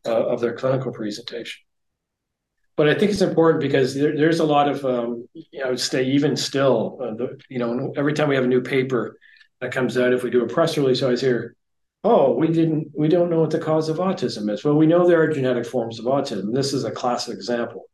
uh, 0.06 0.26
of 0.26 0.40
their 0.40 0.54
clinical 0.54 0.92
presentation. 0.92 1.62
But 2.76 2.88
I 2.88 2.94
think 2.94 3.10
it's 3.10 3.20
important 3.20 3.60
because 3.60 3.94
there, 3.94 4.16
there's 4.16 4.40
a 4.40 4.44
lot 4.44 4.68
of 4.68 4.84
um, 4.84 5.28
I 5.62 5.68
would 5.68 5.80
say 5.80 6.04
even 6.04 6.36
still, 6.36 6.98
uh, 7.02 7.14
the, 7.14 7.40
you 7.50 7.58
know, 7.58 7.92
every 7.96 8.14
time 8.14 8.28
we 8.28 8.34
have 8.34 8.44
a 8.44 8.48
new 8.48 8.62
paper 8.62 9.18
that 9.62 9.72
comes 9.72 9.96
out, 9.96 10.12
if 10.12 10.22
we 10.22 10.30
do 10.30 10.44
a 10.44 10.48
press 10.48 10.76
release, 10.76 11.00
I 11.02 11.06
always 11.06 11.22
hear, 11.22 11.56
"Oh, 12.04 12.34
we 12.34 12.48
didn't, 12.48 12.88
we 12.94 13.08
don't 13.08 13.30
know 13.30 13.40
what 13.40 13.50
the 13.50 13.58
cause 13.58 13.88
of 13.88 13.96
autism 13.96 14.50
is." 14.50 14.64
Well, 14.64 14.74
we 14.74 14.86
know 14.86 15.08
there 15.08 15.22
are 15.22 15.28
genetic 15.28 15.64
forms 15.64 15.98
of 15.98 16.04
autism. 16.04 16.52
This 16.52 16.74
is 16.74 16.84
a 16.84 16.90
classic 16.90 17.34
example. 17.34 17.88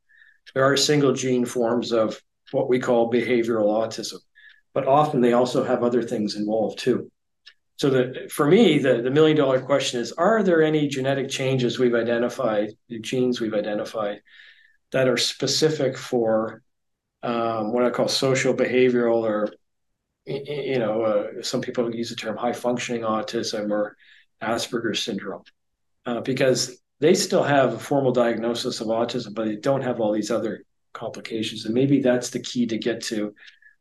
There 0.55 0.65
are 0.65 0.77
single 0.77 1.13
gene 1.13 1.45
forms 1.45 1.93
of 1.93 2.21
what 2.51 2.69
we 2.69 2.81
call 2.81 3.13
behavioral 3.13 3.67
autism 3.67 4.19
but 4.79 4.87
often 4.87 5.21
they 5.21 5.33
also 5.33 5.65
have 5.65 5.83
other 5.83 6.03
things 6.03 6.37
involved 6.37 6.79
too. 6.79 7.11
So 7.79 7.91
that 7.91 8.31
for 8.31 8.47
me, 8.47 8.79
the, 8.79 9.03
the 9.03 9.11
million 9.11 9.37
dollar 9.37 9.61
question 9.61 10.01
is, 10.01 10.13
are 10.13 10.43
there 10.45 10.63
any 10.63 10.87
genetic 10.87 11.29
changes 11.29 11.81
we've 11.81 11.97
identified, 11.97 12.71
the 12.89 13.01
genes 13.01 13.41
we've 13.41 13.55
identified 13.55 14.21
that 14.93 15.09
are 15.09 15.17
specific 15.17 15.99
for 15.99 16.63
um, 17.25 17.73
what 17.73 17.85
I 17.85 17.91
call 17.91 18.07
social 18.07 18.55
behavioral 18.55 19.23
or, 19.23 19.53
you 20.29 20.79
know, 20.79 21.03
uh, 21.03 21.43
some 21.43 21.61
people 21.61 21.95
use 21.95 22.11
the 22.11 22.17
term 22.17 22.37
high 22.37 22.53
functioning 22.53 23.03
autism 23.03 23.71
or 23.71 23.97
Asperger's 24.43 25.03
syndrome, 25.03 25.43
uh, 26.07 26.21
because 26.21 26.81
they 27.01 27.15
still 27.15 27.43
have 27.43 27.75
a 27.75 27.79
formal 27.79 28.13
diagnosis 28.13 28.81
of 28.81 28.89
autism, 28.89 29.35
but 29.35 29.47
they 29.47 29.57
don't 29.57 29.83
have 29.83 30.01
all 30.01 30.13
these 30.13 30.31
other 30.31 30.65
complications. 30.93 31.65
And 31.65 31.75
maybe 31.75 32.01
that's 32.01 32.31
the 32.31 32.41
key 32.41 32.67
to 32.67 32.79
get 32.79 33.01
to 33.05 33.35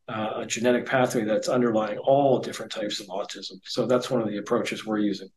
uh, 0.08 0.34
a 0.38 0.46
genetic 0.46 0.86
pathway 0.86 1.26
that's 1.26 1.50
underlying 1.50 1.98
all 1.98 2.40
different 2.40 2.72
types 2.72 3.00
of 3.00 3.08
autism. 3.08 3.60
So 3.64 3.86
that's 3.86 4.10
one 4.10 4.22
of 4.22 4.30
the 4.30 4.38
approaches 4.38 4.86
we're 4.86 5.00
using. 5.00 5.30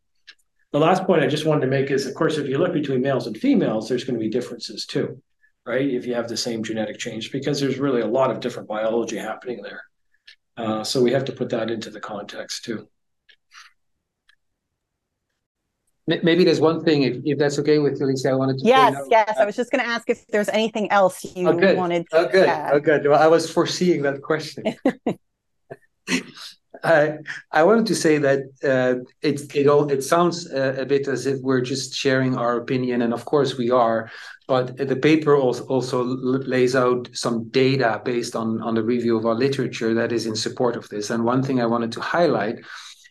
The 0.72 0.78
last 0.78 1.04
point 1.04 1.22
I 1.22 1.26
just 1.26 1.46
wanted 1.46 1.62
to 1.62 1.66
make 1.66 1.90
is, 1.90 2.06
of 2.06 2.14
course, 2.14 2.38
if 2.38 2.46
you 2.46 2.58
look 2.58 2.72
between 2.72 3.00
males 3.00 3.26
and 3.26 3.36
females, 3.36 3.88
there's 3.88 4.04
going 4.04 4.18
to 4.18 4.24
be 4.24 4.30
differences 4.30 4.86
too, 4.86 5.20
right? 5.66 5.88
If 5.88 6.06
you 6.06 6.14
have 6.14 6.28
the 6.28 6.36
same 6.36 6.62
genetic 6.62 6.98
change, 6.98 7.32
because 7.32 7.58
there's 7.58 7.78
really 7.78 8.02
a 8.02 8.06
lot 8.06 8.30
of 8.30 8.38
different 8.38 8.68
biology 8.68 9.16
happening 9.16 9.62
there. 9.62 9.82
Uh, 10.61 10.84
so 10.84 11.02
we 11.02 11.11
have 11.11 11.24
to 11.24 11.32
put 11.32 11.48
that 11.48 11.70
into 11.70 11.88
the 11.90 12.00
context 12.00 12.64
too. 12.64 12.86
Maybe 16.06 16.42
there's 16.42 16.61
one 16.61 16.84
thing, 16.84 17.04
if, 17.04 17.18
if 17.24 17.38
that's 17.38 17.58
okay 17.61 17.78
with 17.78 18.00
you, 18.00 18.06
Lisa, 18.06 18.30
I 18.30 18.34
wanted 18.34 18.58
to. 18.58 18.64
Yes, 18.64 18.96
yes. 19.08 19.36
I 19.38 19.44
was 19.44 19.54
just 19.54 19.70
going 19.70 19.84
to 19.84 19.88
ask 19.88 20.11
if 20.11 20.26
there's 20.26 20.48
anything 20.48 20.90
else 20.90 21.24
you 21.36 21.48
oh, 21.48 21.52
good. 21.52 21.76
wanted 21.76 22.04
to. 22.11 22.16
Oh, 22.16 22.28
good. 22.28 22.48
Add. 22.48 22.72
Oh, 22.74 22.80
good. 22.80 23.06
Well, 23.06 23.22
I 23.22 23.28
was 23.28 23.48
foreseeing 23.48 24.02
that 24.02 24.20
question. 24.20 24.64
I 26.83 27.18
I 27.53 27.62
wanted 27.62 27.87
to 27.87 27.95
say 27.95 28.18
that 28.18 28.41
uh, 28.64 29.05
it 29.22 29.55
it 29.55 29.66
all 29.66 29.91
it 29.91 30.03
sounds 30.03 30.51
uh, 30.51 30.76
a 30.78 30.87
bit 30.87 31.09
as 31.09 31.26
if 31.26 31.41
we're 31.41 31.61
just 31.61 31.95
sharing 31.95 32.37
our 32.37 32.57
opinion, 32.57 33.03
and 33.03 33.12
of 33.12 33.24
course 33.24 33.57
we 33.57 33.70
are. 33.70 34.11
But 34.49 34.76
the 34.76 34.97
paper 34.97 35.37
also, 35.37 35.64
also 35.66 36.03
lays 36.03 36.74
out 36.74 37.09
some 37.12 37.49
data 37.51 38.01
based 38.05 38.35
on 38.35 38.61
on 38.62 38.74
the 38.74 38.83
review 38.83 39.16
of 39.16 39.26
our 39.26 39.35
literature 39.35 39.95
that 39.95 40.12
is 40.12 40.26
in 40.26 40.37
support 40.37 40.76
of 40.76 40.89
this. 40.89 41.11
And 41.11 41.24
one 41.24 41.43
thing 41.43 41.61
I 41.61 41.66
wanted 41.66 41.93
to 41.93 42.01
highlight 42.01 42.57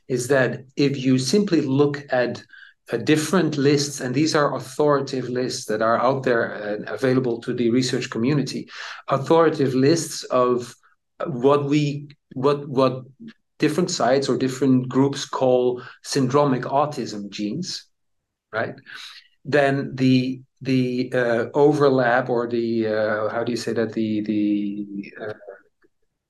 is 0.08 0.28
that 0.28 0.66
if 0.76 0.98
you 0.98 1.18
simply 1.18 1.62
look 1.62 2.04
at 2.12 2.44
uh, 2.92 2.98
different 2.98 3.58
lists, 3.58 4.02
and 4.02 4.16
these 4.16 4.36
are 4.36 4.56
authoritative 4.56 5.30
lists 5.30 5.66
that 5.66 5.82
are 5.82 6.00
out 6.00 6.24
there 6.24 6.44
and 6.44 6.90
available 6.90 7.40
to 7.40 7.54
the 7.54 7.70
research 7.70 8.10
community. 8.10 8.68
Authoritative 9.10 9.76
lists 9.76 10.24
of 10.24 10.76
what 11.28 11.66
we 11.66 12.08
what 12.34 12.68
what 12.68 13.04
different 13.60 13.92
sites 13.92 14.28
or 14.30 14.38
different 14.38 14.90
groups 14.90 15.26
call 15.26 15.84
syndromic 16.04 16.64
autism 16.64 17.30
genes, 17.30 17.86
right? 18.52 18.76
Then 19.46 19.96
the 19.96 20.42
the 20.62 21.12
uh, 21.14 21.46
overlap 21.54 22.30
or 22.30 22.48
the 22.48 22.88
uh, 22.88 23.30
how 23.30 23.44
do 23.44 23.52
you 23.52 23.58
say 23.58 23.74
that 23.74 23.94
the 23.94 24.22
the 24.22 25.14
uh, 25.22 25.34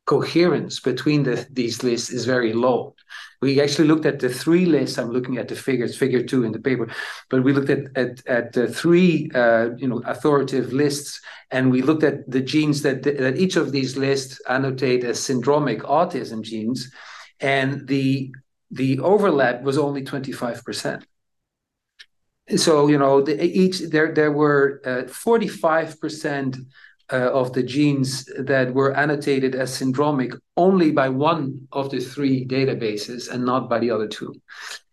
coherence 0.09 0.79
between 0.79 1.21
the, 1.21 1.47
these 1.51 1.83
lists 1.83 2.09
is 2.09 2.25
very 2.25 2.51
low. 2.51 2.95
We 3.43 3.61
actually 3.61 3.87
looked 3.87 4.07
at 4.07 4.19
the 4.19 4.27
three 4.27 4.65
lists. 4.65 4.97
I'm 4.97 5.11
looking 5.11 5.37
at 5.37 5.47
the 5.47 5.55
figures, 5.55 5.95
figure 5.95 6.23
two 6.23 6.43
in 6.43 6.51
the 6.51 6.59
paper, 6.59 6.87
but 7.29 7.43
we 7.43 7.53
looked 7.53 7.69
at 7.69 7.83
at, 7.95 8.27
at 8.27 8.53
the 8.53 8.67
three 8.67 9.29
uh, 9.35 9.69
you 9.77 9.87
know 9.87 10.01
authoritative 10.05 10.73
lists, 10.73 11.21
and 11.51 11.71
we 11.71 11.83
looked 11.83 12.03
at 12.03 12.29
the 12.29 12.41
genes 12.41 12.81
that 12.81 13.03
that 13.03 13.37
each 13.37 13.55
of 13.55 13.71
these 13.71 13.97
lists 13.97 14.41
annotate 14.49 15.03
as 15.03 15.19
syndromic 15.19 15.81
autism 15.81 16.41
genes, 16.41 16.91
and 17.39 17.87
the 17.87 18.31
the 18.71 18.99
overlap 18.99 19.63
was 19.63 19.77
only 19.77 20.03
25 20.03 20.63
percent. 20.63 21.05
So 22.55 22.87
you 22.87 22.97
know 22.97 23.21
the, 23.21 23.43
each 23.43 23.79
there 23.79 24.13
there 24.13 24.31
were 24.31 24.81
uh, 24.85 25.07
45 25.07 25.99
percent 25.99 26.57
uh, 27.11 27.31
of 27.31 27.53
the 27.53 27.63
genes 27.63 28.25
that 28.37 28.73
were 28.73 28.95
annotated 28.95 29.55
as 29.55 29.79
syndromic 29.79 30.37
only 30.57 30.91
by 30.91 31.09
one 31.09 31.67
of 31.71 31.89
the 31.89 31.99
three 31.99 32.45
databases 32.45 33.29
and 33.31 33.45
not 33.45 33.69
by 33.69 33.79
the 33.79 33.91
other 33.91 34.07
two. 34.07 34.33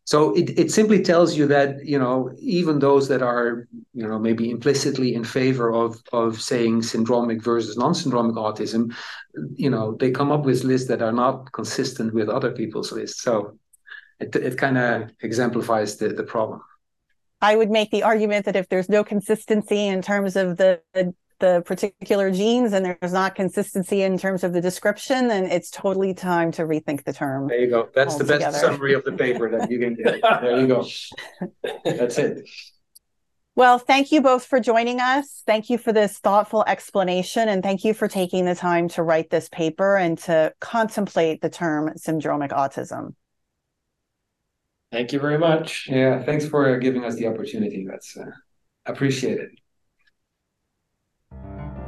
So 0.06 0.32
it, 0.36 0.56
it 0.56 0.70
simply 0.70 1.02
tells 1.02 1.36
you 1.36 1.48
that 1.48 1.84
you 1.84 1.98
know 1.98 2.30
even 2.38 2.78
those 2.78 3.08
that 3.08 3.22
are 3.22 3.66
you 3.92 4.06
know 4.06 4.18
maybe 4.20 4.50
implicitly 4.50 5.14
in 5.14 5.24
favor 5.24 5.72
of 5.72 6.00
of 6.12 6.40
saying 6.40 6.82
syndromic 6.82 7.42
versus 7.42 7.76
non-syndromic 7.76 8.36
autism, 8.36 8.94
you 9.54 9.68
know 9.68 9.96
they 9.98 10.12
come 10.12 10.30
up 10.30 10.44
with 10.44 10.62
lists 10.62 10.88
that 10.88 11.02
are 11.02 11.12
not 11.12 11.50
consistent 11.50 12.14
with 12.14 12.28
other 12.28 12.52
people's 12.52 12.92
lists. 12.92 13.20
So 13.20 13.58
it 14.20 14.34
it 14.36 14.56
kind 14.56 14.78
of 14.78 15.10
exemplifies 15.22 15.96
the 15.96 16.08
the 16.08 16.22
problem. 16.22 16.62
I 17.42 17.56
would 17.56 17.70
make 17.70 17.90
the 17.90 18.04
argument 18.04 18.46
that 18.46 18.56
if 18.56 18.68
there's 18.68 18.88
no 18.88 19.04
consistency 19.04 19.88
in 19.88 20.00
terms 20.02 20.36
of 20.36 20.56
the, 20.56 20.80
the 20.94 21.14
the 21.38 21.62
particular 21.66 22.30
genes 22.30 22.72
and 22.72 22.84
there's 22.84 23.12
not 23.12 23.34
consistency 23.34 24.02
in 24.02 24.18
terms 24.18 24.44
of 24.44 24.52
the 24.52 24.60
description, 24.60 25.28
then 25.28 25.44
it's 25.46 25.70
totally 25.70 26.14
time 26.14 26.50
to 26.52 26.62
rethink 26.62 27.04
the 27.04 27.12
term. 27.12 27.48
There 27.48 27.60
you 27.60 27.70
go. 27.70 27.88
That's 27.94 28.14
altogether. 28.14 28.38
the 28.38 28.44
best 28.44 28.60
summary 28.60 28.94
of 28.94 29.04
the 29.04 29.12
paper 29.12 29.50
that 29.50 29.70
you 29.70 29.78
can 29.78 29.94
get. 29.94 30.20
There 30.40 30.60
you 30.60 30.66
go. 30.66 30.86
That's 31.84 32.18
it. 32.18 32.48
Well, 33.54 33.78
thank 33.78 34.12
you 34.12 34.20
both 34.20 34.44
for 34.44 34.60
joining 34.60 35.00
us. 35.00 35.42
Thank 35.46 35.70
you 35.70 35.78
for 35.78 35.90
this 35.90 36.18
thoughtful 36.18 36.62
explanation, 36.66 37.48
and 37.48 37.62
thank 37.62 37.84
you 37.84 37.94
for 37.94 38.06
taking 38.06 38.44
the 38.44 38.54
time 38.54 38.88
to 38.90 39.02
write 39.02 39.30
this 39.30 39.48
paper 39.48 39.96
and 39.96 40.18
to 40.18 40.52
contemplate 40.60 41.40
the 41.40 41.48
term 41.48 41.94
syndromic 41.96 42.50
autism. 42.50 43.14
Thank 44.92 45.12
you 45.12 45.20
very 45.20 45.38
much. 45.38 45.88
Yeah, 45.88 46.22
thanks 46.22 46.46
for 46.46 46.78
giving 46.78 47.04
us 47.04 47.16
the 47.16 47.28
opportunity. 47.28 47.86
That's 47.88 48.16
uh, 48.16 48.30
appreciated. 48.84 49.58
Thank 51.42 51.76
you. 51.78 51.85